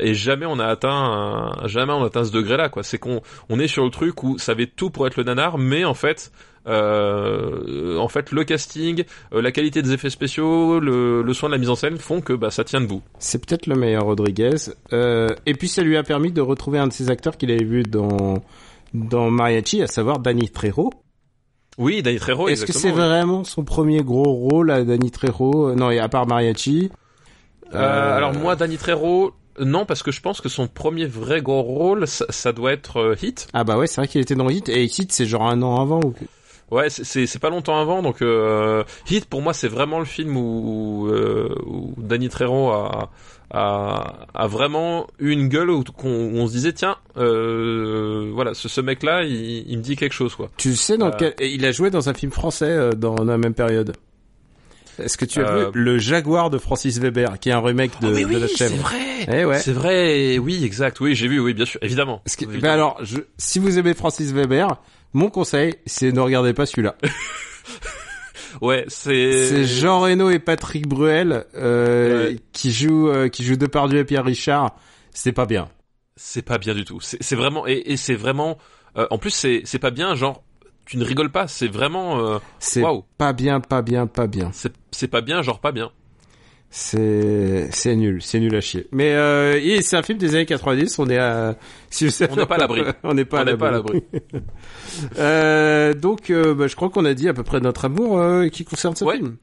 [0.00, 2.82] et jamais on a atteint jamais on a atteint ce degré là quoi.
[2.82, 5.58] C'est qu'on on est sur le truc où ça avait tout pour être le nanar,
[5.58, 6.32] mais en fait
[6.64, 11.74] en fait le casting, la qualité des effets spéciaux, le, soin de la mise en
[11.74, 13.02] scène font que bah ça tient debout.
[13.18, 14.56] C'est peut-être le meilleur Rodriguez.
[14.92, 17.82] Et puis ça lui a permis de retrouver un de ses acteurs qu'il avait vu
[17.82, 18.42] dans
[18.94, 20.90] dans Mariachi, à savoir Danny Trejo.
[21.78, 22.48] Oui, Danny Trejo.
[22.48, 22.94] Est-ce que c'est oui.
[22.94, 26.90] vraiment son premier gros rôle à Danny Trejo Euh, Non, et à part Mariachi?
[27.74, 31.62] Euh, alors moi, Danny Trejo, non, parce que je pense que son premier vrai gros
[31.62, 33.48] rôle, ça, ça doit être euh, Hit.
[33.54, 34.68] Ah bah ouais, c'est vrai qu'il était dans Hit.
[34.68, 36.00] Et Hit, c'est genre un an avant.
[36.00, 36.14] Ou...
[36.70, 41.06] Ouais, c'est- pas longtemps avant, donc euh, Hit pour moi c'est vraiment le film où,
[41.08, 43.10] euh, où Danny Trejo a,
[43.52, 48.80] a, a vraiment eu une gueule où, on se disait tiens, euh, voilà, ce, ce
[48.80, 50.50] mec-là, il, il me dit quelque chose quoi.
[50.56, 51.16] Tu sais dans Euh.
[51.18, 51.34] quel...
[51.38, 53.94] et il a joué dans un film français euh, dans la même période.
[54.98, 55.64] Est-ce que tu as Euh.
[55.66, 58.46] vu Le Jaguar de Francis Weber, qui est un remake de, Oh, mais de La
[58.46, 58.98] oui, c'est Chèvre vrai.
[59.32, 59.58] Eh ouais.
[59.58, 62.22] C'est vrai, oui, exact, oui, j'ai vu, oui, bien sûr, évidemment.
[62.26, 62.74] Que, Oui, ben évidemment.
[62.74, 64.76] alors, je, si vous aimez Francis Weber,
[65.12, 66.96] mon conseil, c'est ne regardez pas celui-là.
[68.60, 69.46] ouais, c'est.
[69.48, 72.36] C'est Jean Reno et Patrick Bruel euh, Ouais.
[72.52, 74.76] qui jouent euh, qui jouent Depardieu et Pierre Richard.
[75.12, 75.68] C'est pas bien.
[76.16, 77.00] c'est pas bien du tout.
[77.00, 78.58] C'est vraiment et, et c'est vraiment.
[78.96, 80.14] euh, en plus, c'est c'est pas bien.
[80.14, 80.42] Genre,
[80.84, 81.48] tu ne rigoles pas.
[81.48, 82.18] C'est vraiment.
[82.20, 82.82] euh, C'est
[83.18, 84.50] pas bien, pas bien, pas bien.
[84.52, 85.42] c'est c'est pas bien.
[85.42, 85.90] Genre pas bien.
[86.74, 88.86] C'est c'est nul, c'est nul à chier.
[88.92, 90.98] Mais euh, c'est un film des années 90.
[90.98, 91.54] On est à
[91.90, 92.80] si je sais On n'est pas à l'abri.
[93.02, 94.02] on n'est pas à n'est pas à l'abri.
[95.18, 98.48] Euh, donc euh, bah, je crois qu'on a dit à peu près notre amour euh,
[98.48, 99.16] qui concerne ce Ouais.
[99.16, 99.36] film.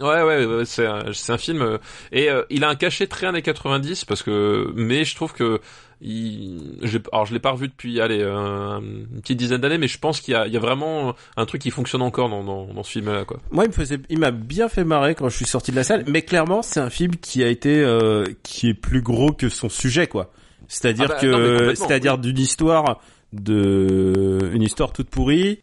[0.00, 1.78] Ouais, ouais, ouais, c'est un, un film euh,
[2.12, 5.60] et euh, il a un cachet très années 90 parce que, mais je trouve que
[6.00, 6.78] il,
[7.12, 10.20] alors je l'ai pas revu depuis allez euh, une petite dizaine d'années, mais je pense
[10.20, 12.82] qu'il y a, il y a vraiment un truc qui fonctionne encore dans, dans, dans
[12.82, 13.40] ce film-là, quoi.
[13.50, 15.84] Moi, il me faisait, il m'a bien fait marrer quand je suis sorti de la
[15.84, 16.04] salle.
[16.06, 19.68] Mais clairement, c'est un film qui a été, euh, qui est plus gros que son
[19.68, 20.32] sujet, quoi.
[20.68, 23.00] C'est-à-dire Ah bah, que, c'est-à-dire d'une histoire
[23.32, 25.62] de, une histoire toute pourrie.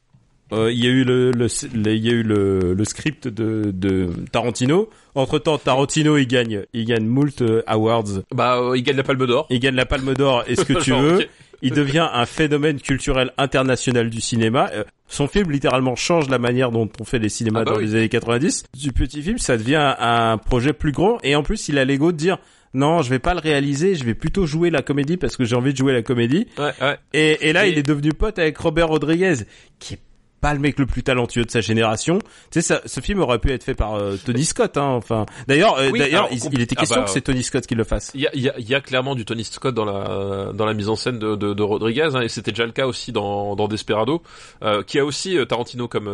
[0.54, 3.28] Euh, Il y a eu le, le, le- il y a eu le, le script
[3.28, 4.90] de, de Tarantino.
[5.16, 8.22] Entre temps, Tarantino, il gagne, il gagne moult euh, awards.
[8.34, 9.48] Bah, euh, il gagne la Palme d'Or.
[9.50, 11.26] Il gagne la Palme d'Or et ce que tu Genre, veux.
[11.62, 14.70] Il devient un phénomène culturel international du cinéma.
[14.74, 17.78] Euh, Son film littéralement change la manière dont on fait les cinémas Ah bah dans
[17.78, 17.86] oui.
[17.86, 18.66] les années 90.
[18.78, 22.12] Du petit film, ça devient un projet plus grand et en plus, il a l'ego
[22.12, 22.38] de dire
[22.74, 25.56] non, je vais pas le réaliser, je vais plutôt jouer la comédie parce que j'ai
[25.56, 26.46] envie de jouer la comédie.
[26.60, 26.98] Ouais, ouais.
[27.14, 29.36] Et, et là, Et- il est devenu pote avec Robert Rodriguez,
[29.80, 30.00] qui est
[30.46, 32.20] pas le mec le plus talentueux de sa génération.
[32.20, 34.90] Tu sais, ça, ce film aurait pu être fait par euh, Tony Scott, hein.
[34.92, 37.74] Enfin, d'ailleurs, euh, Oui, d'ailleurs, il, était ah question bah, que c'est Tony Scott qui
[37.74, 38.12] le fasse.
[38.14, 40.54] Il y a, il y, a, il y a clairement du Tony Scott dans la
[40.54, 42.86] dans la mise en scène de, de, de Rodriguez hein, et c'était déjà le cas
[42.86, 44.22] aussi dans, dans Desperado
[44.62, 46.12] euh, qui a aussi Tarantino comme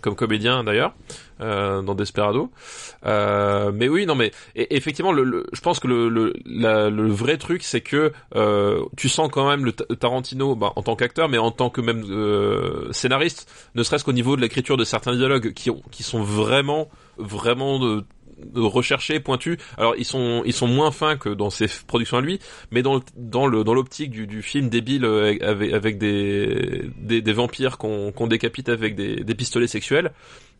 [0.00, 0.94] comme comédien d'ailleurs
[1.40, 2.50] euh, dans Desperado
[3.04, 7.08] euh, mais oui non mais effectivement le, le- je pense que le le, la- le
[7.08, 10.96] vrai truc c'est que euh, tu sens quand même le Ta- Tarantino bah, en tant
[10.96, 14.84] qu'acteur mais en tant que même euh, scénariste ne serait-ce qu'au niveau de l'écriture de
[14.84, 17.78] certains dialogues qui ont qui sont vraiment vraiment
[18.38, 19.56] de recherchés, pointus.
[19.78, 22.38] Alors ils sont ils sont moins fins que dans ses productions à lui,
[22.70, 26.82] mais dans le, dans le dans l'optique du, du film débile euh, avec avec des
[26.98, 30.12] des, des vampires qu'on qu'on décapite avec des, des pistolets sexuels.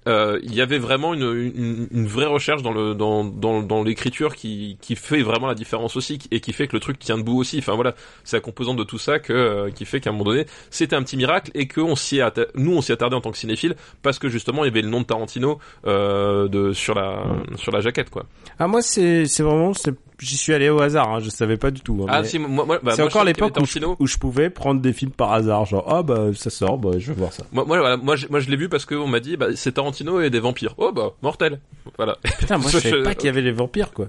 [0.07, 3.83] Euh, il y avait vraiment une, une, une vraie recherche dans le dans dans, dans
[3.83, 7.19] l'écriture qui qui fait vraiment la différence aussi et qui fait que le truc tient
[7.19, 7.59] debout aussi.
[7.59, 7.95] Enfin voilà,
[8.25, 10.97] c'est la composante de tout ça que euh, qui fait qu'à un moment donné, c'était
[10.97, 12.21] un petit miracle et que on s'y
[12.55, 14.89] nous on s'y attardait en tant que cinéphile parce que justement il y avait le
[14.89, 17.25] nom de Tarantino euh, de sur la
[17.57, 18.27] sur la jaquette quoi.
[18.59, 21.71] Ah moi c'est c'est vraiment c'est j'y suis allé au hasard hein, je savais pas
[21.71, 23.97] du tout hein, Ah si moi, moi bah, c'est encore l'époque où, je- Tarantino.
[23.99, 27.09] où je pouvais prendre des films par hasard genre ah bah ça sort bah je
[27.13, 29.21] vais voir ça Moi, moi, voilà, moi, je, moi, je l'ai vu parce qu'on m'a
[29.21, 30.75] dit, bah, c'est Tarantino et des vampires.
[30.79, 31.61] Oh, bah, mortel.
[31.99, 32.17] Voilà.
[32.39, 34.09] putain moi je savais pas qu'il y avait les vampires quoi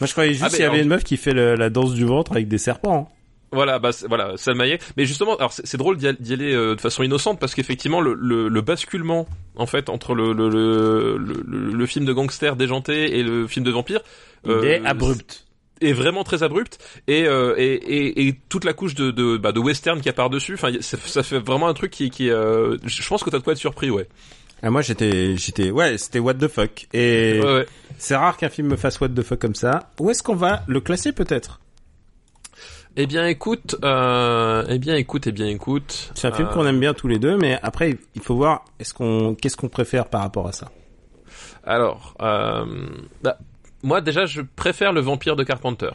[0.00, 1.92] moi je croyais juste Ah, qu'il y avait une meuf qui fait le- la danse
[1.94, 3.14] du ventre avec des serpents hein.
[3.50, 4.78] Voilà, bah, voilà, Salmaillet.
[4.98, 8.02] Mais justement, alors, c'est drôle d'y al- d'y aller euh, de façon innocente parce qu'effectivement,
[8.02, 12.56] le, le, le basculement, en fait, entre le, le, le, le, le film de gangster
[12.56, 14.00] déjanté et le film de vampire,
[14.44, 15.46] il euh, est abrupt
[15.80, 19.52] est vraiment très abrupt et euh, et, et, et toute la couche de de, bah,
[19.52, 22.76] de western qui a par dessus enfin ça, fait vraiment un truc qui qui euh,
[22.84, 24.08] je pense que t'as de quoi être surpris ouais
[24.62, 27.66] ah moi j'étais j'étais ouais c'était what the fuck et ouais, ouais.
[27.96, 30.62] c'est rare qu'un film me fasse what the fuck comme ça où est-ce qu'on va
[30.66, 31.60] le classer peut-être?
[33.00, 36.10] Eh bien écoute, euh, eh bien écoute, eh bien écoute.
[36.16, 38.64] c'est un film euh, qu'on aime bien tous les deux mais après il faut voir
[38.80, 40.72] est-ce qu'on qu'est-ce qu'on préfère par rapport à ça?
[41.68, 42.64] Alors, euh,
[43.22, 43.38] bah,
[43.82, 45.90] moi déjà je préfère le vampire de Carpenter.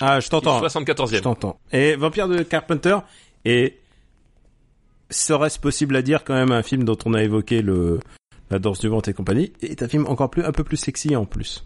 [0.00, 1.14] ah je t'entends 74e.
[1.16, 1.58] Je t'entends.
[1.72, 2.98] Et Vampire de Carpenter
[3.44, 3.78] et
[5.10, 8.00] serait-ce possible à dire quand même un film dont on a évoqué le
[8.50, 11.14] la danse du ventre et compagnie est un film encore plus un peu plus sexy
[11.14, 11.64] en plus.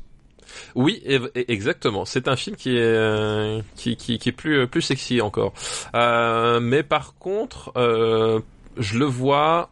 [0.75, 1.03] Oui,
[1.35, 2.05] exactement.
[2.05, 5.53] C'est un film qui est euh, qui, qui, qui est plus euh, plus sexy encore.
[5.95, 8.41] Euh, mais par contre, euh,
[8.77, 9.71] je le vois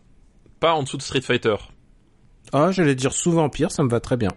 [0.60, 1.56] pas en dessous de Street Fighter.
[2.52, 4.30] Ah, j'allais dire sous Vampire, ça me va très bien.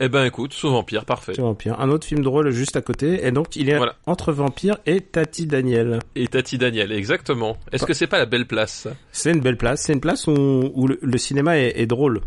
[0.00, 1.34] Eh ben écoute, sous Vampire, parfait.
[1.34, 3.94] Sous Vampire, un autre film drôle juste à côté et donc il est Voilà.
[4.06, 6.00] entre Vampire et Tati Daniel.
[6.16, 7.56] Et Tati Daniel, exactement.
[7.70, 10.32] Est-ce que c'est pas la belle place C'est une belle place, c'est une place où,
[10.74, 12.20] où le, le cinéma est, est drôle.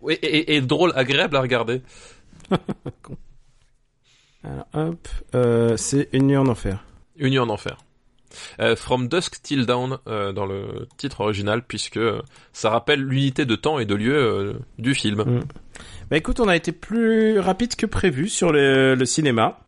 [0.00, 1.82] Oui, et, et- et drôle, agréable à regarder.
[4.42, 6.84] Alors, hop, euh, c'est Une nuit en enfer.
[7.16, 7.76] Une nuit en enfer.
[8.60, 12.22] Euh, From Dusk Till Dawn euh, dans le titre original puisque euh,
[12.52, 15.22] ça rappelle l'unité de temps et de lieu euh, du film.
[15.22, 15.40] Mm.
[16.10, 19.60] Bah écoute, on a été plus rapide que prévu sur le, le cinéma.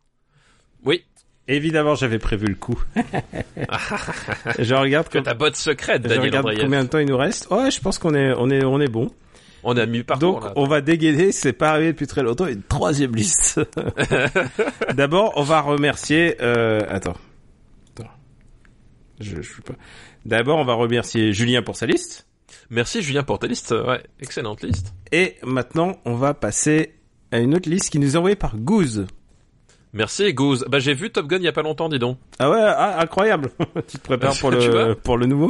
[0.85, 1.03] Oui,
[1.47, 2.81] Évidemment, j'avais prévu le coup.
[4.59, 6.63] je regarde, que ta botte secrète, je Daniel regarde Andreyev.
[6.63, 7.49] combien de temps il nous reste.
[7.51, 9.11] Ouais, je pense qu'on est, on est, on est bon.
[9.65, 10.53] On a mis parcours Donc, là.
[10.55, 11.31] on va dégainer.
[11.31, 12.47] C'est pas arrivé depuis très longtemps.
[12.47, 13.59] Une troisième liste.
[14.93, 16.35] D'abord, on va remercier.
[16.41, 16.81] Euh.
[16.89, 17.15] Attends.
[19.23, 19.73] Je, je sais pas.
[20.25, 22.27] D'abord, on va remercier Julien pour sa liste.
[22.69, 23.71] Merci Julien pour ta liste.
[23.71, 24.93] Ouais, excellente liste.
[25.11, 26.93] Et maintenant, on va passer
[27.31, 29.07] à une autre liste qui nous est envoyée par Goose.
[29.93, 30.65] Merci Goose.
[30.67, 32.17] Bah j'ai vu Top Gun il y a pas longtemps, dis donc.
[32.39, 33.51] Ah ouais, ah, incroyable.
[33.87, 35.49] tu te prépares pour le pour le nouveau.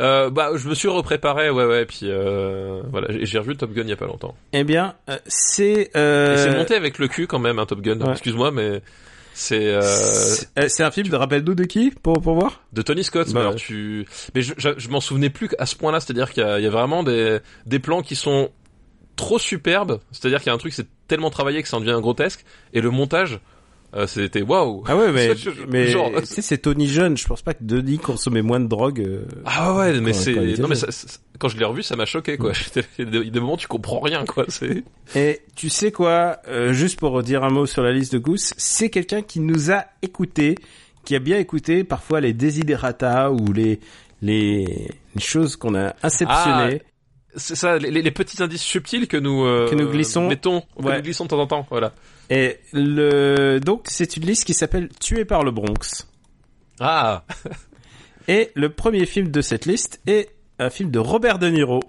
[0.00, 3.82] Euh, bah, je me suis repréparé, ouais, ouais, puis euh, voilà, j'ai revu Top Gun
[3.82, 4.34] il y a pas longtemps.
[4.54, 5.90] Eh bien, euh, c'est...
[5.94, 6.36] Euh...
[6.38, 8.00] C'est monté avec le cul quand même, un Top Gun.
[8.00, 8.12] Ouais.
[8.12, 8.80] Excuse-moi, mais
[9.38, 12.62] c'est euh, c'est euh, c'est un film de rappelle-nous de qui pour pour voir?
[12.72, 13.28] De Tony Scott.
[13.28, 13.58] Bah mais alors ouais.
[13.58, 16.00] tu, mais je, je, je m'en souvenais plus à ce point-là.
[16.00, 18.50] C'est-à-dire qu'il y a, il y a vraiment des des plans qui sont
[19.14, 20.00] trop superbes.
[20.10, 22.44] C'est-à-dire qu'il y a un truc, c'est tellement travaillé que ça en devient grotesque.
[22.72, 23.38] Et le montage,
[23.94, 24.84] euh, c'était waouh.
[24.86, 27.16] Ah ouais, mais Je- mais genre- tu sais c'est Tony jeune.
[27.16, 29.00] Je pense pas que Denis consommait moins de drogue.
[29.00, 29.24] euh.
[29.46, 30.88] Ah ouais, mais c'est non mais ça-
[31.38, 32.52] quand je l'ai revu, ça m'a choqué quoi.
[32.98, 34.44] Des- moments tu comprends rien quoi.
[34.48, 34.82] C'est
[35.14, 38.52] Et tu sais quoi euh, Juste pour dire un mot sur la liste de Goose,
[38.56, 40.56] c'est quelqu'un qui nous a écouté,
[41.04, 43.80] qui a bien écouté parfois les desiderata ou les
[44.20, 44.64] les,
[45.14, 46.82] les choses qu'on a inceptionnées.
[47.36, 50.26] c'est ça, les, petits indices subtils que nous euh, Que nous glissons.
[50.28, 50.96] mettons, que Ouais.
[50.96, 51.66] nous glissons de temps en temps.
[51.70, 51.92] Voilà.
[52.30, 56.06] Et le donc c'est une liste qui s'appelle Tué par le Bronx.
[56.80, 57.24] Ah,
[58.28, 61.80] Et le premier film de cette liste est un film de Robert De Niro.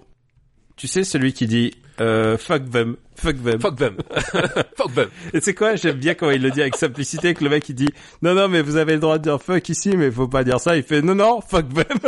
[0.76, 3.60] Tu sais celui qui dit euh, fuck them, fuck them.
[3.60, 3.96] fuck them,
[4.76, 5.10] fuck them.
[5.34, 7.74] Et c'est quoi J'aime bien quand il le dit avec simplicité que le mec il
[7.74, 7.90] dit
[8.22, 10.58] non non mais vous avez le droit de dire fuck ici mais faut pas dire
[10.58, 10.78] ça.
[10.78, 11.98] Il fait non non fuck them.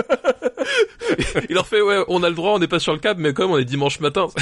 [1.49, 3.33] Il leur fait ouais, on a le droit, on n'est pas sur le câble, mais
[3.33, 4.29] comme on est dimanche matin.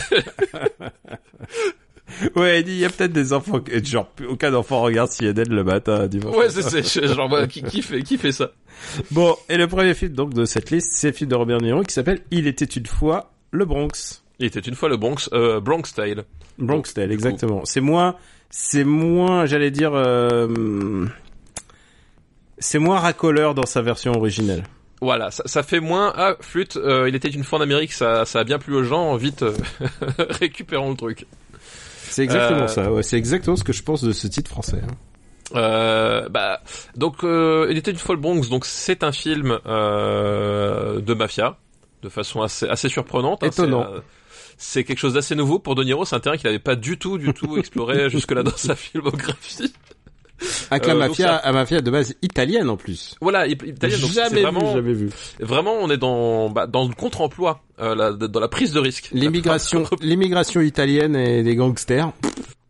[2.36, 5.64] ouais il dit il y a peut-être des enfants genre aucun enfant regarde CNN le
[5.64, 6.36] matin dimanche.
[6.36, 8.52] ouais, c'est c'est genre qui, qui fait qui fait ça.
[9.10, 11.64] Bon et le premier film donc de cette liste c'est le film de Robert De
[11.64, 14.22] Niro qui s'appelle Il était une fois le Bronx.
[14.40, 16.24] Il était une fois le Bronx, euh, Bronx style.
[16.58, 17.62] Bronx Tale, exactement.
[17.64, 18.16] C'est moins,
[18.48, 21.06] c'est moins, j'allais dire, euh,
[22.58, 24.62] c'est moins racoleur dans sa version originelle.
[25.02, 26.12] Voilà, ça, ça fait moins.
[26.16, 28.82] Ah, flûte, euh, il était une fois en Amérique, ça, ça a bien plu aux
[28.82, 29.14] gens.
[29.16, 29.44] Vite,
[30.18, 31.26] récupérons le truc.
[32.10, 32.92] C'est exactement Euh, ça.
[32.92, 34.80] Ouais, c'est exactement ce que je pense de ce titre français.
[34.82, 34.94] hein.
[35.56, 36.60] Euh, bah,
[36.96, 38.48] donc, euh, il était une fois le Bronx.
[38.48, 41.56] Donc, c'est un film euh, de mafia,
[42.02, 43.42] de façon assez, assez surprenante.
[43.42, 43.46] hein.
[43.48, 43.86] Étonnant.
[43.88, 44.00] C'est, euh,
[44.58, 46.04] c'est quelque chose d'assez nouveau pour De Niro.
[46.04, 49.72] C'est un terrain qu'il n'avait pas du tout, du tout exploré jusque-là dans sa filmographie.
[50.70, 53.14] Avec la Euh, donc mafia, ça- la mafia de base italienne en plus.
[53.20, 53.98] Voilà, il- italien.
[53.98, 55.10] Donc, jamais vraiment, vu, jamais vu.
[55.40, 59.10] vraiment, on est dans, bah, dans le contre-emploi, euh, la- dans la prise de risque.
[59.12, 62.12] L'immigration, l'immigration italienne et des gangsters.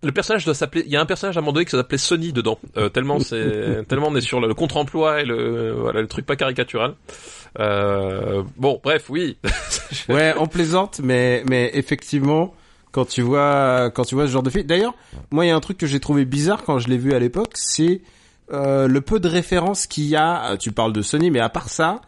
[0.02, 0.82] Le personnage doit s'appeler.
[0.86, 2.58] Il y a un personnage à un moment donné qui s'appelait Sony dedans.
[2.78, 6.24] Euh, tellement c'est tellement on est sur le, le contre-emploi et le voilà le truc
[6.24, 6.94] pas caricatural.
[7.58, 9.36] Euh, bon, bref, oui.
[10.08, 12.54] Ouais, on plaisante, mais mais effectivement,
[12.92, 14.64] quand tu vois quand tu vois ce genre de film.
[14.66, 14.94] D'ailleurs,
[15.30, 17.18] moi, il y a un truc que j'ai trouvé bizarre quand je l'ai vu à
[17.18, 18.00] l'époque, c'est
[18.52, 20.52] euh, le peu de références qu'il y a.
[20.52, 22.00] euh, Tu parles de Sony, mais à part ça,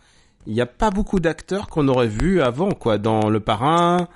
[0.46, 4.08] il n'y a pas beaucoup d'acteurs qu'on aurait vus avant, quoi, dans Le Parrain.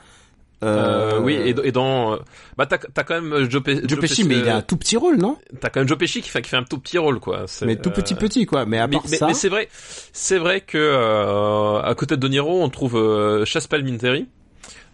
[0.65, 2.17] Euh, oui, et, et dans euh,
[2.57, 4.79] bah t'as t'as quand même euh, Joe, Pe- Joe Pesci, mais il a un tout
[4.79, 5.37] petit rôle, non?
[5.61, 7.45] t'as quand même Joe Pesci qui fait qui fait un tout petit rôle quoi.
[7.67, 8.65] Mais tout petit euh, petit, quoi.
[8.65, 9.69] Mais à part mais- ça, mais c'est vrai,
[10.15, 14.27] c'est vrai que euh, à côté de De Niro, on trouve euh, Chas Palminteri,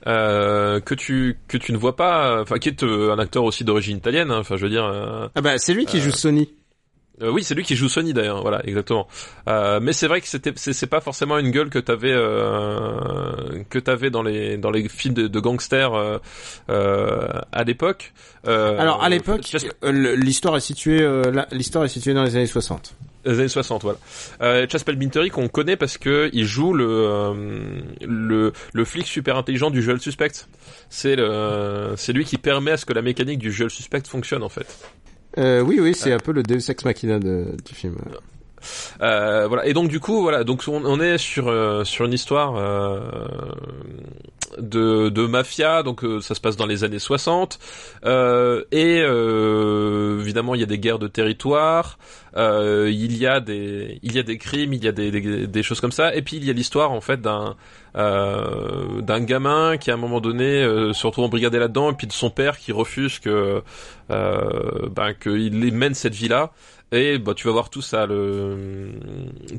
[0.07, 3.65] euh, que tu que tu ne vois pas, enfin qui est euh, un acteur aussi
[3.65, 4.31] d'origine italienne.
[4.31, 6.49] hein, Enfin, je veux dire, euh, ah bah c'est lui qui joue Sony.
[7.23, 9.07] Euh, oui, c'est lui qui joue Sony d'ailleurs, voilà, exactement.
[9.49, 13.79] Euh, mais c'est vrai que c'était, c'est, pas forcément une gueule que t'avais, euh, que
[13.79, 16.19] t'avais dans les dans les films de, de gangsters euh,
[16.71, 18.13] euh, à l'époque.
[18.47, 19.43] Euh, Alors à l'époque,
[19.83, 22.95] l'histoire est située, euh, l'histoire est située dans les années 60.
[23.25, 23.99] les années 60, voilà.
[24.43, 29.37] Euh, Chas Palminteri qu'on connaît parce que il joue le euh, le le flic super
[29.37, 30.33] intelligent du Dual Suspect.
[30.91, 34.43] C'est le, c'est lui qui permet à ce que la mécanique du Dual Suspect fonctionne
[34.43, 34.67] en fait.
[35.39, 37.97] Euh, oui, oui, c'est un peu le Deus Ex Machina de, du film.
[39.03, 39.67] Euh, voilà.
[39.67, 40.45] Et donc du coup, voilà.
[40.45, 43.01] Donc on, est sur euh, sur une histoire euh,
[44.59, 45.83] de de mafia.
[45.83, 47.59] Donc euh, ça se passe dans les années 60.
[48.05, 48.99] Euh, et
[50.21, 51.99] évidemment, il y a des guerres de territoire.
[52.37, 54.73] Il y a des il y a des crimes.
[54.73, 56.15] Il y a des des, des choses comme ça.
[56.15, 57.57] Et puis il y a l'histoire en fait d'un
[57.95, 62.07] euh, d'un gamin qui à un moment donné euh, se retrouve embrigadé là-dedans et puis
[62.07, 63.63] de son père qui refuse que
[64.11, 66.53] euh, ben qu'il mène cette vie là
[66.93, 68.91] et bah tu vas voir tout ça le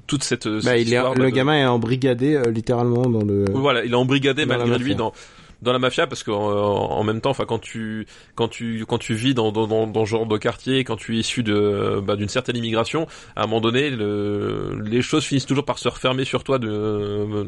[0.08, 3.46] toute cette, cette Bah, il est, le de- gamin est embrigadé euh, littéralement dans le.
[3.52, 4.96] voilà il est embrigadé Dans la malgré lui mafia.
[4.98, 5.14] dans
[5.62, 8.06] dans la mafia parce que euh, en même temps enfin quand tu
[8.36, 11.16] quand tu quand tu vis dans dans dans, dans ce genre de quartier quand tu
[11.16, 15.46] es issu de bah, d'une certaine immigration à un moment donné le, les choses finissent
[15.46, 17.48] toujours par se refermer sur toi de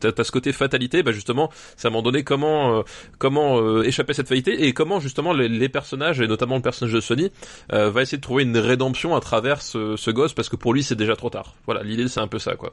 [0.00, 1.50] T'as ce côté fatalité, bah justement,
[1.82, 2.82] un moment donné comment euh,
[3.18, 6.62] comment euh, échapper à cette fatalité et comment justement les, les personnages et notamment le
[6.62, 7.30] personnage de Sony
[7.72, 10.72] euh, va essayer de trouver une rédemption à travers ce, ce gosse parce que pour
[10.74, 11.54] lui c'est déjà trop tard.
[11.66, 12.72] Voilà, l'idée c'est un peu ça quoi.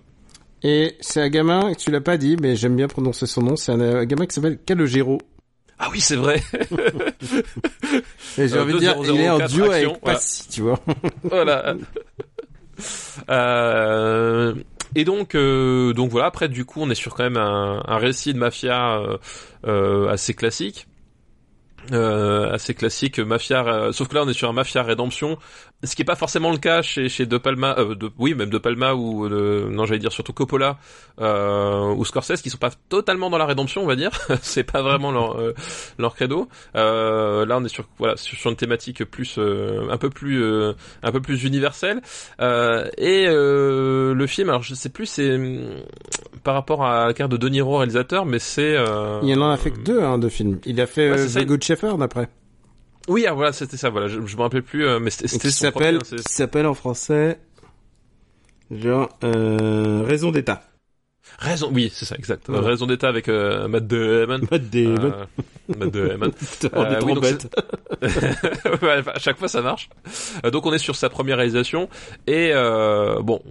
[0.63, 3.71] Et c'est un gamin, tu l'as pas dit, mais j'aime bien prononcer son nom, c'est
[3.71, 5.19] un, gamin qui s'appelle Calogero.
[5.78, 6.41] Ah oui c'est vrai.
[8.38, 10.17] Et j'ai Euh, envie de dire, 2004 il est en duo avec action, voilà.
[10.17, 10.80] Passy, tu vois.
[11.23, 11.76] voilà.
[13.30, 14.53] Euh,
[14.95, 16.27] Et donc, euh, donc voilà.
[16.27, 19.17] Après, du coup, on est sur quand même un, un récit de mafia euh,
[19.67, 20.87] euh, assez classique.
[21.91, 25.38] Euh, assez classique mafia euh, sauf que là on est sur un mafia rédemption
[25.83, 28.49] ce qui est pas forcément le cas chez chez De Palma euh, de, oui même
[28.49, 30.78] De Palma ou de, non j'allais dire surtout Coppola
[31.21, 34.12] euh, ou Scorsese qui sont pas totalement dans la rédemption on va dire.
[34.41, 35.53] C'est pas vraiment leur euh,
[35.97, 36.47] leur credo.
[36.75, 40.43] Euh, là on est sur voilà sur, sur une thématique plus euh, un peu plus
[40.43, 42.01] euh, un peu plus universelle.
[42.41, 45.83] Euh, et euh, le film alors je sais plus c'est hum,
[46.43, 49.57] par rapport à la carte de De Niro réalisateur mais c'est euh, Il en a
[49.57, 50.59] fait que deux hein, de films.
[50.66, 52.29] Il a fait Ouais, euh, The Good Shepherd après.
[53.07, 55.99] oui ah, voilà c'était ça voilà je, je me rappelle plus euh, mais c'était s'appelle
[56.27, 57.39] s'appelle en français
[58.71, 60.61] genre euh, Raison d'état.
[61.39, 62.47] Raison, oui, c'est ça, exact.
[62.49, 62.59] Ouais.
[62.59, 64.39] Raison d'état avec euh, Matt Damon.
[64.51, 65.11] Matt Damon.
[65.11, 65.25] Euh,
[65.75, 66.31] Matt Damon.
[66.61, 67.55] Putain, euh, on est oui, trop donc bête.
[68.83, 69.89] Ouais, à chaque fois ça marche.
[70.45, 71.89] Euh, donc on est sur sa première réalisation
[72.27, 73.41] et euh, bon,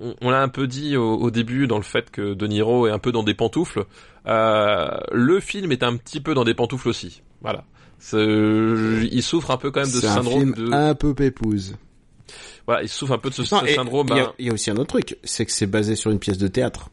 [0.00, 2.86] on, on l'a un peu dit au, au début dans le fait que De Niro
[2.86, 3.84] est un peu dans des pantoufles.
[4.26, 7.22] Euh, le film est un petit peu dans des pantoufles aussi.
[7.44, 7.64] Voilà.
[8.12, 10.72] Il souffre un peu quand même de ce un syndrome film de.
[10.72, 11.76] un peu pépouze.
[12.66, 14.08] Voilà, il souffre un peu de ce, Non, ce et syndrome.
[14.10, 14.32] Il y, a- hein.
[14.40, 16.48] il y a aussi un autre truc, c'est que c'est basé sur une pièce de
[16.48, 16.88] théâtre.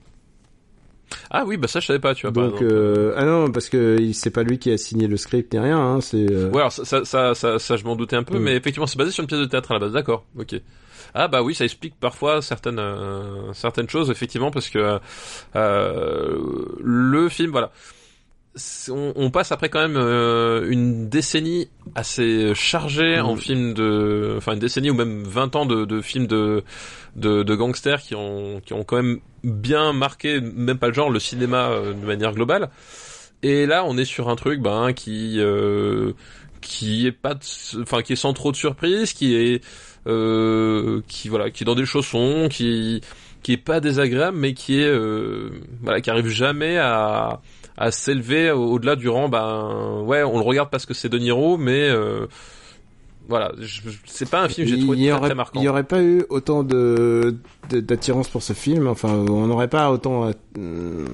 [1.30, 2.32] Ah oui, bah ça je savais pas, tu vois.
[2.32, 5.60] Donc euh, ah non parce que c'est pas lui qui a signé le script ni
[5.60, 5.78] rien.
[5.78, 8.38] Hein, c'est euh, Ouais, alors ça, ça, ça, ça, ça, je m'en doutais un peu,
[8.40, 8.44] Mm.
[8.44, 9.92] mais effectivement, c'est basé sur une pièce de théâtre à la base.
[9.94, 10.56] D'accord, ok.
[11.14, 15.00] Ah bah oui, ça explique parfois certaines euh, certaines choses, effectivement, parce que
[15.56, 16.40] euh,
[16.82, 17.72] le film, voilà,
[18.90, 23.38] on, on passe après quand même euh, une décennie assez chargée en Mm.
[23.38, 26.64] films de, enfin une décennie ou même 20 ans de, de films de,
[27.16, 31.10] de de gangsters qui ont qui ont quand même bien marqué, même pas le genre,
[31.10, 32.70] le cinéma euh, de manière globale.
[33.44, 36.12] Et là, on est sur un truc ben qui euh,
[36.62, 37.36] qui est pas,
[37.82, 39.64] enfin qui est sans trop de surprise, qui est
[40.08, 43.02] euh, qui voilà, qui est dans des chaussons, qui
[43.44, 45.50] qui est pas désagréable, mais qui est euh,
[45.82, 47.42] voilà, qui arrive jamais à
[47.78, 49.30] à s'élever au- au-delà du rang.
[49.30, 52.28] Ben ouais, on le regarde parce que c'est De Niro, mais euh,
[53.30, 53.52] voilà,
[54.06, 55.62] c'est pas un film que j'ai trouvé très, aurait, très marquant.
[55.62, 57.36] il y aurait pas eu autant de
[57.70, 58.88] d'attirance pour ce film.
[58.88, 61.06] Enfin, on n'aurait pas autant euh,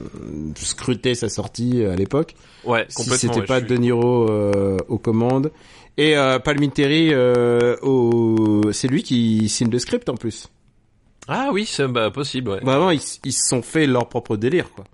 [0.55, 4.97] scruté sa sortie à l'époque Ouais, si c'était ouais, pas suis- De Niro euh, aux
[4.97, 5.51] commandes.
[5.99, 8.71] Et euh, Palminteri, euh, au...
[8.71, 10.47] c'est lui qui signe le script en plus.
[11.27, 12.51] Ah oui, c'est bah, possible.
[12.51, 12.59] Ouais.
[12.61, 14.85] Vraiment, ils ils se sont fait leur propre délire, quoi.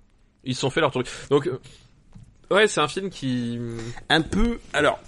[0.44, 1.06] Ils sont fait leur truc.
[1.30, 1.58] Donc euh,
[2.50, 3.58] ouais, c'est un film qui
[4.08, 4.58] Un peu.
[4.72, 4.98] Alors,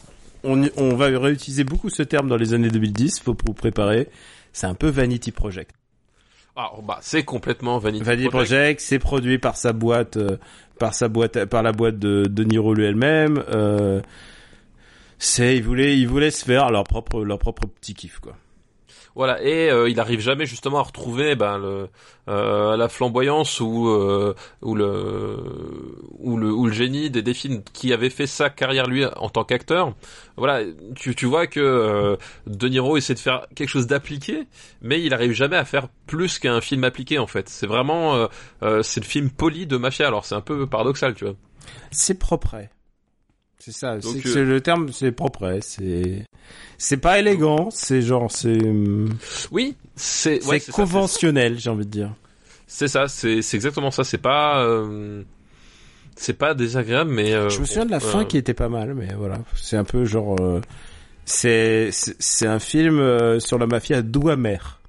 [0.44, 3.20] on, on va réutiliser beaucoup ce terme dans les années 2010.
[3.20, 4.08] Faut vous préparer.
[4.52, 5.72] C'est un peu Vanity Project.
[6.56, 8.48] ah bah c'est complètement Vanity, Vanity Project.
[8.50, 10.38] Project, c'est produit par sa boîte, euh,
[10.78, 13.42] par sa boîte, par la boîte de, de Niro lui elle-même.
[13.50, 14.00] Euh,
[15.18, 18.36] c'est, ils voulaient, ils voulaient se faire leur propre, leur propre petit kiff, quoi.
[19.16, 21.88] Voilà, et euh, il arrive jamais justement à retrouver ben, le,
[22.28, 25.38] euh, la flamboyance ou, euh, ou, le,
[26.18, 29.30] ou, le, ou le génie des, des films qui avaient fait sa carrière lui en
[29.30, 29.94] tant qu'acteur.
[30.36, 30.60] Voilà,
[30.96, 32.16] tu, tu vois que euh,
[32.46, 34.46] De Niro essaie de faire quelque chose d'appliqué,
[34.82, 37.48] mais il arrive jamais à faire plus qu'un film appliqué en fait.
[37.48, 38.26] C'est vraiment euh,
[38.62, 40.08] euh, c'est le film poli de mafia.
[40.08, 41.34] Alors c'est un peu paradoxal, tu vois.
[41.90, 42.54] C'est propre.
[43.58, 43.98] C'est ça.
[44.00, 45.58] C'est euh, c'est le terme, c'est propre.
[45.62, 46.24] C'est,
[46.78, 47.70] c'est pas élégant.
[47.70, 48.58] C'est genre, c'est,
[49.50, 52.14] Oui, c'est c'est ouais, conventionnel, j'ai envie de dire.
[52.66, 54.04] C'est ça, c'est c'est exactement ça.
[54.04, 55.22] C'est pas euh,
[56.16, 58.68] c'est pas désagréable, mais euh, Je me souviens de la fin euh, qui était pas
[58.68, 59.38] mal, mais voilà.
[59.54, 60.60] C'est un peu genre, euh,
[61.24, 64.80] c'est, c'est c'est un film euh, sur la mafia doux amer.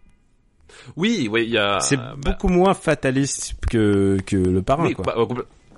[0.95, 1.80] Oui, oui, il y a.
[1.81, 5.03] c'est bah, beaucoup moins fataliste que que le parrain, oui, quoi.
[5.06, 5.27] bah,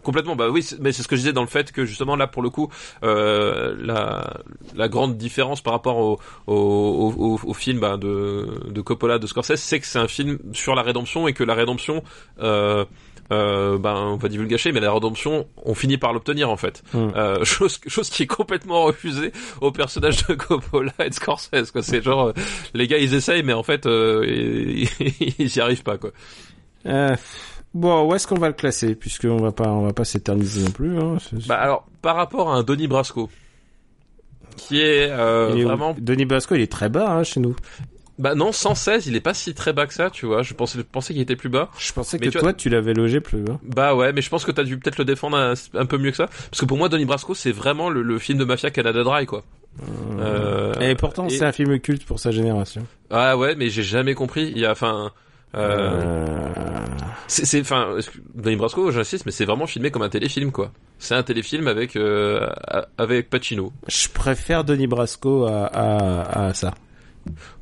[0.03, 0.35] complètement.
[0.35, 2.41] Bah oui, mais c'est ce que je disais dans le fait que justement là, pour
[2.41, 2.69] le coup,
[3.03, 4.37] euh, la
[4.75, 9.27] la grande différence par rapport au au, au, au- film bah, de de Coppola, de
[9.27, 12.03] Scorsese, c'est que c'est un film sur la rédemption et que la rédemption.
[12.41, 12.85] Euh,
[13.31, 17.09] euh, ben on va divulgacher mais la rédemption on finit par l'obtenir en fait Hmm.
[17.15, 19.31] euh, chose chose qui est complètement refusée
[19.61, 22.33] au personnage de Coppola et de Scorsese quoi c'est genre euh,
[22.73, 24.87] les gars ils essayent mais en fait euh, ils,
[25.37, 26.09] ils y arrivent pas quoi
[26.87, 27.15] Euh,
[27.73, 30.71] bon, où est-ce qu'on va le classer Puisqu'on va pas, on va pas s'éterniser non
[30.71, 30.97] plus.
[30.99, 31.17] Hein.
[31.47, 33.29] Bah alors, par rapport à un Denis Brasco,
[34.57, 35.95] qui est euh, est vraiment...
[35.99, 37.55] Denis Basco, il est très bas hein, chez nous.
[38.17, 40.41] Bah non, 116, il est pas si très bas que ça, tu vois.
[40.43, 41.69] Je pensais, je pensais qu'il était plus bas.
[41.77, 43.57] Je pensais Mais que tu toi, tu l'avais logé plus bas.
[43.63, 46.11] Bah ouais, mais je pense que t'as dû peut-être le défendre un, un peu mieux
[46.11, 46.27] que ça.
[46.27, 49.25] Parce que pour moi, Denis Brasco, c'est vraiment le, le film de mafia Canada Dry,
[49.25, 49.43] quoi.
[50.19, 52.85] Euh, et pourtant, et- c'est un film culte pour sa génération.
[53.09, 54.51] Ah ouais, mais j'ai jamais compris.
[54.53, 55.13] Il y a, enfin...
[55.55, 56.85] Euh, Euh,
[57.27, 57.95] c'est, enfin,
[58.35, 60.71] Denis Brasco, j'insiste, mais c'est vraiment filmé comme un téléfilm, quoi.
[60.99, 62.47] C'est un téléfilm avec, euh,
[62.97, 63.71] avec Pacino.
[63.87, 66.73] Je préfère Denis Brasco à, à, à ça.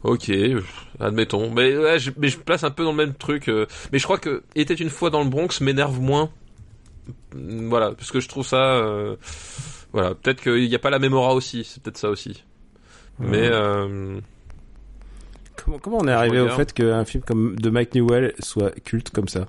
[0.04, 0.32] Ok,
[1.00, 1.52] admettons.
[1.52, 3.50] Mais, ouais, je, mais je place un peu dans le même truc.
[3.50, 6.30] euh, mais je crois que était une fois dans le Bronx m'énerve moins.
[7.36, 8.58] Mm, Voilà, parce que je trouve ça.
[8.76, 9.16] euh,
[9.94, 11.64] voilà, peut-être qu'il n'y a pas la même aura aussi.
[11.64, 12.44] C'est peut-être ça aussi.
[13.20, 14.20] Mais euh,
[15.68, 19.10] Comment, comment on est arrivé au fait qu'un film comme de Mike Newell soit culte
[19.10, 19.48] comme ça?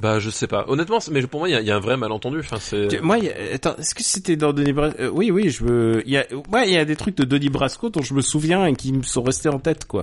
[0.00, 0.64] Bah je sais pas.
[0.68, 2.40] Honnêtement, c'est- mais pour moi il y a, y a un vrai malentendu.
[2.40, 3.00] Enfin c'est.
[3.02, 6.02] Moi, a- attends, est-ce que c'était dans Denis Brasco Oui, oui, je veux.
[6.06, 8.20] Il y a, ouais, il y a des trucs de Denis Brasco dont je me
[8.22, 10.02] souviens et qui me sont restés en tête, quoi.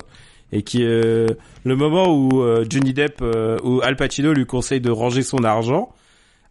[0.51, 1.27] Et qui, euh,
[1.63, 5.43] le moment où euh, Johnny Depp, euh, où Al Pacino lui conseille de ranger son
[5.43, 5.93] argent,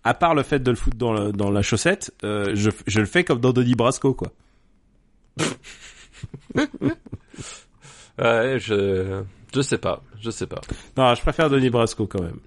[0.04, 2.98] à part le fait de le foutre dans, le- dans la chaussette, euh, je, je
[3.00, 4.32] le fais comme dans Denis Brasco, quoi.
[8.18, 9.22] Ouais, je
[9.54, 10.60] je sais pas, je sais pas.
[10.96, 12.38] Non, je préfère Denis Brasco quand même.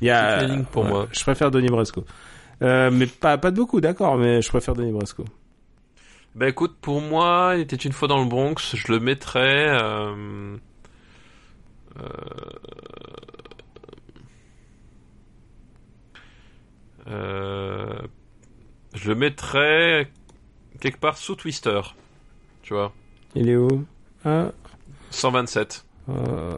[0.00, 1.08] Il y a, Planning pour moi.
[1.10, 2.04] Je préfère Denis Brasco.
[2.62, 5.24] Euh, mais pas, pas de beaucoup, d'accord, mais je préfère Denis Brasco.
[6.34, 9.68] Bah écoute, pour moi, il était une fois dans le Bronx, je le mettrais.
[9.70, 10.56] Euh...
[11.98, 12.08] euh,
[17.08, 17.98] euh,
[18.94, 20.10] Je le mettrais
[20.80, 21.80] quelque part sous Twister,
[22.62, 22.92] tu vois,
[23.34, 23.86] Il est où?
[24.24, 24.52] Ah,
[25.16, 25.84] 127.
[26.08, 26.56] euh...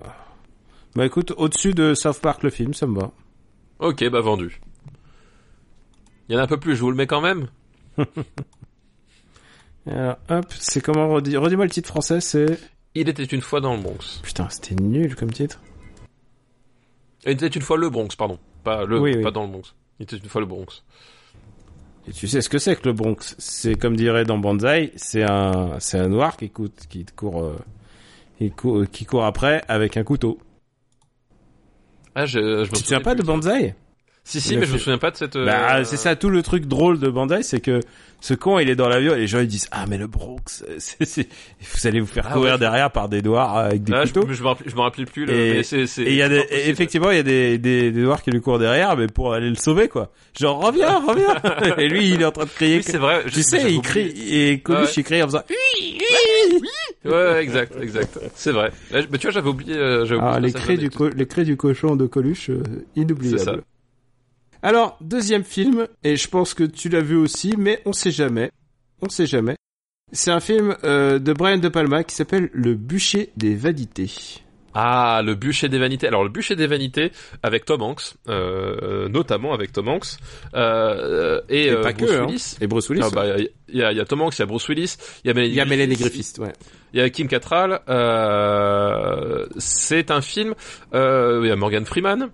[0.95, 3.13] Bah écoute, au-dessus de South Park le film, ça me va.
[3.79, 4.61] Ok, bah vendu.
[6.29, 7.49] Il y en a un peu plus, je vous le mets quand même.
[9.87, 12.59] Alors, hop, c'est comment redis, redis-moi le titre français, c'est...
[12.95, 14.21] Il était une fois dans le Bronx.
[14.23, 15.61] Putain, c'était nul comme titre.
[17.25, 18.39] Il était une fois le Bronx, pardon.
[18.65, 19.23] Pas le, Oui, oui.
[19.23, 19.75] pas dans le Bronx.
[19.99, 20.83] Il était une fois le Bronx.
[22.09, 23.37] Et tu sais ce que c'est que le Bronx?
[23.39, 27.57] C'est comme dirait dans Banzai, c'est un, c'est un noir qui court, euh,
[28.51, 30.39] court- qui court après avec un couteau.
[32.15, 33.23] Ah, je, je me Tu te souviens pas de.
[33.23, 33.75] Banzai?
[34.31, 35.39] Si, si, mais je me souviens pas de cette.
[35.39, 37.81] Bah, euh, c'est ça tout le truc drôle de Bandai, c'est que
[38.21, 40.43] ce con il est dans l'avion et les gens ils disent ah mais le Bronx,
[40.79, 41.29] c'est, c'est-
[41.61, 42.59] vous allez vous faire Ah courir ouais.
[42.59, 44.27] derrière par des noirs avec des Ah, je, couteaux.
[44.31, 45.25] je me rappelais, je me rappelais plus.
[45.25, 46.71] Le, Et- mais c'est, c'est, Et il y a des, c'est pas possible.
[46.71, 49.49] effectivement, il y a des, des, des noirs qui lui courent derrière, mais pour aller
[49.49, 50.13] le sauver, quoi.
[50.39, 51.77] Genre, reviens, reviens!
[51.79, 52.77] et lui, il est en train de crier.
[52.79, 53.23] Oui, c'est vrai.
[53.25, 54.09] tu je- sais, j'avais il oublié.
[54.13, 54.93] crie, et Coluche, Ouais.
[54.99, 55.43] il crie en faisant,
[57.05, 58.19] Ouais, ouais, exact, exact.
[58.35, 58.73] C'est vrai.
[58.91, 59.75] Là, je- Mais tu vois, j'avais oublié.
[59.75, 61.11] euh, j'avais ah, oublié les cris du, passage-là.
[61.13, 62.63] co- les cris du cochon de Coluche, euh,
[63.23, 63.55] C'est ça.
[64.63, 68.51] Alors, deuxième film, et je pense que tu l'as vu aussi, mais on sait jamais.
[69.01, 69.57] On sait jamais.
[70.13, 74.43] C'est un film euh, de Brian De Palma qui s'appelle Le bûcher des vanités.
[74.75, 76.07] Ah, le bûcher des vanités.
[76.07, 77.13] Alors, le bûcher des vanités
[77.43, 80.19] avec Tom Hanks, euh, notamment avec Tom Hanks,
[80.55, 82.27] euh, et, Et euh, pas Bruce que, hein.
[82.27, 82.57] Willis.
[82.61, 83.03] Et Bruce Willis.
[83.05, 84.97] Ah, bah, il y, a, il y a Tom Hanks, il y a Bruce Willis,
[85.25, 86.53] il y a Melanie y a Griffith, ouais.
[86.93, 87.81] Il y a Kim Cattrall.
[87.89, 90.55] Euh, c'est un film.
[90.95, 92.31] Euh, il y a Morgan Freeman.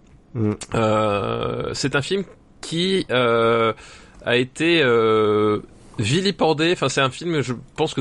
[0.74, 2.24] Euh, c'est un film
[2.60, 3.72] qui euh,
[4.24, 5.60] a été euh,
[5.98, 6.72] vilipendé.
[6.72, 7.40] Enfin, c'est un film.
[7.40, 8.00] Je pense que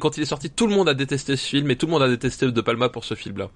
[0.00, 2.02] quand il est sorti, tout le monde a détesté ce film et tout le monde
[2.02, 3.50] a détesté De Palma pour ce film-là.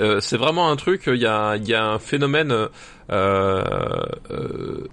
[0.00, 1.02] Euh, c'est vraiment un truc.
[1.06, 2.68] Il y a, y a un phénomène euh,
[3.10, 4.88] euh,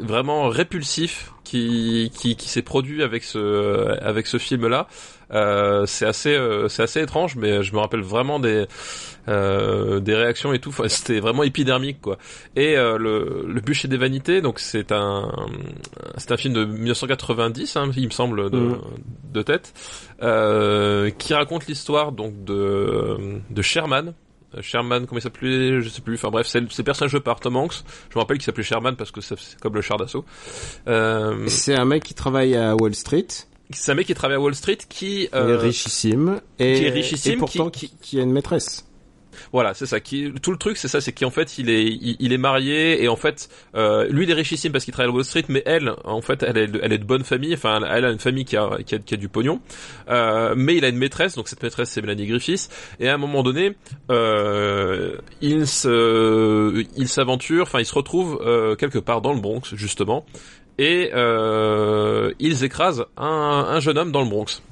[0.00, 4.88] vraiment répulsif qui qui, qui s'est produit avec ce avec ce film-là.
[5.32, 8.66] Euh, c'est assez euh, c'est assez étrange, mais je me rappelle vraiment des
[9.28, 10.70] euh, des réactions et tout.
[10.70, 12.18] Enfin, c'était vraiment épidermique quoi.
[12.56, 15.30] Et euh, le le bûcher des vanités, donc c'est un
[16.16, 18.78] c'est un film de 1990, hein, il me semble de, Mhm.
[19.32, 19.72] de tête,
[20.22, 23.16] euh, qui raconte l'histoire donc de
[23.50, 24.14] de Sherman.
[24.54, 26.14] Euh, Sherman, comment il s'appelait, je sais plus.
[26.16, 27.84] Enfin bref, c'est c'est le personnage par Tom Hanks.
[28.10, 30.24] Je me rappelle qu'il s'appelait Sherman parce que c'est comme le char d'assaut.
[30.88, 33.26] Euh, C'est un mec qui travaille à Wall Street,
[33.70, 36.84] c'est un mec qui travaille à Wall Street qui il est euh, richissime, et, qui
[36.84, 38.84] est richissime, et pourtant qui- qui, qui a une maîtresse.
[39.52, 40.00] Voilà, c'est ça.
[40.00, 43.08] Qui, tout le truc, c'est ça, c'est qu'en fait, il est, il, est marié et
[43.08, 45.92] en fait, euh, lui, il est richissime parce qu'il travaille à Wall Street, mais elle,
[46.04, 47.54] en fait, elle est, elle est de bonne famille.
[47.54, 49.60] Enfin, elle a une famille qui a, qui a, du pognon.
[50.08, 52.68] Euh, mais il a une maîtresse, donc cette maîtresse, c'est Melanie Griffiths.
[53.00, 53.76] Et à un moment donné,
[54.10, 60.24] euh, il se, s'aventure, enfin, il se retrouve euh, quelque part dans le Bronx, justement,
[60.78, 64.62] et euh, ils écrasent un, un jeune homme dans le Bronx.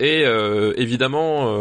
[0.00, 1.54] Et euh, évidemment,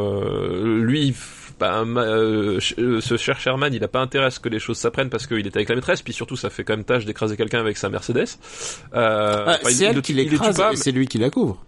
[0.64, 1.14] lui,
[1.60, 4.78] bah, euh, euh, ce cher Sherman, il a pas intérêt à ce que les choses
[4.78, 7.36] s'apprennent parce qu'il était avec la maîtresse, puis surtout ça fait quand même tâche d'écraser
[7.38, 8.26] quelqu'un avec sa Mercedes.
[8.94, 11.64] Euh, Ah, c'est elle le- qui l'écrase, c'est lui qui la couvre.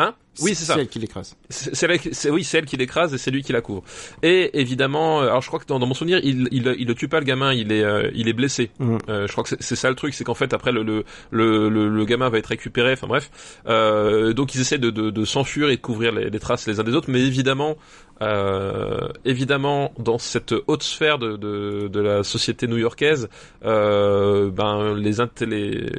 [0.00, 0.74] Hein Oui, c'est ça.
[0.74, 1.36] C'est elle qui l'écrase.
[1.50, 3.82] C'est oui, c'est elle qui l'écrase et c'est lui qui la couvre.
[4.22, 6.94] Et évidemment, euh, alors je crois que dans, dans mon souvenir, il, il, il le
[6.94, 8.70] tue pas le gamin, il est, euh, il est blessé.
[8.78, 8.98] Mhm.
[9.08, 11.68] Euh, je crois que c'est- ça le truc, c'est qu'en fait après le, le, le,
[11.68, 12.92] le, le gamin va être récupéré.
[12.92, 13.28] Enfin bref,
[13.66, 16.78] euh, donc ils essaient de, de, de s'enfuir et de couvrir les, les traces les
[16.78, 17.76] uns des autres, mais évidemment,
[18.22, 23.28] euh, évidemment, dans cette haute sphère de, de, de la société new-yorkaise,
[23.62, 25.12] ben les,
[25.46, 25.90] les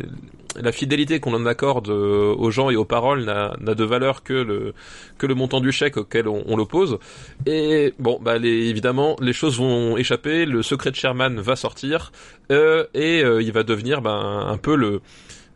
[0.56, 4.34] la fidélité qu'on en accorde euh, aux gens et aux paroles n'a de valeur que
[4.34, 4.74] le
[5.18, 6.98] que le montant du chèque auquel on, on l'oppose.
[7.46, 10.46] Et bon, bah les, évidemment, les choses vont échapper.
[10.46, 12.12] Le secret de Sherman va sortir
[12.52, 15.02] euh, et euh, il va devenir ben, un peu le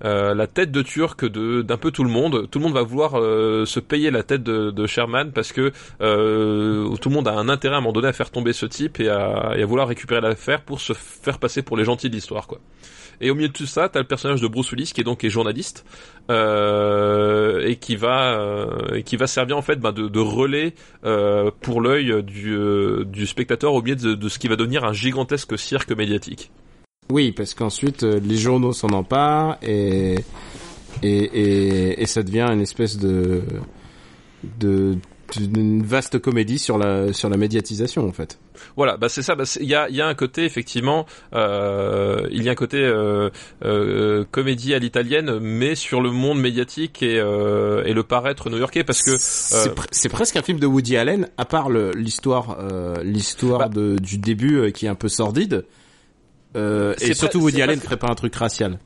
[0.06, 2.50] euh, la tête de turc de d'un peu tout le monde.
[2.52, 5.72] Tout le monde va vouloir euh, se payer la tête de, de Sherman parce que
[6.02, 8.66] euh, tout le monde a un intérêt à un moment donné à faire tomber ce
[8.66, 12.10] type et à, et à vouloir récupérer l'affaire pour se faire passer pour les gentils
[12.10, 12.60] de l'histoire, quoi.
[13.22, 15.24] Et au milieu de tout ça, t'as le personnage de Bruce Willis qui est donc
[15.24, 15.86] est journaliste
[16.30, 20.74] euh, et qui va euh, qui va servir en fait ben, de, relais
[21.06, 25.92] euh, pour l'œil du, spectateur au milieu de, ce qui va devenir un gigantesque cirque
[25.92, 26.52] médiatique.
[27.10, 30.16] Oui, parce qu'ensuite les journaux s'en emparent et
[31.02, 33.42] et, et et ça devient une espèce de
[34.60, 34.98] de
[35.42, 38.40] d'une vaste comédie sur la sur la médiatisation en fait.
[38.78, 39.36] Voilà, bah c'est ça.
[39.36, 42.56] bah Il y a il y a un côté effectivement, euh, il y a un
[42.56, 43.30] côté euh,
[43.66, 48.84] euh, comédie à l'italienne, mais sur le monde médiatique et euh, et le paraître new-yorkais
[48.84, 52.58] parce que c'est euh, pre- c'est presque un film de Woody Allen à part l'histoire
[52.60, 53.96] euh, l'histoire Bah.
[54.02, 55.66] du début qui est un peu sordide.
[56.56, 58.80] Euh, et surtout Woody Allen pas- ferait pas un truc racial.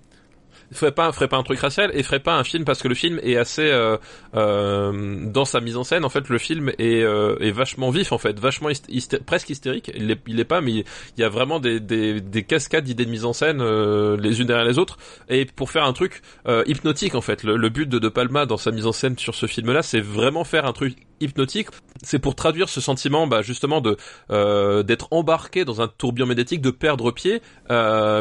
[0.72, 2.96] Ferait pas ferait pas un truc racial et ferait pas un film parce que le
[2.96, 3.98] film est assez euh,
[4.36, 8.12] euh, dans sa mise en scène en fait le film est euh, est vachement vif
[8.12, 9.92] en fait vachement hyst- hysté- presque hystérique.
[9.96, 10.86] Il est, il est pas mais il
[11.18, 14.48] y a vraiment des des, des cascades d'idées de mise en scène euh, les unes
[14.48, 14.98] derrière les autres.
[15.30, 18.58] Et pour faire un truc euh, hypnotique en fait le, but de De Palma dans
[18.58, 21.68] sa mise en scène sur ce film là c'est vraiment faire un truc hypnotique.
[22.04, 23.98] C'est pour traduire ce sentiment bah justement de
[24.32, 27.42] euh, d'être embarqué dans un tourbillon médiatique de perdre pied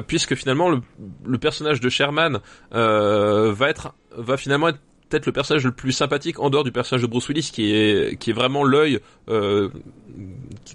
[0.06, 0.80] puisque finalement le,
[1.26, 2.35] le personnage de Sherman
[2.70, 7.02] va être va finalement être peut-être le personnage le plus sympathique en dehors du personnage
[7.02, 9.68] de Bruce Willis qui est qui est vraiment l'œil euh,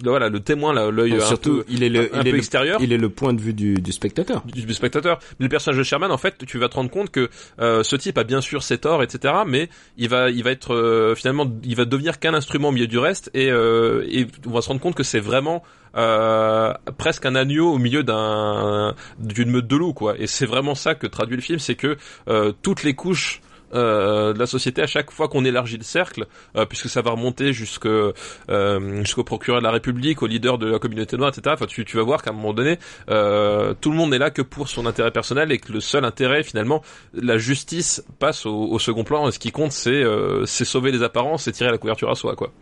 [0.04, 2.80] voilà le témoin l'œil surtout peu, il est le un il peu est le, extérieur
[2.80, 4.42] il est le point de vue du, du spectateur.
[4.44, 5.18] du, du spectateur.
[5.38, 7.28] Mais le personnage de Sherman, en fait, tu vas te rendre compte que
[7.60, 9.34] euh, ce type a bien sûr ses torts, etc.
[9.46, 12.86] Mais il va, il va être euh, finalement, il va devenir qu'un instrument au milieu
[12.86, 15.62] du reste, et, euh, et on va se rendre compte que c'est vraiment
[15.96, 20.14] euh, presque un agneau au milieu d'un d'une meute de loups, quoi.
[20.18, 21.96] Et c'est vraiment ça que traduit le film, c'est que
[22.28, 23.40] euh, toutes les couches
[23.72, 26.26] de la société à chaque fois qu'on élargit le cercle,
[26.56, 30.66] euh, puisque ça va remonter jusque euh, jusqu'au procureur de la République, au leader de
[30.66, 31.54] la communauté noire, etc.
[31.54, 32.78] Enfin, tu, tu vas voir qu'à un moment donné,
[33.08, 36.04] euh, tout le monde n'est là que pour son intérêt personnel et que le seul
[36.04, 36.82] intérêt, finalement,
[37.14, 39.28] la justice passe au, au second plan.
[39.28, 42.14] Et ce qui compte, c'est euh, c'est sauver les apparences et tirer la couverture à
[42.14, 42.52] soi, quoi.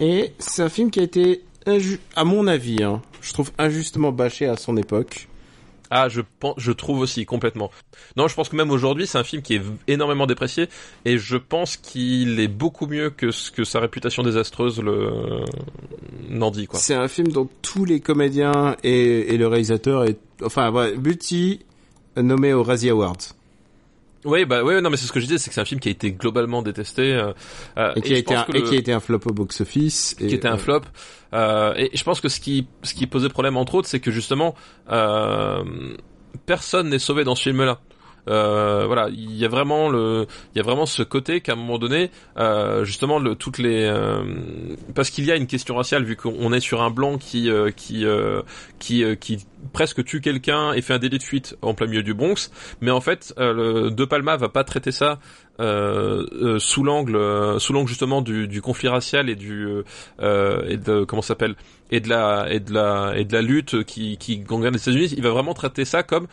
[0.00, 1.42] Et c'est un film qui a été
[2.14, 5.28] à mon avis, hein, je trouve injustement bâché à son époque.
[5.90, 7.70] Ah, je pense, je trouve aussi complètement.
[8.16, 10.68] Non, je pense que même aujourd'hui, c'est un film qui est énormément déprécié
[11.04, 15.44] et je pense qu'il est beaucoup mieux que ce que sa réputation désastreuse le
[16.28, 16.78] n'en dit quoi.
[16.78, 21.60] C'est un film dont tous les comédiens et, et le réalisateur est enfin ouais, multi
[22.16, 23.34] nommé aux Razzie Awards
[24.24, 25.80] Oui, bah oui, non, mais c'est ce que je disais, c'est que c'est un film
[25.80, 27.32] qui a été globalement détesté euh,
[27.76, 30.16] euh, et qui a été un, et qui a été un flop au box office
[30.18, 30.82] et, qui était un euh, flop.
[31.34, 34.10] Euh, et je pense que ce qui, ce qui posait problème entre autres, c'est que
[34.10, 34.54] justement,
[34.90, 35.62] euh,
[36.46, 37.80] personne n'est sauvé dans ce film-là.
[38.28, 41.56] Euh, voilà, il y a vraiment le, il y a vraiment ce côté qu'à un
[41.56, 44.22] moment donné, euh, justement, le, toutes les, euh,
[44.94, 47.70] parce qu'il y a une question raciale vu qu'on est sur un blanc qui, euh,
[47.70, 48.42] qui, euh,
[48.78, 52.14] qui, qui presque tue quelqu'un et fait un délit de fuite en plein milieu du
[52.14, 55.18] Bronx, mais en fait, le De Palma va pas traiter ça
[55.60, 59.68] euh, euh, sous l'angle, euh, sous l'angle justement du, conflit racial et du
[60.20, 61.54] et de comment s'appelle
[61.90, 65.14] et de la et de la et de la lutte qui qui gangrène les États-Unis.
[65.16, 66.26] Il va vraiment traiter ça comme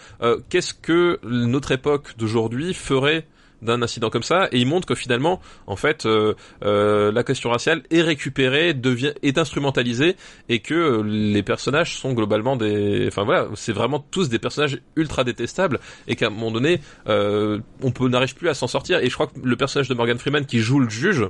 [0.49, 3.25] qu'est-ce que notre époque d'aujourd'hui ferait
[3.61, 6.33] d'un incident comme ça et il montre que finalement en fait euh,
[6.63, 10.15] euh, la question raciale est récupérée devient est instrumentalisée
[10.49, 14.79] et que euh, les personnages sont globalement des enfin voilà c'est vraiment tous des personnages
[14.95, 18.99] ultra détestables et qu'à un moment donné euh, on peut n'arrive plus à s'en sortir
[18.99, 21.25] et je crois que le personnage de Morgan Freeman qui joue le juge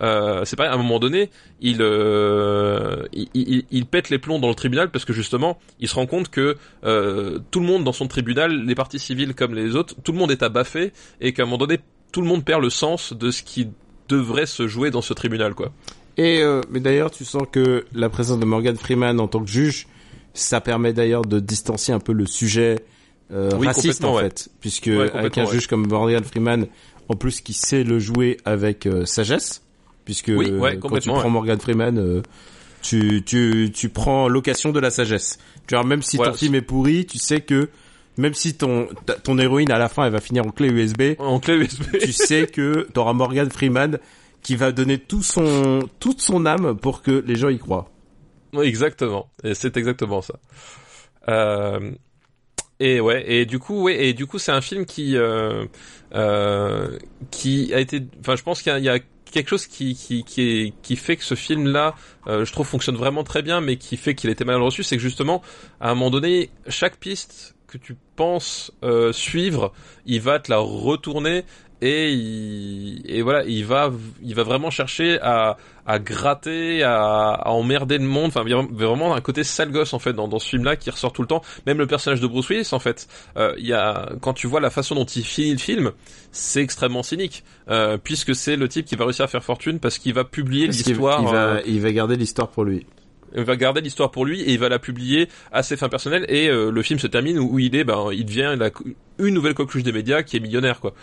[0.00, 4.38] euh, c'est pas à un moment donné il, euh, il, il il pète les plombs
[4.38, 7.84] dans le tribunal parce que justement il se rend compte que euh, tout le monde
[7.84, 11.32] dans son tribunal les parties civiles comme les autres tout le monde est abaffé et
[11.32, 11.78] qu'à un moment donné
[12.12, 13.68] tout le monde perd le sens de ce qui
[14.08, 15.72] devrait se jouer dans ce tribunal quoi
[16.16, 19.50] Et euh, mais d'ailleurs, tu sens que la présence de Morgan Freeman en tant que
[19.50, 19.86] juge,
[20.32, 22.78] ça permet d'ailleurs de distancier un peu le sujet
[23.32, 24.22] euh, Oui, raciste en ouais.
[24.22, 25.52] fait, puisque Ouais, avec un ouais.
[25.52, 26.66] juge comme Morgan Freeman,
[27.08, 29.62] en plus qui sait le jouer avec euh, sagesse,
[30.06, 31.28] puisque Oui, ouais, quand tu prends ouais.
[31.28, 32.22] Morgan Freeman, euh,
[32.80, 35.38] tu tu tu prends location de la sagesse.
[35.66, 37.68] Tu vois, même si ton film est pourri, tu sais que
[38.16, 38.88] même si ton
[39.22, 42.12] ton héroïne à la fin elle va finir en clé USB, en clé USB tu
[42.12, 43.98] sais que t'auras Morgan Freeman
[44.40, 47.90] qui va donner tout son toute son âme pour que les gens y croient.
[48.62, 49.28] Exactement.
[49.44, 50.36] Et c'est exactement ça.
[51.28, 51.90] Euh,
[52.78, 55.64] Et ouais, et du coup, ouais, et du coup, c'est un film qui euh,
[56.14, 56.98] euh,
[57.30, 58.98] qui a été, enfin, je pense qu'il y a,
[59.32, 61.94] quelque chose qui qui qui, qui fait que ce film-là,
[62.26, 64.96] euh, je trouve, fonctionne vraiment très bien, mais qui fait qu'il été mal reçu, c'est
[64.96, 65.42] que justement,
[65.80, 69.72] à un moment donné, chaque piste que tu penses euh, suivre,
[70.04, 71.44] il va te la retourner
[71.82, 73.92] et il, et voilà, il va,
[74.22, 78.28] il va vraiment chercher à, à gratter, à, à emmerder le monde.
[78.28, 80.76] Enfin, il y a vraiment un côté sale gosse en fait dans, dans ce film-là
[80.76, 81.42] qui ressort tout le temps.
[81.66, 84.60] Même le personnage de Bruce Willis, en fait, euh, il y a quand tu vois
[84.60, 85.92] la façon dont il finit le film,
[86.32, 89.98] c'est extrêmement cynique, euh, puisque c'est le type qui va réussir à faire fortune parce
[89.98, 91.20] qu'il va publier l'histoire.
[91.22, 92.86] Il, va, euh, il va garder l'histoire pour lui.
[93.36, 96.24] il va garder l'histoire pour lui et il va la publier à ses fins personnelles
[96.28, 98.70] et euh, le film se termine où, où il est ben il devient la-
[99.18, 100.94] une nouvelle coqueluche des médias qui est millionnaire quoi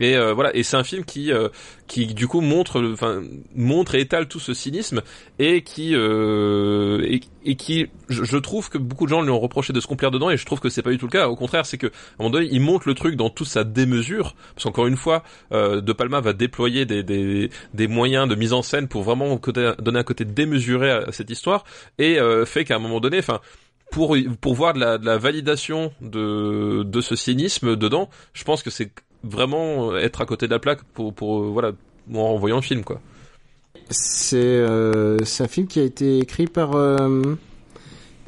[0.00, 0.54] et euh, voilà.
[0.54, 1.48] Et c'est un film qui euh,
[1.88, 3.22] qui du coup montre enfin
[3.56, 5.02] montre et étale tout ce cynisme
[5.38, 9.80] et qui euh, et, qui je, trouve que beaucoup de gens lui ont reproché de
[9.80, 11.28] se complaire dedans et je trouve que c'est pas du tout le cas.
[11.28, 13.64] Au contraire c'est que à un moment donné il montre le truc dans toute sa
[13.64, 14.36] démesure.
[14.54, 18.52] Parce qu'encore une fois euh, De Palma va déployer des, des des moyens de mise
[18.52, 19.40] en scène pour vraiment
[19.78, 21.64] donner un côté démesuré à cette histoire
[21.98, 23.40] et euh, fait qu'à un moment donné enfin
[23.90, 28.62] pour pour voir de la, de la validation de de ce cynisme dedans je pense
[28.62, 28.92] que c'est
[29.24, 31.72] vraiment être à côté de la plaque pour pour euh, voilà
[32.14, 33.00] en voyant le film quoi
[33.90, 37.36] C'est euh, un film qui a été écrit par euh,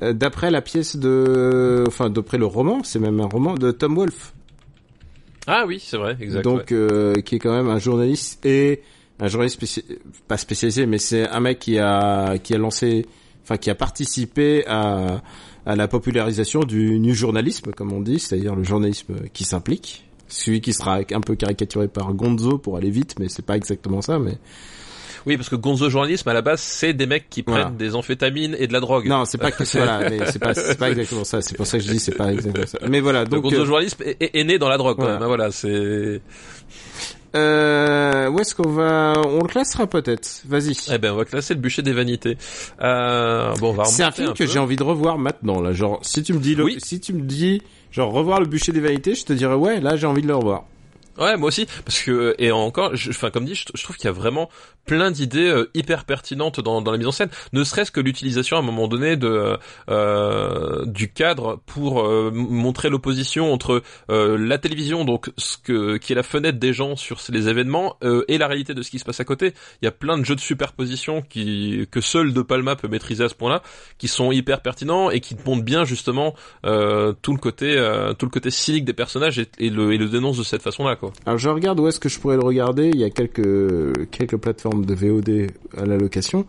[0.03, 3.95] euh, d'après la pièce de enfin d'après le roman, c'est même un roman de Tom
[3.97, 4.33] Wolfe.
[5.47, 6.77] ah oui c'est vrai exact donc ouais.
[6.77, 8.83] euh, qui est quand même un journaliste et
[9.21, 9.85] un journaliste spéci-
[10.29, 13.07] pas spécialisé mais c'est un mec qui a qui a lancé
[13.43, 15.23] enfin qui a participé à
[15.67, 20.61] à la popularisation du new journalisme comme on dit c'est-à-dire le journalisme qui s'implique celui
[20.63, 24.19] qui sera un peu caricaturé par Gonzo pour aller vite mais c'est pas exactement ça
[24.19, 24.39] mais
[25.27, 27.65] oui parce que Gonzo journalisme à la base c'est des mecs qui Voilà.
[27.67, 30.39] prennent des amphétamines et de la drogue non c'est pas que voilà mais c'est
[30.79, 33.25] pas exactement ça c'est pour ça que je dis c'est pas exactement ça mais voilà
[33.25, 35.17] donc donc Gonzo euh, journalisme est, né dans la drogue Voilà.
[35.19, 36.23] voilà, voilà c'est
[37.37, 41.55] euh, où est-ce qu'on va on le classera peut-être vas-y eh ben on va classer
[41.55, 42.37] le bûcher des vanités
[42.81, 45.73] euh, bon on va C'est un film que j'ai envie de revoir maintenant là.
[45.73, 46.77] Genre si tu me dis le, Oui.
[46.79, 47.63] si tu me dis
[47.93, 50.35] genre revoir le bûcher des vanités, je te dirais ouais là j'ai envie de le
[50.37, 50.65] revoir.
[51.19, 54.09] Ouais, moi aussi, parce que et encore, enfin comme dit, je, je trouve qu'il y
[54.09, 54.49] a vraiment
[54.87, 57.31] plein d'idées euh, hyper pertinentes dans, dans la mise en scène.
[57.53, 59.57] Ne serait-ce que l'utilisation à un moment donné de
[59.89, 66.13] euh, du cadre pour euh, montrer l'opposition entre euh, la télévision, donc ce que qui
[66.13, 68.99] est la fenêtre des gens sur les événements, euh, et la réalité de ce qui
[68.99, 69.55] se passe à côté.
[69.83, 73.25] Il y a plein de jeux de superposition qui que seul De Palma peut maîtriser
[73.25, 73.63] à ce point-là,
[73.99, 76.35] qui sont hyper pertinents et qui montrent bien justement
[76.65, 79.99] euh, tout le côté euh, tout le côté cynique des personnages et, et le et
[79.99, 81.13] le dénonce de cette façon-là, quoi.
[81.27, 82.91] Alors je regarde où est-ce que je pourrais le regarder.
[82.93, 86.47] Il y a quelques quelques plateformes de VOD à la location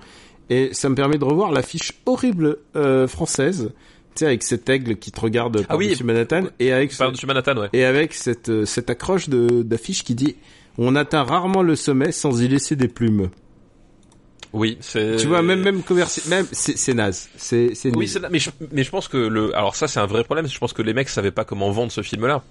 [0.50, 3.72] et ça me permet de revoir l'affiche horrible euh, française.
[4.16, 5.90] Tu sais avec cet aigle qui te regarde par oui.
[5.90, 7.70] dessus Manhattan et avec ce- Par-dessus Manhattan, ouais.
[7.74, 10.36] et avec cette euh, cette accroche de d'affiche qui dit
[10.78, 13.30] on atteint rarement le sommet sans y laisser des plumes.
[14.54, 15.16] Oui, c'est.
[15.16, 17.30] Tu vois même même commerci- même c'est naze.
[17.38, 19.56] C'est c'est Oui, c'est mais je, mais je pense que le.
[19.56, 20.46] Alors ça, c'est un vrai problème.
[20.48, 22.44] Je pense que les mecs savaient pas comment vendre ce film-là.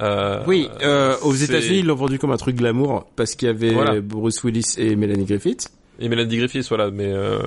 [0.00, 3.50] Euh, Oui, euh, aux États-Unis, ils l'ont vendu comme un truc glamour parce qu'il y
[3.50, 4.00] avait Voilà.
[4.00, 5.68] Bruce Willis et Melanie Griffith.
[6.00, 6.90] Et Melanie Griffiths, voilà.
[6.90, 7.38] Mais euh,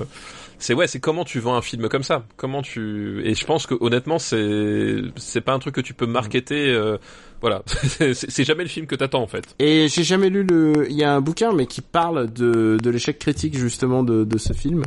[0.58, 2.24] c'est ouais, c'est comment tu vends un film comme ça?
[2.36, 3.22] Comment tu.
[3.24, 6.68] Et je pense que honnêtement, c'est c'est pas un truc que tu peux marketer.
[6.70, 6.98] euh,
[7.40, 9.54] Voilà, c'est c'est jamais le film que t'attends en fait.
[9.58, 10.86] Et j'ai jamais lu le.
[10.90, 14.38] Il y a un bouquin, mais qui parle de de l'échec critique justement de de
[14.38, 14.84] ce film.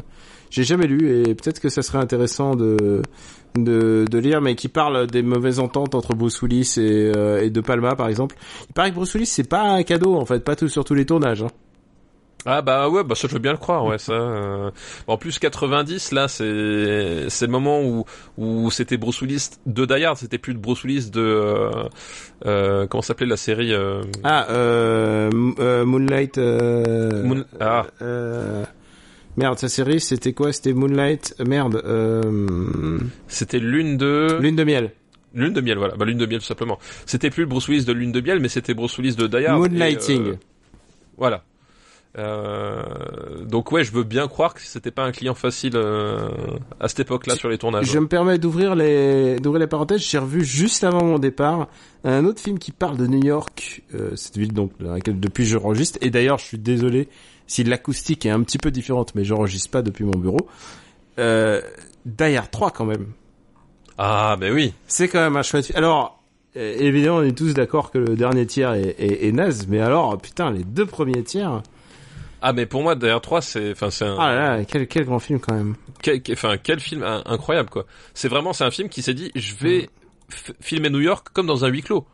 [0.50, 3.02] J'ai jamais lu et peut-être que ça serait intéressant de
[3.56, 7.50] de de lire, mais qui parle des mauvaises ententes entre Bruce Willis et euh, et
[7.50, 8.36] De Palma par exemple.
[8.70, 10.94] Il paraît que Bruce Willis c'est pas un cadeau en fait, pas tout sur tous
[10.96, 11.44] les tournages.
[11.44, 11.48] hein.
[12.48, 14.14] Ah bah ouais, bah ça je veux bien le croire, ouais ça.
[14.14, 14.70] euh.
[15.08, 18.06] En plus 90 là, c'est c'est le moment où
[18.38, 21.72] où c'était Bruce Willis de Die Hard, c'était plus de Bruce Willis de euh,
[22.46, 25.32] euh, comment s'appelait la série euh, Ah, euh,
[25.86, 26.38] Moonlight.
[26.38, 27.88] Moon- ah.
[29.38, 30.52] Merde, sa série c'était quoi?
[30.54, 31.36] C'était Moonlight?
[31.40, 31.82] euh, Merde.
[31.86, 34.92] Euh, C'était lune de Lune de miel.
[35.34, 36.80] lune de miel, voilà, bah lune de miel tout simplement.
[37.06, 39.46] C'était plus le Bruce Willis de lune de miel, mais c'était Bruce Willis de Die
[39.46, 39.66] Hard.
[39.66, 40.28] et, Moonlighting.
[40.28, 40.36] euh,
[41.18, 41.44] voilà.
[42.18, 46.30] Euh, donc ouais, je veux bien croire que c'était pas un client facile euh,
[46.80, 47.88] à cette époque-là sur les tournages.
[47.92, 50.00] Je me permets d'ouvrir les d'ouvrir les parenthèses.
[50.02, 51.68] J'ai revu juste avant mon départ
[52.06, 55.54] un autre film qui parle de New York, euh, cette ville donc dans laquelle depuis.
[56.02, 57.10] Et d'ailleurs, je suis désolé
[57.48, 60.48] si l'acoustique est un petit peu différente, mais j'enregistre pas depuis mon bureau.
[61.20, 61.62] Euh,
[62.06, 63.08] Die Hard 3 quand même.
[63.98, 64.74] Ah, mais oui.
[64.88, 65.68] C'est quand même un chouette.
[65.68, 65.78] film.
[65.78, 66.22] Alors,
[66.58, 69.80] euh, évidemment, on est tous d'accord que le dernier tiers est, est, est naze, mais
[69.80, 71.62] alors, putain, les deux premiers tiers.
[72.42, 75.06] Ah, mais pour moi, derrière 3, c'est, enfin, c'est un, Ah là là, quel, quel
[75.06, 75.76] grand film quand même.
[76.02, 77.86] quel, quel- enfin, quel film in- incroyable, quoi.
[78.14, 79.90] C'est vraiment, c'est un film qui s'est dit, je vais
[80.32, 82.06] f- filmer New York comme dans un huis clos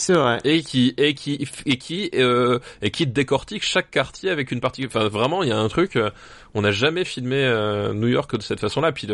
[0.00, 0.38] C'est vrai.
[0.44, 4.86] et qui et qui et qui euh, et qui décortique chaque quartier avec une partie.
[4.86, 5.96] Enfin, vraiment, il y a un truc.
[5.96, 6.10] euh,
[6.54, 8.92] on n'a jamais filmé euh, New York de cette façon-là.
[8.92, 9.08] Puis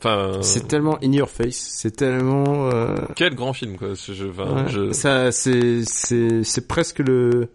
[0.00, 1.56] enfin, C'est tellement in your face.
[1.56, 2.68] C'est tellement.
[2.72, 3.90] euh, quel grand film quoi.
[3.94, 4.68] Je, enfin, ouais.
[4.70, 7.48] je- Ça, c'est c'est c'est presque le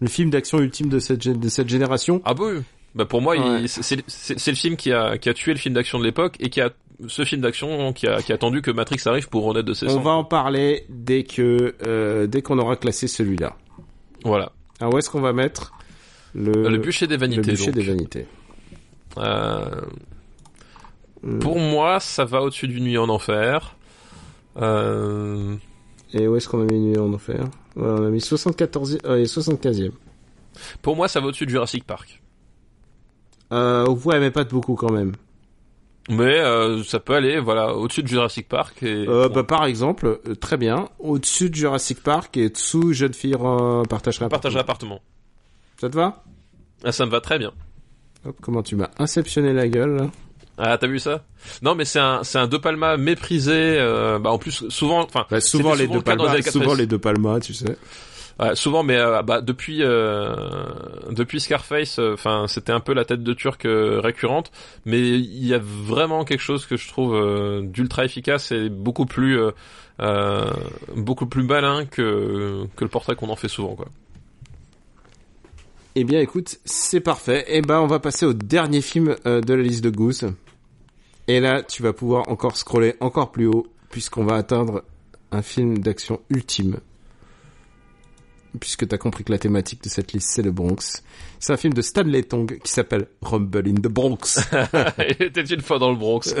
[0.00, 2.22] le film d'action ultime de cette de cette génération.
[2.24, 2.62] Ah bah oui.
[2.94, 3.66] Bah pour moi, Ouais.
[3.66, 3.96] c'est
[4.50, 6.70] le film qui a qui a tué le film d'action de l'époque et qui a
[7.08, 9.86] ce film d'action qui a qui a attendu que Matrix arrive pour renaître de ses
[9.86, 10.02] On cendres.
[10.02, 13.56] va en parler dès que euh, dès qu'on aura classé celui-là.
[14.24, 14.52] Voilà.
[14.80, 15.72] Alors où est-ce qu'on va mettre
[16.34, 17.50] le le bûcher des le vanités.
[17.52, 17.74] bûcher donc.
[17.74, 18.26] des vanités
[19.18, 19.80] Euh,
[21.22, 21.38] Hmm.
[21.38, 23.76] Pour moi, ça va au-dessus du Nuit en Enfer.
[24.60, 25.56] Euh,
[26.12, 27.44] Et où est-ce qu'on a mis Nuit en enfer?
[27.76, 29.90] On a mis 74 euh, et 75e.
[30.82, 32.20] pour moi, ça va au-dessus de Jurassic Park.
[33.52, 35.12] Euh, ouais, mais pas de beaucoup quand même.
[36.10, 38.82] Mais euh, ça peut aller, voilà, au-dessus de Jurassic Park.
[38.82, 43.14] Et, Euh, bah, par exemple, euh, très bien, au-dessus de Jurassic Park et dessous Jeune
[43.14, 43.32] fille
[43.88, 45.00] partagerait on partage l'appartement.
[45.80, 46.22] Ça te va?
[46.84, 47.52] Ah, ça me va très bien.
[48.26, 50.10] Hop, comment tu m'as inceptionné la gueule là
[50.58, 51.24] Ah, t'as vu ça?
[51.62, 53.52] Non, mais c'est un, c'est un De Palma méprisé.
[53.78, 56.78] euh, bah, en plus, souvent, enfin, bah, Souvent les deux le souvent 90.
[56.78, 57.76] les deux palmas, tu sais.
[58.54, 60.34] Souvent, mais euh, bah, depuis, euh,
[61.10, 64.50] depuis Scarface, euh, enfin, c'était un peu la tête de Turc récurrente.
[64.84, 67.14] Mais il y a vraiment quelque chose que je trouve
[67.62, 69.38] d'ultra efficace et beaucoup plus,
[70.96, 73.86] beaucoup plus malin que que le portrait qu'on en fait souvent, quoi.
[75.96, 77.44] Eh bien, écoute, c'est parfait.
[77.46, 80.32] Eh ben, on va passer au dernier film de la liste de Goose.
[81.28, 84.82] Et là, tu vas pouvoir encore scroller encore plus haut, puisqu'on va atteindre
[85.30, 86.80] un film d'action ultime.
[88.60, 91.02] Puisque t'as compris que la thématique de cette liste, c'est le Bronx.
[91.40, 94.38] C'est un film de Stanley Tong qui s'appelle Rumble in the Bronx.
[95.18, 96.34] Il était une fois dans le Bronx.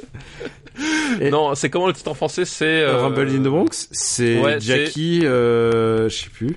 [1.20, 4.40] Et- Non, c'est comment le titre en français C'est euh, Rumble in the Bronx, c'est
[4.40, 6.56] ouais, Jackie, euh, je sais plus.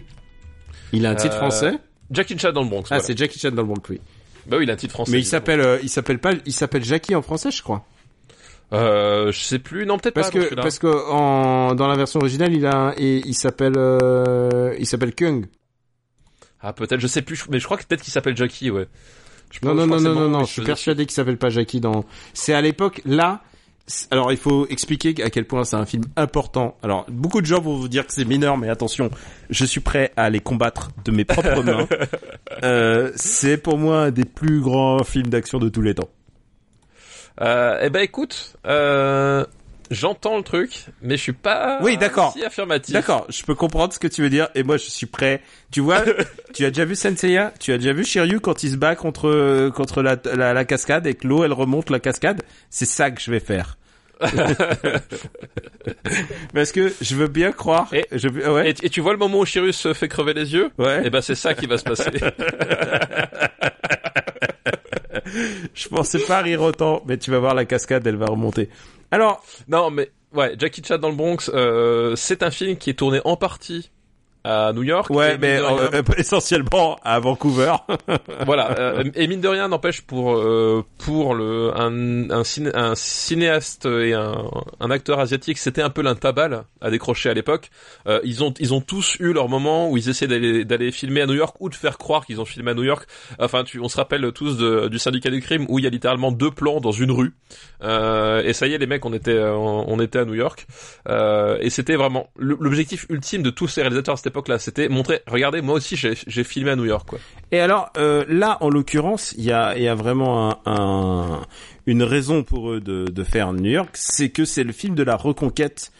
[0.93, 1.73] Il a un titre Euh, français
[2.11, 2.84] Jackie Chan dans le Bronx.
[2.85, 3.03] Ah, voilà.
[3.03, 3.99] c'est Jackie Chan dans le Bronx, oui.
[4.48, 5.11] Bah oui, il a un titre français.
[5.11, 7.85] Mais il s'appelle, euh, il s'appelle pas, il s'appelle Jackie en français, je crois.
[8.73, 9.85] Euh, je sais plus.
[9.85, 10.39] Non, peut-être Parce pas.
[10.39, 14.85] que parce que en dans la version originale, il a et il s'appelle euh, il
[14.85, 15.45] s'appelle Kung.
[16.61, 16.99] Ah, peut-être.
[16.99, 17.43] Je sais plus.
[17.49, 18.69] Mais je crois que peut-être qu'il s'appelle Jackie.
[18.72, 18.88] Ouais.
[19.52, 21.49] Je Non pense- non je non non non non, je suis persuadé qu'il s'appelle pas
[21.49, 23.41] Jackie dans c'est à l'époque là
[24.11, 26.77] alors il faut expliquer à quel point c'est un film important.
[26.84, 29.10] Alors beaucoup de gens vont vous dire que c'est mineur mais attention,
[29.49, 31.85] je suis prêt à les combattre de mes propres mains.
[32.64, 36.07] Euh, c'est pour moi un des plus grands films d'action de tous les temps.
[37.39, 38.55] Euh, eh ben, écoute.
[38.65, 39.45] Euh,
[39.89, 41.79] J'entends le truc, mais je suis pas.
[41.81, 42.31] Oui, d'accord.
[42.31, 42.93] Si affirmatif.
[42.93, 45.41] D'accord, je peux comprendre ce que tu veux dire et moi je suis prêt.
[45.69, 46.01] Tu vois,
[46.53, 49.67] tu as déjà vu Senseiya, tu as déjà vu Shiryu quand il se bat contre
[49.75, 53.19] contre la, la, la cascade et que l'eau elle remonte la cascade, c'est ça que
[53.21, 53.77] je vais faire.
[56.53, 57.89] Parce que je veux bien croire.
[57.93, 58.69] Et- je veux- ouais.
[58.69, 60.71] Et, et tu vois le moment où Chirus se fait crever les yeux?
[60.77, 61.01] Ouais.
[61.03, 62.11] Eh ben, c'est ça qui va se passer.
[65.73, 68.69] Je pensais pas rire autant, mais tu vas voir la cascade, elle va remonter.
[69.11, 72.93] Alors, non, mais ouais, Jackie Chan dans le Bronx, euh, c'est un film qui est
[72.93, 73.91] tourné en partie
[74.43, 75.09] à New York.
[75.11, 77.73] ouais, mais rien- euh, euh, essentiellement à Vancouver.
[78.45, 82.95] voilà euh, et mine de rien n'empêche pour euh, pour le un un, ciné- un
[82.95, 84.43] cinéaste et un,
[84.80, 87.69] un acteur asiatique c'était un peu l'intabal à décrocher à l'époque
[88.07, 91.22] Euh, ils ont ils ont tous eu leur moment où ils essaient d'aller d'aller filmer
[91.22, 93.07] à New York ou de faire croire qu'ils ont filmé à New York
[93.39, 95.91] enfin tu on se rappelle tous de, du syndicat du crime où il y a
[95.91, 97.34] littéralement deux plans dans une rue
[97.84, 100.65] euh, et ça y est les mecs on était on était à New York
[101.09, 105.21] euh, et c'était vraiment l'objectif ultime de tous ces réalisateurs cette époque là c'était montrer
[105.27, 107.19] regardez moi aussi j'ai filmé à New York quoi
[107.51, 111.41] Et alors euh, là, en l'occurrence, il y a, il y a vraiment un, un-
[111.85, 115.03] une raison pour eux de, de faire New York, c'est que c'est le film de
[115.03, 115.91] la reconquête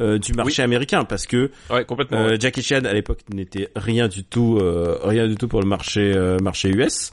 [0.00, 2.40] euh, du marché américain, parce que ouais complètement euh, ouais.
[2.40, 6.14] Jackie Chan à l'époque n'était rien du tout, euh, rien du tout pour le marché
[6.42, 7.12] marché US.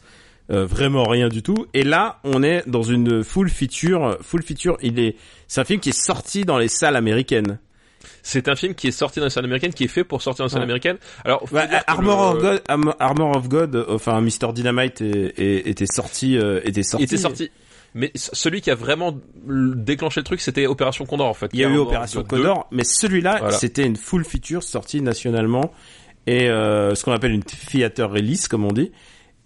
[0.49, 1.65] Vraiment rien du tout.
[1.73, 4.17] Et là, on est dans une full feature.
[4.21, 5.17] Full feature, il est,
[5.47, 7.59] c'est un film qui est sorti dans les salles américaines.
[8.29, 10.43] C'est un film qui est sorti dans les salles américaines, qui est fait pour sortir
[10.43, 10.65] dans les salles Ouais.
[10.65, 10.97] américaines.
[11.23, 11.55] Alors, que
[11.87, 16.37] Armor le- of God, Am- Armor of God, enfin Mr Dynamite est- est- était sorti,
[16.37, 17.03] euh, était sorti.
[17.03, 17.49] il était sorti.
[17.95, 21.49] Mais celui qui a vraiment déclenché le truc, c'était Opération Condor en fait.
[21.53, 22.37] Il y a eu Opération God 2.
[22.45, 23.57] Condor, mais celui-là, Voilà.
[23.57, 25.71] c'était une full feature sortie nationalement
[26.27, 28.91] et euh, ce qu'on appelle une theater release, comme on dit.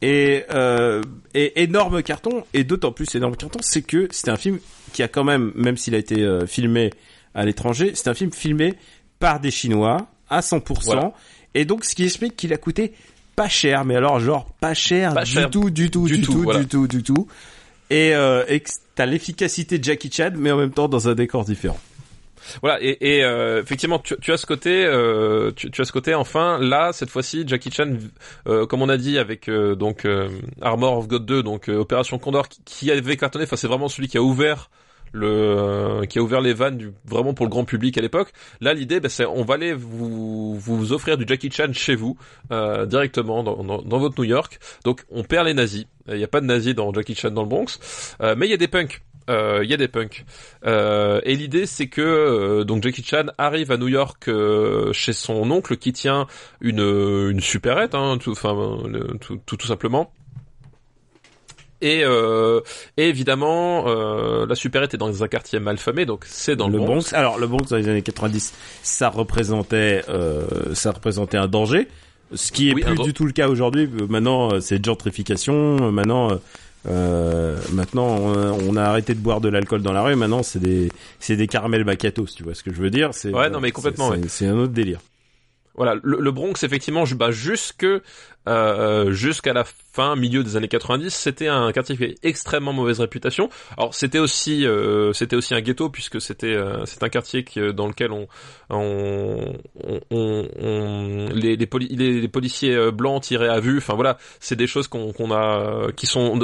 [0.02, 1.04] Et, euh,
[1.36, 4.58] et énorme carton, et d'autant plus énorme carton, c'est que c'est un film
[4.92, 6.90] qui a quand même, même s'il a été euh, filmé
[7.34, 8.74] à l'étranger, c'est un film filmé
[9.20, 10.84] par des Chinois à 100%.
[10.86, 11.14] Voilà.
[11.54, 12.94] Et donc, ce qui explique qu'il a coûté
[13.36, 16.22] pas cher, mais alors genre pas cher Pas du cher tout, du tout, du du,
[16.22, 16.60] tout, tout, voilà.
[16.60, 17.28] du tout, du tout.
[17.90, 18.64] Et, euh, et
[18.96, 21.80] t'as l'efficacité de Jackie Chan, mais en même temps dans un décor différent.
[22.62, 25.92] Voilà et, et euh, effectivement tu, tu, as ce côté euh, tu, tu, as ce
[25.92, 27.94] côté enfin là cette fois-ci Jackie Chan
[28.48, 30.08] euh, comme on a dit avec donc
[30.62, 34.08] Armor of God 2 donc Opération Condor qui, qui avait cartonné enfin c'est vraiment celui
[34.08, 34.70] qui a ouvert
[35.12, 38.32] le qui a ouvert les vannes du, vraiment pour le grand public à l'époque.
[38.60, 42.18] Là, l'idée, bah, c'est on va aller vous vous offrir du Jackie Chan chez vous
[42.52, 44.60] euh, directement dans, dans, dans, votre New York.
[44.84, 45.86] Donc, on perd les nazis.
[46.08, 47.80] Il n'y a pas de nazis dans Jackie Chan dans le Bronx,
[48.22, 50.26] euh, mais il y a des punks il euh, y a des punks.
[50.66, 54.30] Euh, et l'idée c'est que euh, donc Jackie Chan arrive à New York
[54.94, 56.28] chez son oncle qui tient
[56.60, 58.56] une une supérette, hein, tout, enfin
[59.20, 60.12] tout, tout simplement.
[61.82, 62.62] Et, euh,
[62.98, 66.84] et, évidemment, euh, la supérette est dans un quartier malfamé, donc c'est dans le, le
[66.86, 67.14] Bronx.
[67.14, 68.54] Alors le Bronx dans les années 90,
[68.84, 71.88] ça représentait, euh, ça représentait un danger,
[72.34, 73.90] ce qui est Oui, plus du tout le cas aujourd'hui.
[74.10, 75.92] Maintenant, c'est de gentrification.
[75.92, 76.40] Maintenant,
[76.88, 80.16] euh, maintenant, on, on a arrêté de boire de l'alcool dans la rue.
[80.16, 80.90] Maintenant, c'est des,
[81.20, 83.10] c'est des caramels macchiato, si tu vois ce que je veux dire.
[83.14, 84.26] C'est, Ouais, non, mais complètement, c'est- ouais.
[84.28, 85.00] C'est un autre délire.
[85.76, 87.86] Voilà, le, Bronx effectivement, bah, jusque
[88.48, 93.00] euh, jusqu'à la fin, milieu des années 90, c'était un quartier qui avait extrêmement mauvaise
[93.00, 93.50] réputation.
[93.78, 97.60] Alors c'était aussi euh, c'était aussi un ghetto puisque c'était euh, c'est un quartier qui,
[97.60, 98.28] euh, dans lequel on
[101.34, 101.68] les, les,
[102.22, 103.78] les, policiers euh, blancs tiraient à vue.
[103.78, 106.40] Enfin voilà, c'est des choses qu'on qu'on a qui sont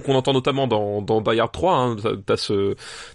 [0.00, 1.96] qu'on entend notamment dans, dans Die Hard 3, hein,
[2.26, 2.36] t'as-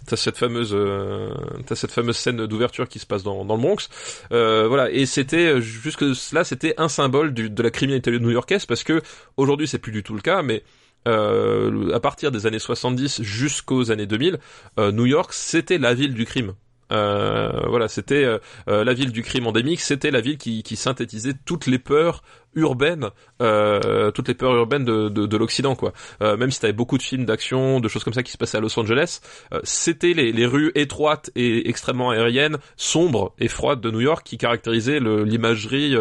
[0.06, 1.30] t'as cette fameuse, euh,
[1.74, 3.88] cette fameuse scène d'ouverture qui se passe dans, le Bronx,
[4.32, 4.90] euh, voilà.
[4.90, 9.00] Et c'était jusque là, c'était un symbole de la criminalité new-yorkaise parce que
[9.36, 10.62] aujourd'hui c'est plus du tout le cas, mais
[11.06, 14.38] euh, à partir des années 70 jusqu'aux années 2000,
[14.78, 16.54] euh, New York c'était la ville du crime.
[16.94, 18.38] Euh, voilà, c'était euh,
[18.68, 22.22] euh, la ville du crime endémique, c'était la ville qui, qui synthétisait toutes les peurs
[22.54, 23.10] urbaines,
[23.42, 25.92] euh, toutes les peurs urbaines de, de, de l'Occident, quoi.
[26.22, 28.58] Euh, même si t'avais beaucoup de films d'action, de choses comme ça qui se passaient
[28.58, 29.20] à Los Angeles,
[29.52, 34.24] euh, c'était les, les rues étroites et extrêmement aériennes, sombres et froides de New York
[34.24, 35.96] qui caractérisaient l'imagerie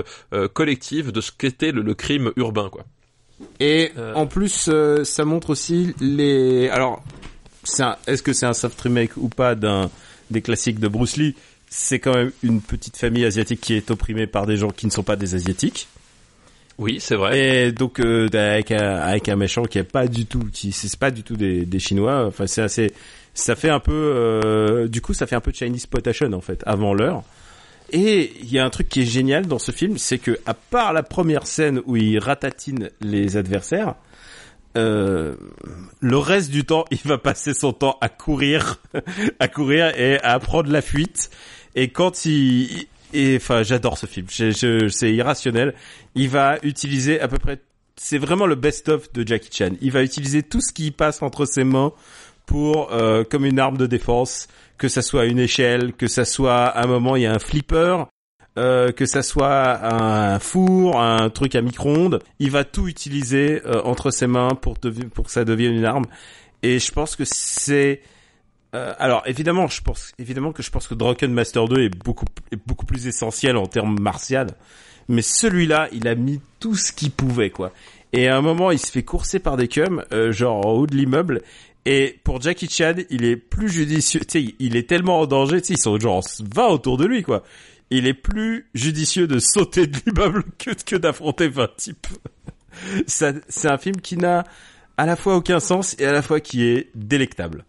[0.53, 2.85] collective de ce qu'était le, le crime urbain, quoi.
[3.59, 4.69] Et en plus,
[5.03, 6.69] ça montre aussi les.
[6.69, 7.03] Alors,
[8.07, 9.89] est-ce que c'est un soft remake ou pas d'un
[10.33, 11.35] des classiques de Bruce Lee
[11.69, 14.91] C'est quand même une petite famille asiatique qui est opprimée par des gens qui ne
[14.91, 15.87] sont pas des asiatiques.
[16.77, 17.67] Oui, c'est vrai.
[17.67, 20.97] Et donc euh, avec un, avec un méchant qui est pas du tout, qui c'est
[20.97, 22.25] pas du tout des, des Chinois.
[22.25, 22.91] Enfin, c'est assez.
[23.33, 23.93] Ça fait un peu.
[23.93, 27.23] euh, du coup, ça fait un peu Chinese Potation en fait avant l'heure.
[27.91, 30.55] Et il y a un truc qui est génial dans ce film, c'est que à
[30.55, 33.93] part la première scène où il ratatine les adversaires,
[34.77, 35.35] euh,
[35.99, 38.81] le reste du temps, il va passer son temps à courir,
[39.39, 41.29] à courir et à prendre la fuite.
[41.75, 44.27] Et quand il, et enfin, j'adore ce film.
[44.29, 45.73] Je, je- c'est irrationnel.
[46.15, 47.59] Il va utiliser à peu près,
[47.95, 49.71] c'est vraiment le best-of de Jackie Chan.
[49.81, 51.91] Il va utiliser tout ce qui passe entre ses mains
[52.45, 54.47] pour, euh, comme une arme de défense,
[54.77, 57.39] que ça soit une échelle, que ça soit à un moment il y a un
[57.39, 58.05] flipper,
[58.57, 63.81] euh, que ça soit un four, un truc à micro-ondes, il va tout utiliser euh,
[63.83, 64.77] entre ses mains pour,
[65.13, 66.05] pour que ça devienne une arme.
[66.61, 68.01] Et je pense que c'est
[68.75, 72.25] euh, alors évidemment, je pense évidemment que je pense que Drunken Master 2 est beaucoup
[72.51, 74.47] est beaucoup plus essentiel en termes martial,
[75.07, 77.71] mais celui-là, il a mis tout ce qu'il pouvait quoi.
[78.13, 80.87] Et à un moment, il se fait courser par des cums, euh, genre en haut
[80.87, 81.41] de l'immeuble.
[81.85, 84.21] Et pour Jackie Chan, il est plus judicieux.
[84.21, 85.61] Tu sais, il est tellement en danger.
[85.61, 87.43] Tu sais, ils sont genre 20 autour de lui, quoi.
[87.95, 92.07] Il est plus judicieux de sauter de l'immeuble que, d'affronter 20 types.
[93.05, 94.45] C'est un film qui n'a
[94.97, 97.65] à la fois aucun sens et à la fois qui est délectable.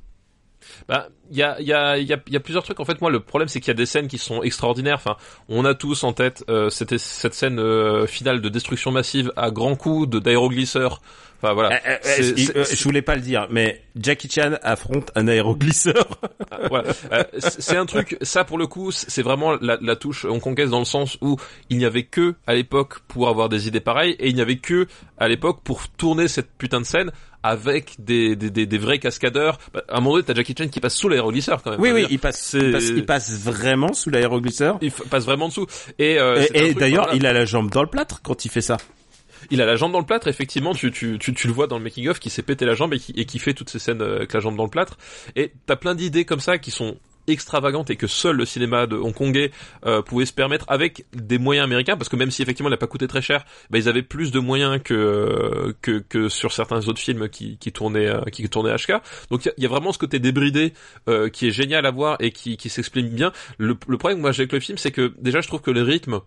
[0.88, 2.80] Bah, il y a, y, a, y, a, y a plusieurs trucs.
[2.80, 4.96] En fait, moi, le problème, c'est qu'il y a des scènes qui sont extraordinaires.
[4.96, 5.16] Enfin,
[5.48, 9.50] on a tous en tête euh, c'était cette scène euh, finale de destruction massive à
[9.50, 11.00] grands coups de d'aéroglisseur.
[11.42, 11.74] Enfin voilà.
[11.74, 16.06] Euh, euh, c'est- euh, je voulais pas le dire, mais Jackie Chan affronte un aéroglisseur.
[16.70, 16.88] voilà.
[17.12, 20.70] Euh, c'est c'est un truc, ça pour le coup, c'est vraiment la, la touche hongkongaise
[20.70, 21.36] dans le sens où
[21.70, 24.56] il n'y avait que à l'époque pour avoir des idées pareilles et il n'y avait
[24.58, 24.86] que
[25.18, 27.10] à l'époque pour tourner cette putain de scène
[27.42, 29.58] avec des, des, des, des vrais cascadeurs.
[29.74, 31.80] Bah, à un moment donné, t'as Jackie Chan qui passe sous l'aéroglisseur quand même.
[31.80, 34.78] Oui, oui, il passe, il passe, il passe vraiment sous l'aéroglisseur.
[34.82, 35.66] il passe vraiment dessous.
[35.98, 38.60] Et, euh, Et, et d'ailleurs, il a la jambe dans le plâtre quand il fait
[38.60, 38.76] ça.
[39.50, 41.76] Il a la jambe dans le plâtre, effectivement, tu, tu, tu, tu le vois dans
[41.76, 43.78] le making of qui s'est pété la jambe et qui, et qui fait toutes ces
[43.78, 44.96] scènes euh, avec la jambe dans le plâtre.
[45.36, 46.96] Et t'as plein d'idées comme ça qui sont
[47.28, 49.50] extravagantes et que seul le cinéma de hongkongais
[49.86, 52.76] euh, pouvait se permettre avec des moyens américains parce que même si effectivement il n'a
[52.78, 56.86] pas coûté très cher bah, ils avaient plus de moyens que que, que sur certains
[56.88, 58.94] autres films qui, qui tournaient euh, qui tournaient HK
[59.30, 60.72] donc il y a- vraiment ce côté débridé
[61.08, 63.32] euh, qui est génial à voir et qui, qui s'exprime bien.
[63.58, 66.20] Le, problème moi avec le film c'est que déjà je trouve que le rythme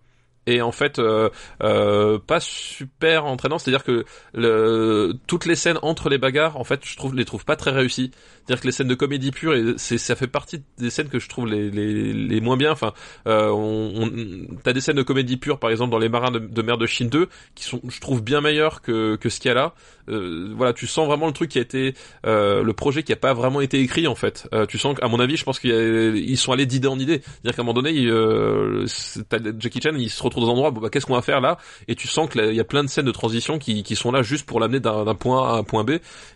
[0.47, 1.29] et en fait euh,
[1.61, 3.59] euh, pas super entraînant.
[3.59, 7.45] C'est-à-dire que le, toutes les scènes entre les bagarres, en fait, je trouve les trouve
[7.45, 8.11] pas très réussies.
[8.45, 11.29] C'est-à-dire que les scènes de comédie pure, et ça fait partie des scènes que je
[11.29, 12.71] trouve les les, les moins bien.
[12.71, 12.93] Enfin,
[13.27, 16.39] euh, on, on t'as des scènes de comédie pure, par exemple dans les Marins de,
[16.39, 19.49] de mer de Chine 2, qui sont, je trouve, bien meilleures que que ce qu'il
[19.49, 19.73] y a là.
[20.09, 21.93] Euh, voilà, tu sens vraiment le truc qui a été
[22.25, 24.47] euh, le projet qui a pas vraiment été écrit en fait.
[24.53, 27.21] Euh, tu sens qu'à mon avis, je pense qu'ils sont allés d'idée en idée.
[27.23, 28.07] C'est-à-dire qu'à un moment donné, il,
[29.59, 31.57] Jackie Chan, il se retrouve dans un endroit, bon, bah, qu'est-ce qu'on va faire là?
[31.87, 34.21] Et tu sens qu'il y a plein de scènes de transition qui, qui sont là
[34.21, 35.91] juste pour l'amener d'un point A à un point B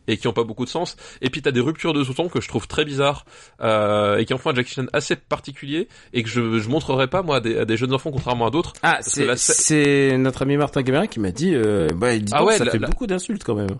[0.07, 0.95] et qui ont pas beaucoup de sens.
[1.21, 3.25] Et puis t'as des ruptures de sous-ton que je trouve très bizarres
[3.61, 7.07] euh, et qui en font un Jackie Chan assez particulier et que je, je montrerai
[7.07, 8.73] pas moi à des, à des jeunes enfants contrairement à d'autres.
[8.83, 12.39] Ah, c'est la notre ami Martin Caméra qui m'a dit, euh, bah, il dit Ah
[12.39, 13.77] donc, ouais, ça la- fait la- beaucoup d'insultes quand même.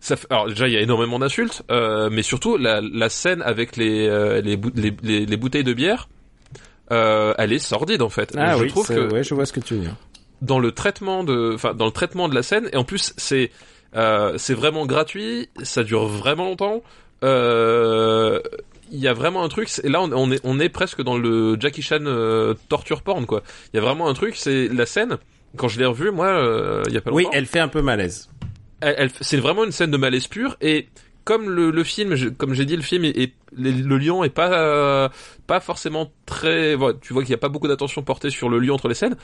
[0.00, 3.42] Ça fait- alors déjà il y a énormément d'insultes, euh, mais surtout la, la scène
[3.42, 4.58] avec les, euh, les,
[5.02, 6.08] les, les bouteilles de bière,
[6.92, 8.32] euh, elle est sordide en fait.
[8.36, 9.96] Ah je oui, trouve que ouais, je vois ce que tu veux dire.
[10.42, 13.50] dans le traitement de, enfin dans le traitement de la scène, et en plus c'est
[13.96, 16.82] euh, c'est vraiment gratuit, ça dure vraiment longtemps.
[17.50, 18.40] Euh,
[18.92, 21.16] il y a vraiment un truc, c'est- là on, on est on est presque dans
[21.16, 23.42] le Jackie Chan euh, torture porn quoi.
[23.72, 25.18] Il y a vraiment un truc, c'est la scène.
[25.56, 27.68] Quand je l'ai revue, moi, euh, il y a pas Oui, longtemps elle fait un
[27.68, 28.28] peu malaise.
[28.80, 30.88] elle, elle- c'est vraiment une scène de malaise pur et
[31.24, 34.22] comme le, le film, je- comme j'ai dit, le film est, est- les- le lion
[34.24, 35.08] est pas euh,
[35.46, 36.74] pas forcément très.
[36.74, 38.94] voilà, tu vois qu'il y a pas beaucoup d'attention portée sur le lion entre les
[38.94, 39.16] scènes.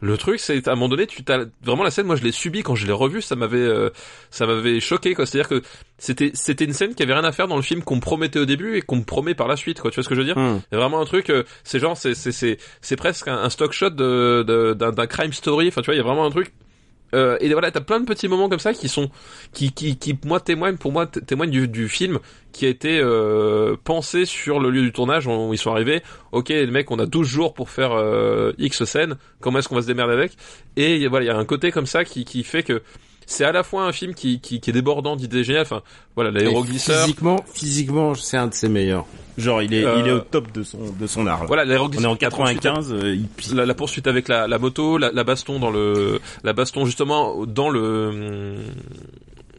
[0.00, 2.06] Le truc, c'est à un moment donné, tu t'as vraiment la scène.
[2.06, 3.90] Moi, je l'ai subi quand je l'ai revu, ça m'avait euh,
[4.30, 5.26] ça m'avait choqué quoi.
[5.26, 5.62] C'est-à-dire que
[5.98, 8.38] c'était c'était une scène qui avait rien à faire dans le film qu'on me promettait
[8.38, 9.90] au début et qu'on me promet par la suite quoi.
[9.90, 10.38] Tu vois ce que je veux dire?
[10.38, 10.60] Hmm.
[10.70, 13.38] il y a vraiment un truc, euh, c'est genre, c'est c'est c'est c'est presque un,
[13.38, 15.68] un stock shot de d'un crime story.
[15.68, 16.52] Enfin, tu vois, il y a vraiment un truc.
[17.14, 19.10] Euh, et voilà, t'as plein de petits moments comme ça qui sont
[19.52, 22.18] qui qui qui moi témoignent pour moi témoignent du film
[22.52, 26.02] qui a été euh, pensé sur le lieu du tournage où ils sont arrivés.
[26.32, 29.16] Ok, les mecs, on a 12 jours pour faire euh, X scènes.
[29.40, 30.32] Comment est-ce qu'on va se démerder avec?
[30.76, 32.82] Et voilà, il y a un côté comme ça qui qui fait que
[33.30, 35.62] c'est à la fois un film qui qui, qui est débordant d'idées géniales.
[35.62, 35.82] Enfin,
[36.16, 37.02] voilà, l'aéroglisseur.
[37.04, 39.04] Physiquement, physiquement, c'est un de ses meilleurs.
[39.36, 41.40] Genre, il est, Euh, il est au top de son, de son art.
[41.42, 41.46] là.
[41.46, 42.10] Voilà, On est l'aéroglisseur.
[42.10, 43.52] en 95, euh, il pisse.
[43.54, 47.44] la, la poursuite avec la, la moto, la, la baston dans le, la baston justement
[47.46, 48.56] dans le,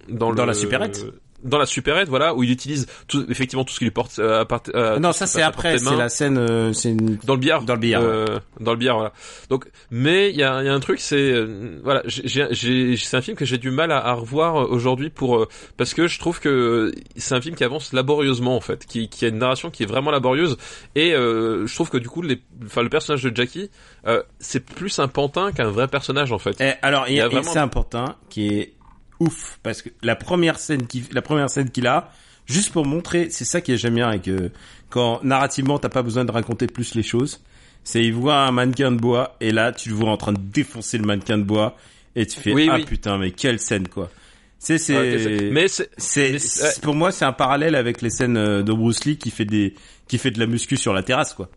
[0.10, 1.06] dans, Dans le- la supérette.
[1.44, 4.42] Dans la supérette, voilà, où il utilise tout, effectivement tout ce qui lui porte euh,
[4.42, 7.18] à part, euh, non, tout ce ça c'est après, c'est la scène, euh, c'est une...
[7.24, 7.64] dans le billard.
[7.64, 8.26] Dans le billard, euh,
[8.60, 9.14] dans le billard voilà.
[9.50, 13.22] Donc mais il y a, y a un truc c'est euh, voilà j'ai c'est un
[13.22, 15.48] film que j'ai du mal à, à revoir euh, aujourd'hui pour euh,
[15.78, 19.26] parce que je trouve que c'est un film qui avance laborieusement en fait qui qui
[19.26, 20.58] a une narration qui est vraiment laborieuse.
[20.96, 23.70] Et euh, je trouve que du coup les enfin le personnage de Jackie
[24.08, 26.58] euh, c'est plus un pantin qu'un vrai personnage en fait.
[26.60, 28.74] Eh, alors, il y a, a et vraiment- c'est important, qui est
[29.20, 32.12] ouf, parce que la première scène qui, la première scène qu'il a,
[32.46, 34.52] juste pour montrer, c'est ça qui est j'aime bien, et que
[34.90, 37.42] quand narrativement t'as pas besoin de raconter plus les choses,
[37.84, 40.40] c'est il voit un mannequin de bois, et là tu le vois en train de
[40.40, 41.76] défoncer le mannequin de bois,
[42.16, 42.86] et tu fais Oui, ah oui.
[42.86, 44.10] putain mais quelle scène quoi.
[44.58, 48.74] C'est c'est Ah, mais c'est- pour moi c'est un parallèle avec les scènes euh, de
[48.74, 49.74] Bruce Lee qui fait des
[50.08, 51.50] qui fait de la muscu sur la terrasse quoi.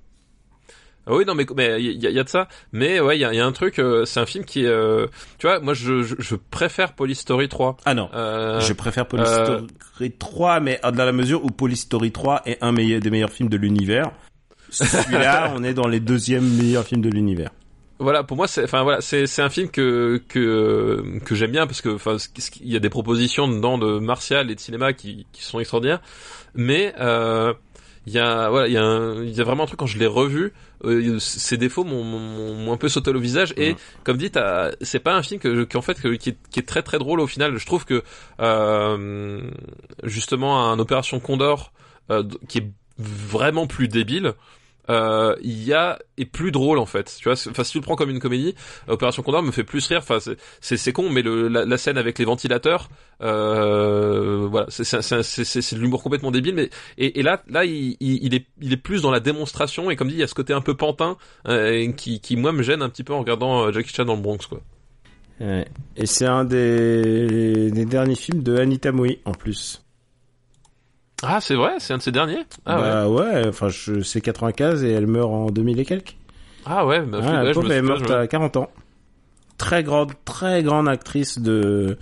[1.07, 2.47] Ah Oui, non, mais mais il y, a- il y a de ça.
[2.73, 3.79] Mais ouais, il y a, il y a un truc.
[3.79, 5.07] euh, c'est un film qui, est, euh,
[5.39, 7.77] tu vois, moi je, je, je préfère Police Story 3.
[7.85, 8.09] Ah non.
[8.15, 9.59] Euh, Je préfère Police euh,
[9.95, 13.33] Story 3, mais dans la mesure où Police Story 3 est un meilleur, des meilleurs
[13.33, 14.11] films de l'univers.
[14.71, 17.51] Celui-là, on est dans les deuxièmes meilleurs films de l'univers.
[17.99, 21.67] Voilà, pour moi, c'est, enfin voilà, c'est c'est un film que que que j'aime bien
[21.67, 22.17] parce que, enfin,
[22.61, 26.01] il y a des propositions dedans de martial et de cinéma qui qui sont extraordinaires,
[26.55, 27.55] mais euh,
[28.07, 29.87] il y a voilà, il y a un- il y a vraiment un truc quand
[29.87, 30.53] je l'ai revu,
[30.85, 34.31] euh, ces défauts m'ont- un peu sauté au visage et comme dit,
[34.81, 37.21] c'est pas un film que qu'en fait que- qui est, qui est très très drôle
[37.21, 37.57] au final.
[37.57, 38.03] Je trouve que
[38.41, 39.41] euh,
[40.03, 41.73] justement un Opération Condor
[42.11, 44.35] euh, qui est vraiment plus débile
[44.91, 47.15] euh, il y a est plus drôle en fait.
[47.19, 48.55] Tu vois enfin si tu le prends comme une comédie
[48.89, 49.99] Opération Condor me fait plus rire.
[49.99, 52.89] Enfin c'est- c'est con mais le, la, la scène avec les ventilateurs
[53.23, 54.67] euh, voilà.
[54.71, 58.47] C'est c'est c'est de l'humour complètement débile mais et, et là là il, il, est
[58.61, 59.91] il est plus dans la démonstration.
[59.91, 61.17] Et comme dit il y a ce côté un peu pantin
[61.49, 64.17] euh, qui qui moi me gêne un petit peu en regardant euh, Jackie Chan dans
[64.17, 64.61] le Bronx quoi.
[65.97, 69.83] Et c'est un des, des derniers films de Anita Mui, en plus.
[71.23, 74.21] Ah c'est vrai c'est un de ses derniers ah ouais bah ouais, enfin, je, c'est
[74.21, 76.17] 95 et elle meurt en 2000 et quelques.
[76.67, 78.71] ah ouais, bah, Ah, ouais, la pauvre, elle est morte à 40 ans.
[79.59, 81.97] Très grande, très grande actrice de,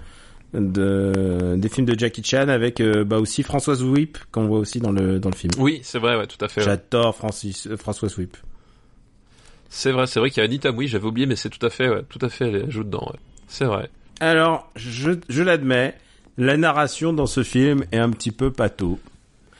[0.54, 4.80] de, des films de Jackie Chan avec, euh, bah aussi Françoise Whip, qu'on voit aussi
[4.80, 5.52] dans le, dans le film.
[5.58, 6.66] oui c'est vrai ouais tout à fait ouais.
[6.66, 8.36] J'adore Francis, euh, Françoise Whip.
[9.68, 11.70] C'est vrai, c'est vrai qu'il y a Anita oui, j'avais oublié, mais c'est tout à
[11.70, 13.18] fait, ouais, tout à fait, elle joue dedans, ouais.
[13.46, 13.88] C'est vrai.
[14.20, 15.94] Alors, je, je l'admets,
[16.38, 18.98] la narration dans ce film est un petit peu pâteau.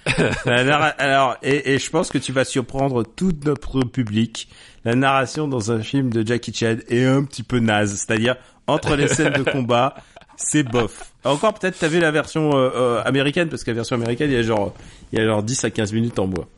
[0.47, 4.48] Alors, et, et je pense que tu vas surprendre tout notre public.
[4.84, 7.94] La narration dans un film de Jackie Chan est un petit peu naze.
[7.94, 8.36] C'est-à-dire,
[8.66, 9.94] entre les scènes de combat,
[10.36, 11.12] c'est bof.
[11.24, 14.34] Encore peut-être t'as vu la version euh, euh, américaine, parce que la version américaine, il
[14.36, 14.74] y a genre,
[15.12, 16.48] il y a genre 10 à 15 minutes en bois.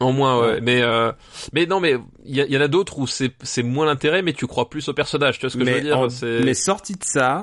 [0.00, 0.46] En moins, ouais.
[0.54, 0.60] Ouais.
[0.62, 1.12] Mais euh,
[1.52, 4.68] mais non, mais il y, en a d'autres où c'est moins l'intérêt, mais tu crois
[4.70, 5.38] plus au personnage.
[5.38, 5.98] Tu vois ce que je veux mais, dire?
[5.98, 6.08] en-
[6.42, 7.42] mais sorti de ça,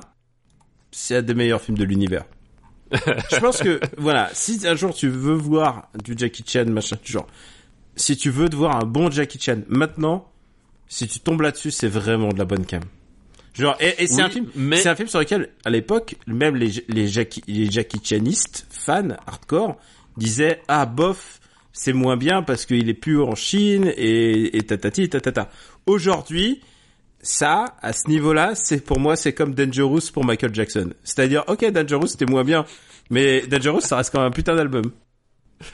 [0.92, 2.24] c'est un des meilleurs films de l'univers.
[2.92, 7.12] je pense que, voilà, si un jour tu veux voir du Jackie Chan, machin, du
[7.12, 7.28] genre,
[7.96, 10.32] si tu veux te voir un bon Jackie Chan, maintenant,
[10.88, 12.82] si tu tombes là-dessus, c'est vraiment de la bonne cam.
[13.54, 16.16] Genre, et, et c'est Oui, un film, mais- c'est un film sur lequel, à l'époque,
[16.28, 19.76] même les, les Jackie, les Jackie Chanistes, fans, hardcore,
[20.16, 21.42] disaient, ah, bof,
[21.74, 25.50] c'est moins bien parce qu'il est plus en Chine et, et tatati, tatata.
[25.88, 26.62] Aujourd'hui,
[27.22, 30.92] ça, à ce niveau-là, c'est pour moi, c'est comme Dangerous pour Michael Jackson.
[31.04, 32.66] C'est-à-dire, ok, Dangerous c'était moins bien,
[33.10, 34.92] mais Dangerous ça reste quand même un putain d'album.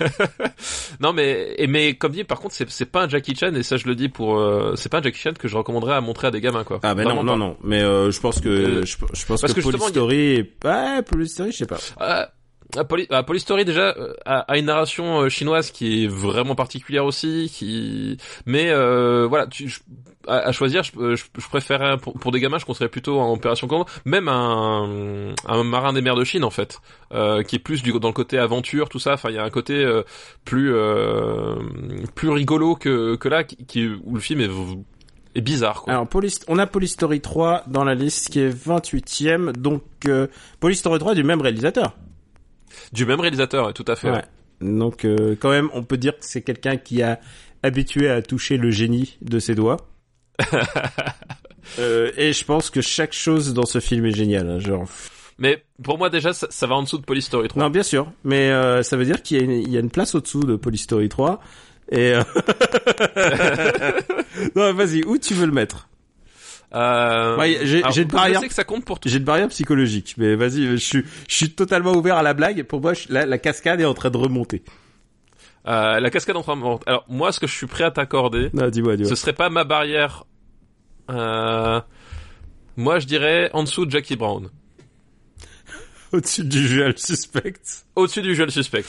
[1.00, 3.86] Non, mais mais comme dit, par contre, c'est pas un Jackie Chan et ça je
[3.88, 6.32] le dis pour euh, c'est pas un Jackie Chan que je recommanderais à montrer à
[6.32, 6.80] des gamins quoi.
[6.84, 7.58] Ah ben non, non, non.
[7.64, 11.52] Mais euh, je pense que Euh, je, je pense parce que, que Polystory, ouais, Polystory,
[11.52, 11.80] je sais pas.
[12.02, 12.26] Euh,
[12.78, 16.56] ah, Poly, ah, Polystory déjà euh, a, a une narration euh, chinoise qui est vraiment
[16.56, 19.82] particulière aussi, qui mais euh, voilà, tu, je-
[20.28, 23.20] à, à choisir, je, euh, je, je préférerais pour, pour des gamins, je conseillerais plutôt
[23.20, 26.80] en opération commando, même un, un marin des mers de Chine en fait,
[27.14, 29.14] euh, qui est plus du, dans le côté aventure, tout ça.
[29.14, 30.04] Enfin, il y a un côté euh,
[30.46, 31.56] plus euh,
[32.16, 34.50] plus rigolo que que là, qui, qui- où le film est
[35.36, 35.94] est bizarre quoi.
[35.94, 36.08] Alors,
[36.48, 40.28] on a Polystory 3 dans la liste qui est 28ème, donc euh,
[40.60, 41.96] Polystory 3 du même réalisateur.
[42.92, 44.10] Du même réalisateur, tout à fait.
[44.12, 44.18] ouais.
[44.18, 44.24] Ouais.
[44.62, 47.20] Donc euh, quand même, on peut dire que c'est quelqu'un qui a
[47.64, 49.78] habitué à toucher le génie de ses doigts.
[51.80, 54.50] Euh, et je pense que chaque chose dans ce film est géniale.
[54.50, 54.86] hein, genre.
[55.40, 57.64] Mais pour moi déjà, ça, ça va en dessous de Polystory 3.
[57.64, 59.80] Non, bien sûr, mais euh, ça veut dire qu'il y, a une- il y a
[59.80, 61.40] une place au-dessous de Polystory 3.
[61.90, 62.22] Et euh,
[64.56, 65.88] non, vas-y, où tu veux le mettre?
[66.76, 69.00] Euh, Ouais, j'ai- une je barrière- sais que ça compte pour.
[69.06, 72.64] J'ai une barrière psychologique, mais vas-y, je suis, je suis totalement ouvert à la blague.
[72.64, 74.64] Pour moi, je- la, la cascade est en train de remonter.
[75.68, 76.84] Euh, la cascade en monter.
[76.88, 79.10] Alors moi, ce que je suis prêt à t'accorder, Non, dis-moi, dis-moi.
[79.10, 80.26] ce serait pas ma barrière.
[81.10, 81.80] Euh,
[82.76, 84.50] moi, je dirais en dessous de Jackie Brown,
[86.12, 87.54] Au-dessus du Usual Suspect.
[87.96, 88.84] au-dessus du Usual Suspect.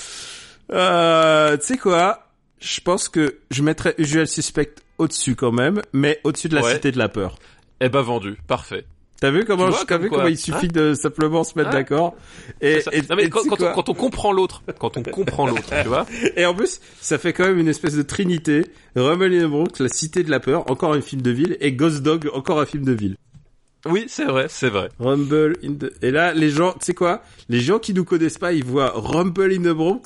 [0.72, 2.28] Euh, tu sais quoi?
[2.60, 6.74] Je pense que je mettrais Usual Suspect au-dessus quand même, mais au-dessus de la Ouais.
[6.74, 7.36] Cité de la Peur.
[7.80, 8.84] Eh ben vendu, parfait.
[9.20, 11.70] T'as vu comment, vois, je- t'as comme vu comment il suffit de simplement se mettre
[11.70, 12.14] Hein d'accord
[12.60, 15.46] et, et, non mais et quand, on, quoi quand on comprend l'autre, quand on comprend
[15.46, 16.04] l'autre, tu vois.
[16.36, 18.66] Et en plus, ça fait quand même une espèce de trinité.
[18.96, 21.72] Rumble in the Bronx, la Cité de la Peur, encore un film de ville, et
[21.72, 23.16] Ghost Dog, encore un film de ville.
[23.86, 24.88] Oui, c'est vrai, c'est vrai.
[24.98, 25.92] Rumble in the...
[26.02, 27.22] Et là, les gens, tu sais quoi?
[27.48, 30.02] Les gens qui nous connaissent pas, ils voient Rumble in the Bronx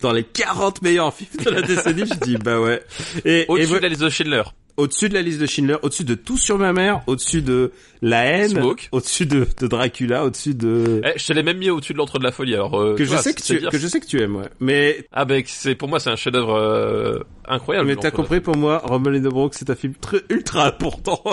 [0.00, 2.04] dans les 40 meilleurs films de la décennie.
[2.06, 2.82] je dis, bah ouais.
[3.24, 4.42] Et, et Au-dessus de la liste de Schindler.
[4.78, 8.24] Au-dessus de la liste de Schindler, au-dessus de Tout sur ma mère, au-dessus de La
[8.24, 11.02] haine, au-dessus de, de Dracula, au-dessus de...
[11.04, 12.54] Eh, je te l'ai même mis au-dessus de l'entre de la folie.
[12.54, 14.36] Alors euh, que je vois, sais que tu, dire- que je sais que tu aimes,
[14.36, 14.48] ouais.
[14.60, 17.88] Mais, Ah ben c'est pour moi c'est un chef-d'œuvre euh, incroyable.
[17.88, 21.22] mais t'as compris, pour moi, in the Bronx, c'est un film très, ultra important.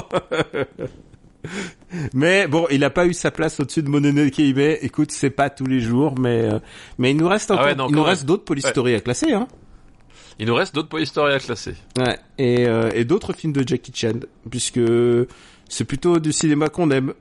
[2.13, 4.75] mais bon, il a pas eu sa place au-dessus de Mononoke Hime.
[4.81, 6.59] Écoute, c'est pas tous les jours, mais, euh,
[6.97, 9.33] mais il nous reste Ah encore, ouais, non, il nous reste d'autres polystories à classer,
[9.33, 9.47] hein.
[10.39, 11.75] Il nous reste d'autres Polystory à classer.
[11.97, 12.17] Ouais.
[12.37, 14.81] Et, euh, et d'autres films de Jackie Chan, puisque
[15.69, 17.13] c'est plutôt du cinéma qu'on aime.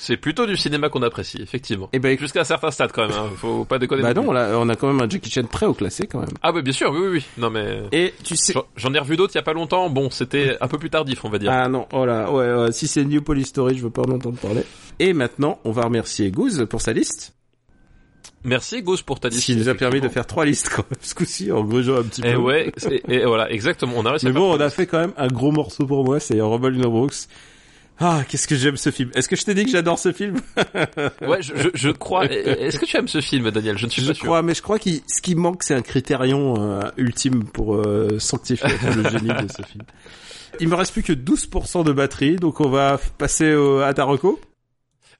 [0.00, 1.88] C'est plutôt du cinéma qu'on apprécie, effectivement.
[1.92, 3.30] Et ben, écoute, Jusqu'à un certain stade quand même, hein.
[3.36, 4.02] faut pas déconner.
[4.02, 6.28] bah non là, on a quand même un Jackie Chan très haut classé quand même.
[6.40, 7.24] Ah ouais, bien sûr, oui, oui, oui.
[7.36, 9.90] Non mais Et tu sais, j'en- ai revu d'autres il y a pas longtemps.
[9.90, 11.50] Bon, c'était un peu plus tardif, on va dire.
[11.50, 14.38] ah non, oh là, ouais, ouais, si c'est New Polystory, je veux pas en entendre
[14.38, 14.62] parler.
[15.00, 17.34] Et maintenant, on va remercier Goose pour sa liste,
[18.44, 19.44] Merci Gauss pour ta liste.
[19.44, 22.02] qui nous a permis de faire trois listes quand même, ce coup-ci, en grugeant un
[22.04, 22.28] petit peu.
[22.28, 23.94] Et ouais, et, et voilà, exactement.
[23.96, 26.20] On a réussi Mais bon, on a fait quand même un gros morceau pour moi,
[26.20, 27.28] c'est Rumble in the Bronx.
[28.00, 29.10] Ah, qu'est-ce que j'aime ce film.
[29.16, 30.36] Est-ce que je t'ai dit que j'adore ce film.
[31.20, 32.26] Ouais, je, je, je crois.
[32.30, 33.76] Est-ce que tu aimes ce film, Daniel?
[33.76, 34.24] Je ne suis Je pas sûr.
[34.24, 38.18] crois, mais je crois qu'il ce qui manque, c'est un critérion euh, ultime pour euh,
[38.20, 39.82] sanctifier le génie de ce film.
[40.60, 44.38] Il me reste plus que 12% de batterie, donc on va passer au, à Taroko.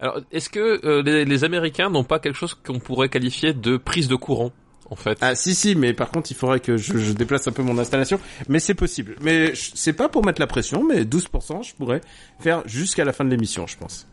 [0.01, 3.77] Alors, est-ce que euh, les, les Américains n'ont pas quelque chose qu'on pourrait qualifier de
[3.77, 4.53] prise de courant,
[4.91, 5.19] en fait?
[5.21, 7.77] Ah si si, mais par contre, il faudrait que je, je déplace un peu mon
[7.79, 9.17] installation, mais c'est possible.
[9.23, 12.01] Mais c'est pas pour mettre la pression, mais 12%, je pourrais
[12.39, 14.07] faire jusqu'à la fin de l'émission, je pense.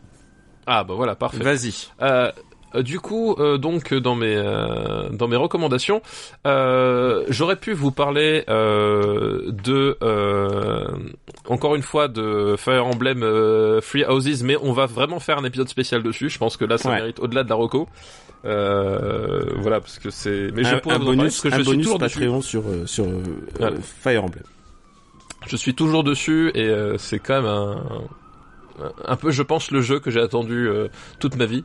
[0.66, 1.44] Ah bah voilà, parfait.
[1.44, 1.72] Vas-y.
[2.02, 2.32] Euh,
[2.82, 6.02] du coup, euh, donc dans mes euh, dans mes recommandations,
[6.46, 10.86] euh, j'aurais pu vous parler euh, de euh,
[11.48, 15.44] encore une fois de Fire Emblem euh, Free Houses, mais on va vraiment faire un
[15.44, 16.28] épisode spécial dessus.
[16.30, 16.96] Je pense que là, ça Ouais.
[16.96, 17.88] mérite au-delà de la reco.
[18.44, 20.50] Euh, voilà, parce que c'est.
[20.54, 22.18] Mais je un, pourrais un vous en bonus, parce que un je suis toujours dessus.
[22.20, 23.22] Patreon sur euh, sur euh,
[23.58, 23.74] Voilà.
[23.76, 24.42] euh, Fire Emblem.
[25.48, 27.76] Je suis toujours dessus et euh, c'est quand même un
[29.04, 30.88] un peu, je pense, le jeu que j'ai attendu euh,
[31.18, 31.64] toute ma vie.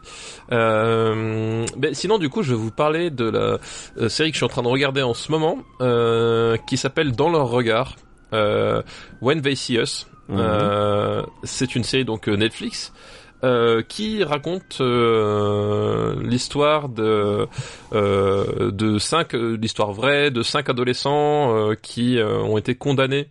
[0.51, 3.59] Euh, mais sinon, du coup, je vais vous parler de la
[3.97, 7.11] euh, série que je suis en train de regarder en ce moment, euh, qui s'appelle
[7.11, 7.95] Dans leur regard,
[8.33, 8.81] euh,
[9.21, 10.07] When They See Us.
[10.29, 10.37] Mhm.
[10.39, 12.93] Euh, c'est une série donc euh, Netflix.
[13.43, 17.47] euh, qui raconte euh, l'histoire de
[17.93, 23.29] euh, de cinq euh, l'histoire vraie de cinq adolescents euh, qui euh, ont été condamnés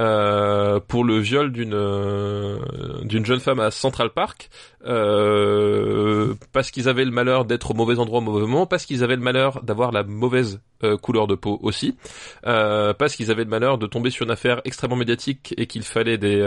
[0.00, 2.58] euh, pour le viol d'une euh,
[3.02, 4.48] d'une jeune femme à Central Park
[4.86, 9.04] euh, parce qu'ils avaient le malheur d'être au mauvais endroit au mauvais moment parce qu'ils
[9.04, 10.60] avaient le malheur d'avoir la mauvaise
[11.00, 11.96] couleur de peau aussi
[12.42, 16.18] parce qu'ils avaient le malheur de tomber sur une affaire extrêmement médiatique et qu'il fallait
[16.18, 16.42] des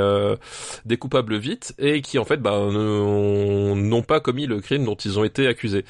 [0.83, 5.17] des coupables vite et qui en fait bah, n'ont pas commis le crime dont ils
[5.19, 5.85] ont été accusés.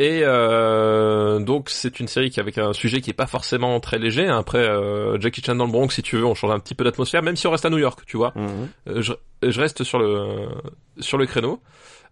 [0.00, 3.98] Et euh, donc c'est une série qui avec un sujet qui est pas forcément très
[3.98, 4.28] léger.
[4.28, 6.84] Après euh, Jackie Chan dans le Bronx, si tu veux, on change un petit peu
[6.84, 8.32] d'atmosphère, même si on reste à New York, tu vois.
[8.36, 8.68] Mhm.
[8.88, 9.12] Euh, je,
[9.42, 10.48] je reste sur le
[11.00, 11.60] sur le créneau.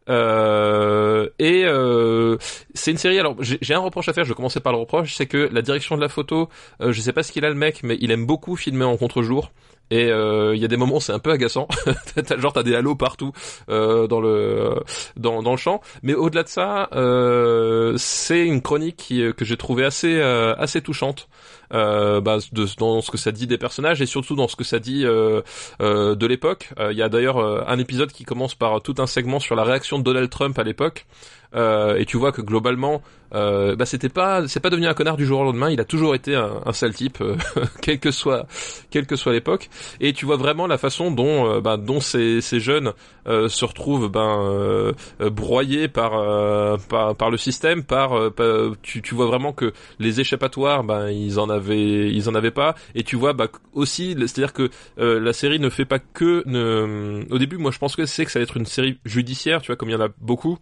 [0.09, 2.37] Euh, et euh,
[2.75, 3.19] c'est une série.
[3.19, 4.25] Alors j'ai un reproche à faire.
[4.25, 6.49] Je vais commencer par le reproche, c'est que la direction de la photo,
[6.81, 8.97] euh, je sais pas ce qu'il a le mec, mais il aime beaucoup filmer en
[8.97, 9.51] contre-jour.
[9.91, 11.69] Et euh, il y a des moments c'est un peu agaçant.
[12.39, 13.33] Genre t'as des halos partout
[13.69, 14.83] euh, dans le
[15.17, 15.81] dans, dans le champ.
[16.03, 21.29] Mais au-delà de ça, euh, c'est une chronique qui, que j'ai trouvé assez assez touchante.
[21.75, 24.65] Euh, bah, de, dans ce que ça dit des personnages et surtout dans ce que
[24.65, 25.43] ça dit euh,
[25.81, 26.71] euh, de l'époque.
[26.79, 29.57] Euh, Il y a d'ailleurs euh, un épisode qui commence par tout un segment sur
[29.57, 31.07] la réaction de Donald Trump à l'époque.
[31.55, 33.03] Euh, et tu vois que globalement,
[33.35, 35.71] euh, bah c'était pas, c'est pas devenu un connard du jour au lendemain.
[35.71, 37.37] Il a toujours été un, sale type, euh,
[37.83, 38.47] quelle que soit,
[38.91, 39.69] quelle que soit l'époque.
[40.01, 42.93] Et tu vois vraiment la façon dont, bah, dont ces, ces jeunes
[43.27, 44.93] se retrouvent, ben,
[45.31, 50.85] broyés par, par, par le système, par, par- tu, tu vois vraiment que les échappatoires,
[50.85, 52.75] ben, ils en avaient, ils en avaient pas.
[52.95, 57.25] Et tu vois, bah, aussi, c'est-à-dire que euh, la série ne fait pas que, ne...
[57.31, 59.69] au début, moi, je pense que c'est que ça va être une série judiciaire, tu
[59.69, 60.59] vois, comme il y en a beaucoup.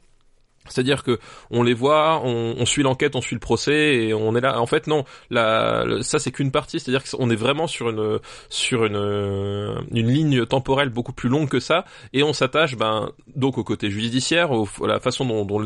[0.68, 1.18] C'est-à-dire que
[1.50, 4.60] on les voit, on, on suit l'enquête, on suit le procès et on est là.
[4.60, 6.80] En fait, non, la, ça c'est qu'une partie.
[6.80, 8.18] C'est-à-dire qu'on est vraiment sur une
[8.48, 13.10] sur une euh, une ligne temporelle beaucoup plus longue que ça et on s'attache, ben
[13.36, 15.62] donc au côté judiciaire, au, à la façon dont, dont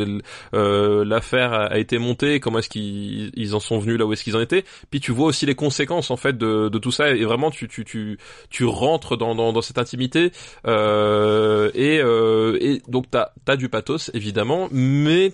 [0.54, 4.12] euh, l'affaire a, a été montée, comment est-ce qu'ils ils en sont venus là où
[4.12, 4.64] est-ce qu'ils en étaient.
[4.90, 7.68] Puis tu vois aussi les conséquences en fait de, de tout ça et vraiment tu
[7.68, 8.18] tu tu
[8.50, 10.32] tu rentres dans dans, dans cette intimité
[10.66, 14.68] euh, et euh, et donc t'as t'as du pathos évidemment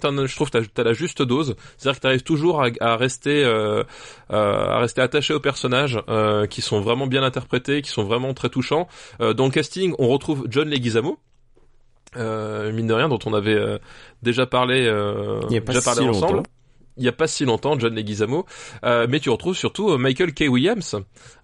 [0.02, 3.44] as- je trouve que t'as la juste dose c'est-à-dire que t'arrives toujours à, à rester
[3.44, 3.82] euh,
[4.32, 8.34] euh, à rester attaché aux personnages euh, qui sont vraiment bien interprétés qui sont vraiment
[8.34, 8.88] très touchants
[9.20, 11.18] Euh, dans le casting on retrouve John Leguizamo
[12.16, 13.78] euh, mine de rien dont on avait
[14.22, 16.50] déjà parlé euh, Il y a pas déjà si parlé ensemble longtemps.
[16.96, 18.46] il y a pas si longtemps John Leguizamo
[18.84, 20.94] euh, mais tu retrouves surtout Michael K Williams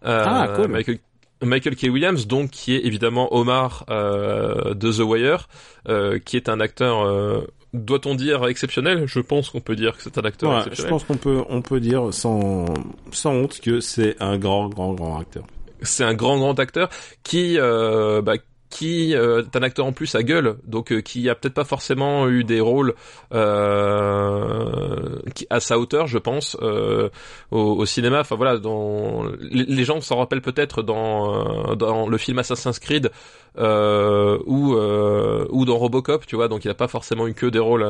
[0.04, 0.68] euh, Ah, cool.
[0.68, 0.98] Michael
[1.42, 1.84] Michael K.
[1.84, 5.48] Williams, donc qui est évidemment Omar euh, de The Wire,
[5.88, 9.04] euh, qui est un acteur, euh, doit-on dire exceptionnel?
[9.06, 10.90] Je pense qu'on peut dire que c'est un acteur Voilà, je exceptionnel.
[10.90, 12.66] pense qu'on peut on peut dire sans
[13.12, 15.44] sans honte que c'est un grand grand grand acteur.
[15.82, 16.90] C'est un grand grand acteur
[17.22, 18.34] qui, euh, bah,
[18.70, 21.64] qui euh, est un acteur en plus à gueule, donc euh, qui a peut-être pas
[21.64, 22.94] forcément eu des rôles
[23.34, 25.18] euh,
[25.50, 27.08] à sa hauteur, je pense, euh,
[27.50, 28.20] au, au cinéma.
[28.20, 32.78] Enfin voilà, dans les, les gens s'en rappellent peut-être dans euh, dans le film Assassin's
[32.78, 33.10] Creed
[33.58, 36.48] euh, ou ou dans Robocop, tu vois.
[36.48, 37.84] Donc il a pas forcément eu que des rôles.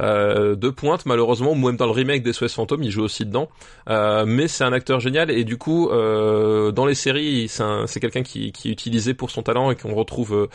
[0.00, 3.24] Euh, de pointe malheureusement ou même dans le remake des SOS Fantômes il joue aussi
[3.24, 3.48] dedans.
[3.88, 7.86] Euh, mais c'est un acteur génial et du coup euh, dans les séries c'est un-
[7.86, 10.48] c'est quelqu'un qui, qui est utilisé pour son talent et qu'on retrouve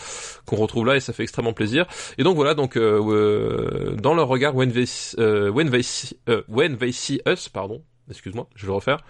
[0.46, 1.86] qu'on retrouve là et ça fait extrêmement plaisir.
[2.18, 4.86] Et donc voilà donc dans leur regard when they,
[5.18, 6.16] when they, see,
[6.48, 9.04] when they see us pardon excuse-moi je vais le refaire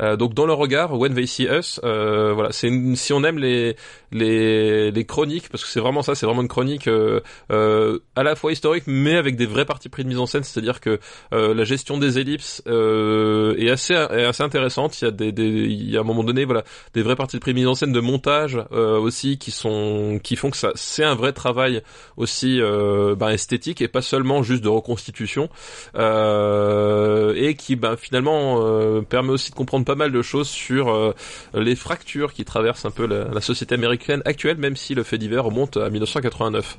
[0.00, 3.38] euh, donc dans leur regard, When They See Us, euh, voilà, c'est si on aime
[3.38, 3.76] les
[4.12, 7.20] les les chroniques parce que c'est vraiment ça, c'est vraiment une chronique euh,
[7.50, 10.44] euh, à la fois historique mais avec des vrais parties pris de mise en scène,
[10.44, 11.00] c'est-à-dire que
[11.32, 15.00] euh, la gestion des ellipses est assez est assez intéressante.
[15.00, 16.64] Il y a des, des il y a un moment donné voilà
[16.94, 20.50] des vrais parties pris de mise en scène de montage aussi qui sont qui font
[20.50, 21.82] que ça c'est un vrai travail
[22.16, 25.48] aussi ben, esthétique et pas seulement juste de reconstitution
[25.94, 31.14] et qui ben, finalement permet aussi de comprendre pas mal de choses sur euh,
[31.54, 35.16] les fractures qui traversent un peu la, la société américaine actuelle même si le fait
[35.16, 36.78] divers remonte à 1989.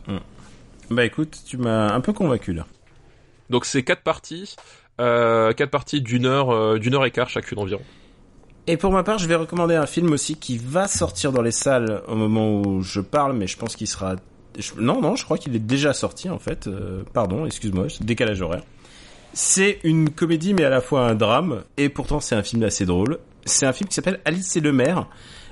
[0.91, 2.65] Bah écoute, tu m'as un peu convaincu là.
[3.49, 4.55] Donc c'est quatre parties,
[5.01, 7.81] euh, quatre parties d'une heure, euh, d'une heure et quart chacune environ.
[8.67, 11.51] Et pour ma part, je vais recommander un film aussi qui va sortir dans les
[11.51, 14.17] salles au moment où je parle, mais je pense qu'il sera...
[14.59, 16.67] je- Non, non, je crois qu'il est déjà sorti en fait.
[16.67, 18.63] Euh, pardon, excuse-moi, décalage horaire.
[19.34, 22.86] C'est une comédie mais à la fois un drame, et pourtant c'est un film assez
[22.86, 23.20] drôle.
[23.45, 25.08] C'est un film qui s'appelle Alice et le maire,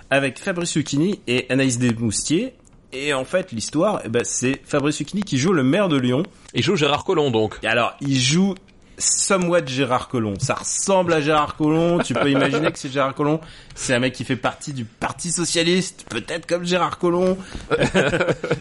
[0.09, 2.53] avec Fabrice Lucchini et Anaïs Desmoustiers.
[2.93, 6.23] Et en fait, l'histoire, eh ben, c'est Fabrice Lucchini qui joue le maire de Lyon.
[6.53, 7.55] Il joue Gérard Collomb donc.
[7.63, 8.55] Et alors, il joue
[8.97, 10.35] somewhat Gérard Collomb.
[10.39, 11.99] Ça ressemble à Gérard Collomb.
[11.99, 13.39] Tu peux imaginer que c'est Gérard Collomb.
[13.73, 17.37] C'est un mec qui fait partie du Parti Socialiste, peut-être comme Gérard Collomb.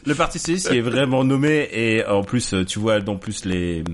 [0.06, 3.84] le Parti Socialiste qui est vraiment nommé et en plus, tu vois, en plus les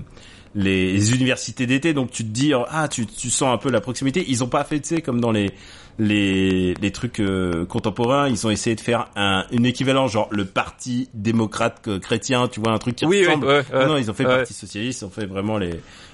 [0.53, 4.25] les universités d'été, donc tu te dis ah tu tu sens un peu la proximité.
[4.27, 5.51] Ils ont pas fait tu sais comme dans les
[5.99, 10.45] les les trucs euh, contemporains, ils ont essayé de faire un une équivalent genre le
[10.45, 13.47] Parti démocrate euh, chrétien, tu vois un truc qui Oui, oui, ressemble.
[13.47, 14.23] ouais, ouais, non, ils ont fait.
[14.23, 15.71] Parti socialiste, ils ont fait vraiment les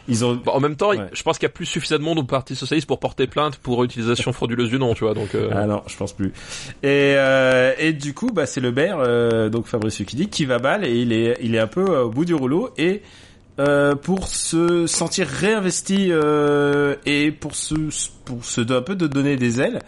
[0.09, 2.19] ils ont Bon, en même temps, je pense qu'il y a plus suffisamment de monde
[2.19, 5.14] au Parti Socialiste pour porter plainte pour utilisation frauduleuse du nom, tu vois.
[5.14, 6.27] Donc, euh, Ah non, je pense plus.
[6.84, 10.59] Et euh, et du coup, bah c'est le maire, euh, donc Fabrice Lucchini, qui va
[10.59, 13.01] mal et il est il est un peu euh, au bout du rouleau et
[13.60, 17.76] euh, pour se sentir réinvesti euh, et pour se
[18.26, 19.82] pour se un peu de donner des ailes,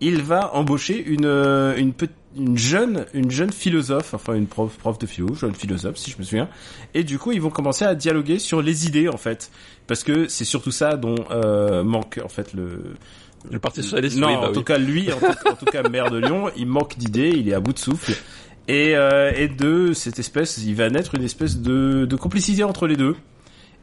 [0.00, 5.06] il va embaucher une euh, une jeune une jeune philosophe enfin une prof prof de
[5.06, 6.48] philo jeune philosophe si je me souviens
[6.94, 9.50] et du coup ils vont commencer à dialoguer sur les idées en fait
[9.86, 12.94] parce que c'est surtout ça dont euh, manque en fait le
[13.48, 14.64] le Parti Socialiste, non, oui, bah en tout oui.
[14.64, 17.54] cas lui, en tout, en tout cas maire de Lyon, il manque d'idées, il est
[17.54, 18.12] à bout de souffle.
[18.68, 22.86] Et, euh, et de cette espèce, il va naître une espèce de, de complicité entre
[22.86, 23.16] les deux.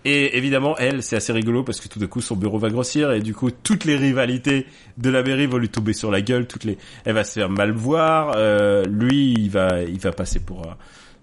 [0.06, 3.14] Et évidemment, elle, c'est assez rigolo parce que tout d'un coup, son bureau va grossir
[3.14, 4.66] et du coup, toutes les rivalités
[4.98, 6.46] de la mairie vont lui tomber sur la gueule.
[6.46, 8.34] Toutes les, elle va se faire mal voir.
[8.36, 10.64] euh, lui, il va, il va passer pour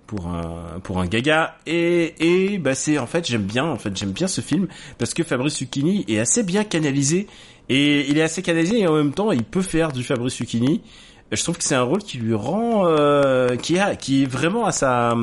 [0.06, 1.58] pour un, pour un gaga.
[1.66, 2.14] Et,
[2.54, 4.66] et bah c'est en fait, j'aime bien, en fait, j'aime bien ce film
[4.96, 7.26] parce que Fabrice Lucchini est assez bien canalisé
[7.68, 10.80] et il est assez canalisé et en même temps, il peut faire du Fabrice Lucchini.
[11.32, 14.66] Je trouve que c'est un rôle qui lui rend, euh, qui a, qui est vraiment
[14.66, 15.14] à sa,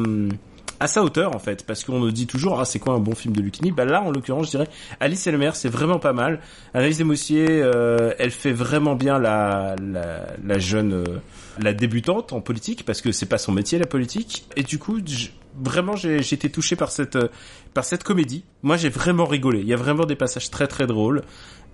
[0.80, 3.16] à sa hauteur en fait, parce qu'on nous dit toujours ah c'est quoi un bon
[3.16, 3.72] film de Lucchini.
[3.72, 4.68] Bah là en l'occurrence je dirais
[5.00, 6.40] Alice et le maire c'est vraiment pas mal.
[6.74, 11.20] Anaïs Desmoustiers euh, elle fait vraiment bien la la, la jeune euh,
[11.60, 15.00] la débutante en politique parce que c'est pas son métier la politique et du coup
[15.60, 17.18] vraiment j'ai été touché par cette
[17.74, 18.44] par cette comédie.
[18.62, 19.60] Moi j'ai vraiment rigolé.
[19.62, 21.24] Il y a vraiment des passages très très drôles.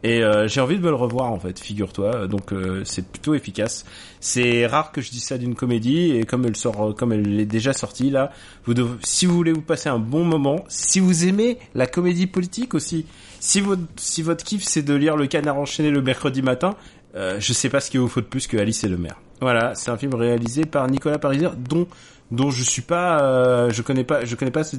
[0.04, 2.28] Et euh, j'ai envie de me le revoir en fait, figure-toi.
[2.28, 3.86] Donc euh, c'est plutôt efficace.
[4.20, 7.40] C'est rare que je dise ça d'une comédie et comme elle sort, euh, comme elle
[7.40, 8.32] est déjà sortie là,
[8.66, 12.28] vous devez, si vous voulez vous passer un bon moment, si vous aimez la comédie
[12.28, 13.06] politique aussi,
[13.40, 16.76] si votre si votre kiff c'est de lire Le Canard enchaîné le mercredi matin,
[17.16, 19.22] euh, je sais pas ce qu'il vous faut de plus que Alice et le maire.
[19.40, 21.88] Voilà, c'est un film réalisé par Nicolas Pariser dont
[22.36, 24.76] dont je suis pas, euh, je connais pas, je connais pas ce-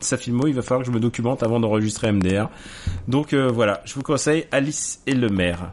[0.00, 0.46] sa filmo.
[0.46, 2.48] Il va falloir que je me documente avant d'enregistrer MDR.
[3.08, 5.72] Donc euh, voilà, je vous conseille Alice et le maire.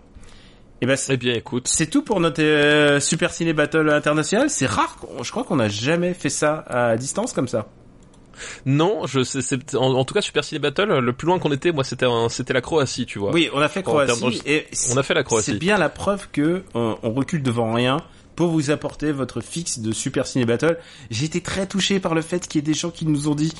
[0.81, 1.67] Et ben c'est Eh bien, écoute.
[1.67, 4.49] c'est tout pour notre euh, Super Ciné Battle international.
[4.49, 7.67] C'est rare, je crois qu'on n'a jamais fait ça à distance comme ça.
[8.67, 11.51] Non, je sais, c'est, en, en tout cas, Super Ciné Battle, le plus loin qu'on
[11.51, 13.31] était, moi, c'était, un- c'était la Croatie, tu vois.
[13.31, 15.53] Oui, on a fait Croatie de- et on a fait la Croatie.
[15.53, 17.97] C'est bien la preuve que euh, on recule devant rien
[18.37, 20.77] pour vous apporter votre fixe de Super Ciné Battle.
[21.11, 23.35] J'ai été très touché par le fait qu'il y ait des gens qui nous ont
[23.35, 23.51] dit.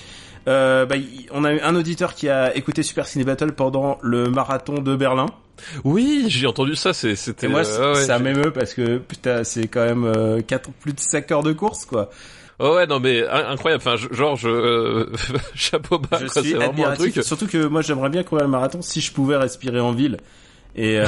[0.47, 0.95] Euh, bah,
[1.31, 4.95] on a eu un auditeur qui a écouté Super Ciné Battle pendant le marathon de
[4.95, 5.25] Berlin.
[5.83, 9.83] Oui, j'ai entendu ça, c'était, moi, euh, ouais, ça m'émeut parce que putain, c'est quand
[9.83, 12.09] même euh, quatre, plus de 5 heures de course, quoi.
[12.59, 13.83] Oh ouais, non mais in- incroyable.
[13.85, 15.11] Enfin, je- genre, je, euh,
[15.55, 17.19] chapeau bas, Je quoi, suis c'est vraiment un truc.
[17.23, 20.17] Surtout que moi, j'aimerais bien courir le marathon si je pouvais respirer en ville.
[20.77, 21.07] Et euh,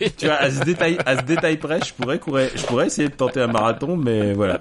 [0.00, 0.10] Oui.
[0.16, 3.08] tu vois, à ce détail, à ce détail près, je pourrais courir, je pourrais essayer
[3.08, 4.58] de tenter un marathon, mais voilà.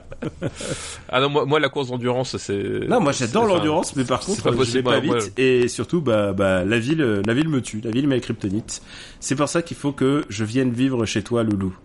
[1.09, 2.87] Ah non, moi, moi, la course d'endurance, c'est.
[2.87, 5.39] Non, moi j'adore enfin, l'endurance, mais par contre, pas je possible, vais pas moi, vite.
[5.39, 7.79] Et surtout, bah, bah, la ville, euh, la ville me tue.
[7.81, 8.81] La ville met kryptonite.
[9.19, 11.75] C'est pour ça qu'il faut que je vienne vivre chez toi, Loulou.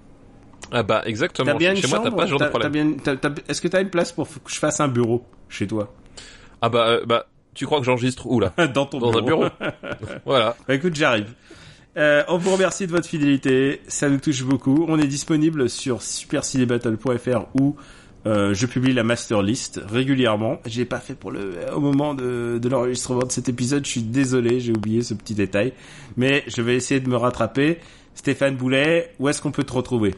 [0.71, 1.53] Ah bah exactement.
[1.53, 2.97] T'as bien une Chez moi, chambre t'as pas ce genre de problème.
[3.49, 5.95] Est-ce que t'as une place pour que je fasse un bureau chez toi?
[6.61, 8.53] Ah bah, euh, bah, tu crois que j'enregistre où là?
[8.75, 9.47] Dans ton Dans un bureau.
[10.27, 10.57] voilà.
[10.67, 11.33] Bah écoute, j'arrive.
[11.99, 14.87] Euh, on vous remercie de votre fidélité, ça nous touche beaucoup.
[14.89, 17.75] On est disponible sur supercinébattle.fr où
[18.27, 20.61] euh, je publie la master list régulièrement.
[20.65, 23.85] J'ai pas fait pour le au moment de, de l'enregistrement de cet épisode.
[23.85, 25.73] Je suis désolé, j'ai oublié ce petit détail,
[26.17, 27.79] mais je vais essayer de me rattraper.
[28.15, 30.15] Stéphane Boulet, où est-ce qu'on peut te retrouver?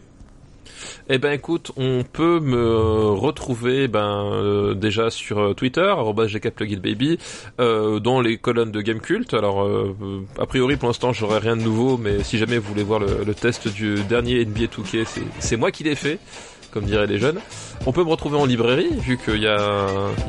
[1.08, 7.18] Eh ben écoute, on peut me retrouver ben euh, déjà sur euh, Twitter @gkplugitbaby
[7.60, 9.34] euh, dans les colonnes de Gamecult.
[9.34, 9.94] Alors euh,
[10.38, 13.24] a priori pour l'instant j'aurai rien de nouveau, mais si jamais vous voulez voir le,
[13.24, 16.18] le test du dernier NBA 2K, c'est c'est moi qui l'ai fait.
[16.70, 17.40] Comme diraient les jeunes.
[17.86, 19.46] On peut me retrouver en librairie, vu qu'il y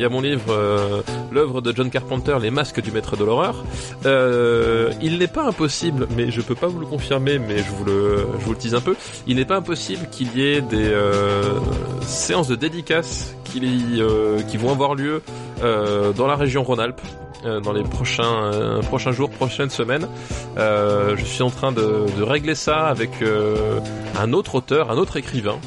[0.01, 1.01] y a mon livre, euh,
[1.31, 3.63] l'œuvre de John Carpenter, Les Masques du Maître de l'horreur.
[4.05, 7.85] Euh, il n'est pas impossible, mais je peux pas vous le confirmer, mais je vous
[7.85, 8.95] le, je tease un peu.
[9.27, 11.59] Il n'est pas impossible qu'il y ait des euh,
[12.01, 15.21] séances de dédicaces qui, euh, vont avoir lieu
[15.63, 17.01] euh, dans la région Rhône-Alpes.
[17.45, 20.07] Euh, Dans les prochains euh, prochains jours, prochaines semaines,
[20.57, 23.11] Euh, je suis en train de, de régler ça avec
[24.19, 25.57] un autre auteur, un autre écrivain.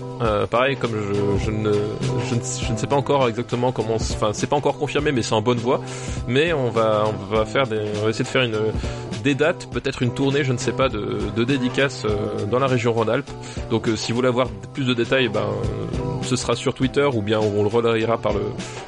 [0.51, 1.73] Pareil, comme je, je, ne,
[2.29, 5.43] je, ne, sais pas encore exactement comment, enfin c'est pas encore confirmé, mais c'est en
[5.43, 5.81] bonne voie.
[6.29, 8.59] Mais on va on va faire des, on va essayer de faire une
[9.25, 12.67] des dates, peut-être une tournée, je ne sais pas, de, de dédicaces euh, dans la
[12.67, 13.31] région Rhône-Alpes.
[13.71, 15.47] Donc euh, si vous voulez avoir plus de détails, ben
[16.23, 18.41] ce sera sur Twitter ou bien on le relayera par le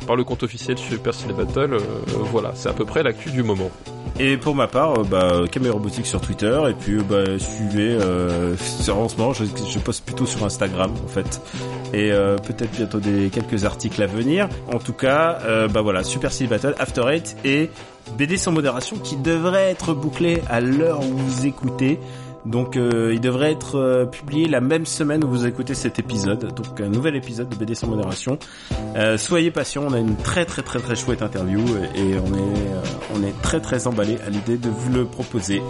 [0.07, 1.79] par le compte officiel Super Ciné Battle.
[2.33, 3.71] Voilà, à peu près l'actu du moment.
[4.19, 7.99] Et pour ma part, euh, bah, Caméra Boutique sur Twitter et puis bah, suivez.
[8.01, 8.55] Euh,
[8.89, 11.41] en ce moment, je, je poste plutôt sur Instagram en fait.
[11.93, 14.49] Et euh, peut-être bientôt des quelques articles à venir.
[14.73, 17.71] En tout cas, euh, bah voilà, Super City Battle, After Eight et
[18.17, 21.99] BD sans modération qui devrait être bouclé à l'heure où vous écoutez.
[22.47, 26.55] Donc euh, il devrait être euh, publié la même semaine où vous écoutez cet épisode.
[26.55, 28.39] Donc un nouvel épisode de BD sans modération.
[28.97, 31.61] Euh, soyez patients, on a une très très très très chouette interview
[31.95, 32.81] et, et on est euh,
[33.17, 35.61] on est très très emballé à l'idée de vous le proposer.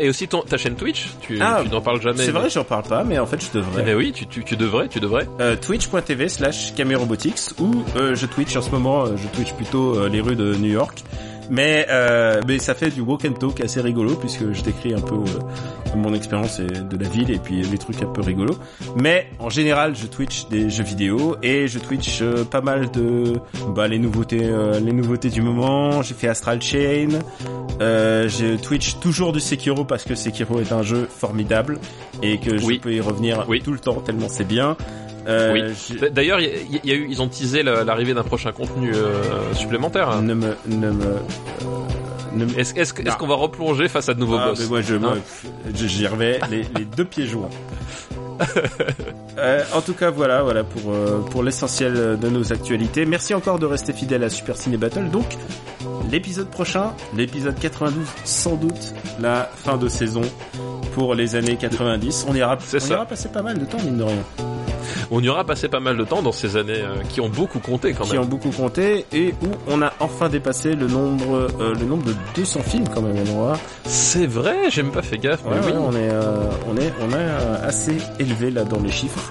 [0.00, 2.18] Et aussi ton, ta chaîne Twitch, tu, Ah, tu n'en parles jamais.
[2.18, 3.82] C'est mais- vrai, j'en parle pas, mais en fait je Eh devrais.
[3.84, 5.28] ben oui, tu, tu, tu devrais, tu devrais.
[5.60, 10.54] Twitch.tv slash Camerobotics ou je Twitch en ce moment, je Twitch plutôt les rues de
[10.56, 11.04] New York.
[11.50, 15.00] Mais euh, mais ça fait du walk and talk assez rigolo puisque je décris un
[15.00, 18.56] peu euh, mon expérience et- de la ville et puis les trucs un peu rigolos.
[18.96, 23.34] Mais en général, je Twitch des jeux vidéo et je Twitch euh, pas mal de
[23.74, 26.02] bah les nouveautés euh, les nouveautés du moment.
[26.02, 27.08] J'ai fait Astral Chain.
[27.80, 31.78] Euh, je Twitch toujours du Sekiro parce que Sekiro est un jeu formidable
[32.22, 32.78] et que je Oui.
[32.78, 33.60] peux y revenir Oui.
[33.62, 34.76] tout le temps tellement c'est bien.
[35.26, 35.98] Euh, Oui.
[36.12, 38.92] D'ailleurs, il y, a- y a eu, ils ont teasé la- l'arrivée d'un prochain contenu
[38.94, 39.22] euh,
[39.54, 40.20] supplémentaire.
[40.22, 41.18] ne me ne me euh,
[42.34, 45.18] ne Est-ce qu'on va replonger face à de nouveaux Ah, boss mais moi je Hein
[45.74, 47.50] j'y revais les, les deux pieds joints.
[49.36, 50.92] Euh, en tout cas voilà voilà pour
[51.30, 53.04] pour l'essentiel de nos actualités.
[53.04, 55.10] Merci encore de rester fidèle à Super Ciné Battle.
[55.10, 55.36] Donc
[56.10, 60.22] l'épisode prochain, l'épisode 92 sans doute la fin de saison
[60.94, 62.26] pour les années 90.
[62.28, 62.94] On ira on ça.
[62.94, 64.22] ira passer pas mal de temps mine de rien.
[65.10, 67.58] On y aura passé pas mal de temps dans ces années euh, qui ont beaucoup
[67.58, 68.22] compté quand qui même.
[68.22, 72.14] ont beaucoup compté et où on a enfin dépassé le nombre euh, le nombre de
[72.34, 73.14] 200 films quand même
[73.84, 75.44] C'est vrai, j'ai même pas fait gaffe.
[75.44, 75.72] Ouais, mais oui.
[75.72, 79.30] ouais, on est, euh, on est, on est assez élevé là dans les chiffres.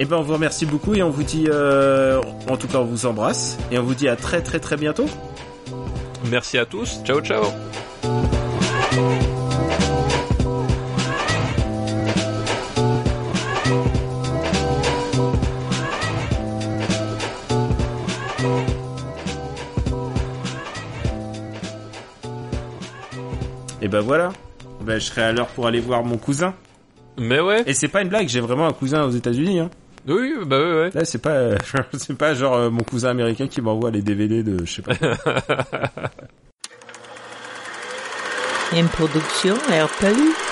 [0.00, 3.06] Et ben on vous remercie beaucoup et on vous dit, en tout cas on vous
[3.06, 5.06] embrasse et on vous dit à très très très bientôt.
[6.30, 7.00] Merci à tous.
[7.04, 7.42] Ciao, ciao.
[23.92, 24.32] Ben voilà,
[24.80, 26.54] ben, je serai à l'heure pour aller voir mon cousin.
[27.18, 27.62] Mais ouais.
[27.66, 29.60] Et c'est pas une blague, j'ai vraiment un cousin aux États-Unis.
[29.60, 29.68] Hein.
[30.08, 30.90] Oui, bah ouais, ouais.
[30.94, 31.58] Là c'est pas, euh,
[31.92, 34.94] c'est pas genre euh, mon cousin américain qui m'envoie les DVD de, je sais pas.
[38.74, 40.51] Une production RPU.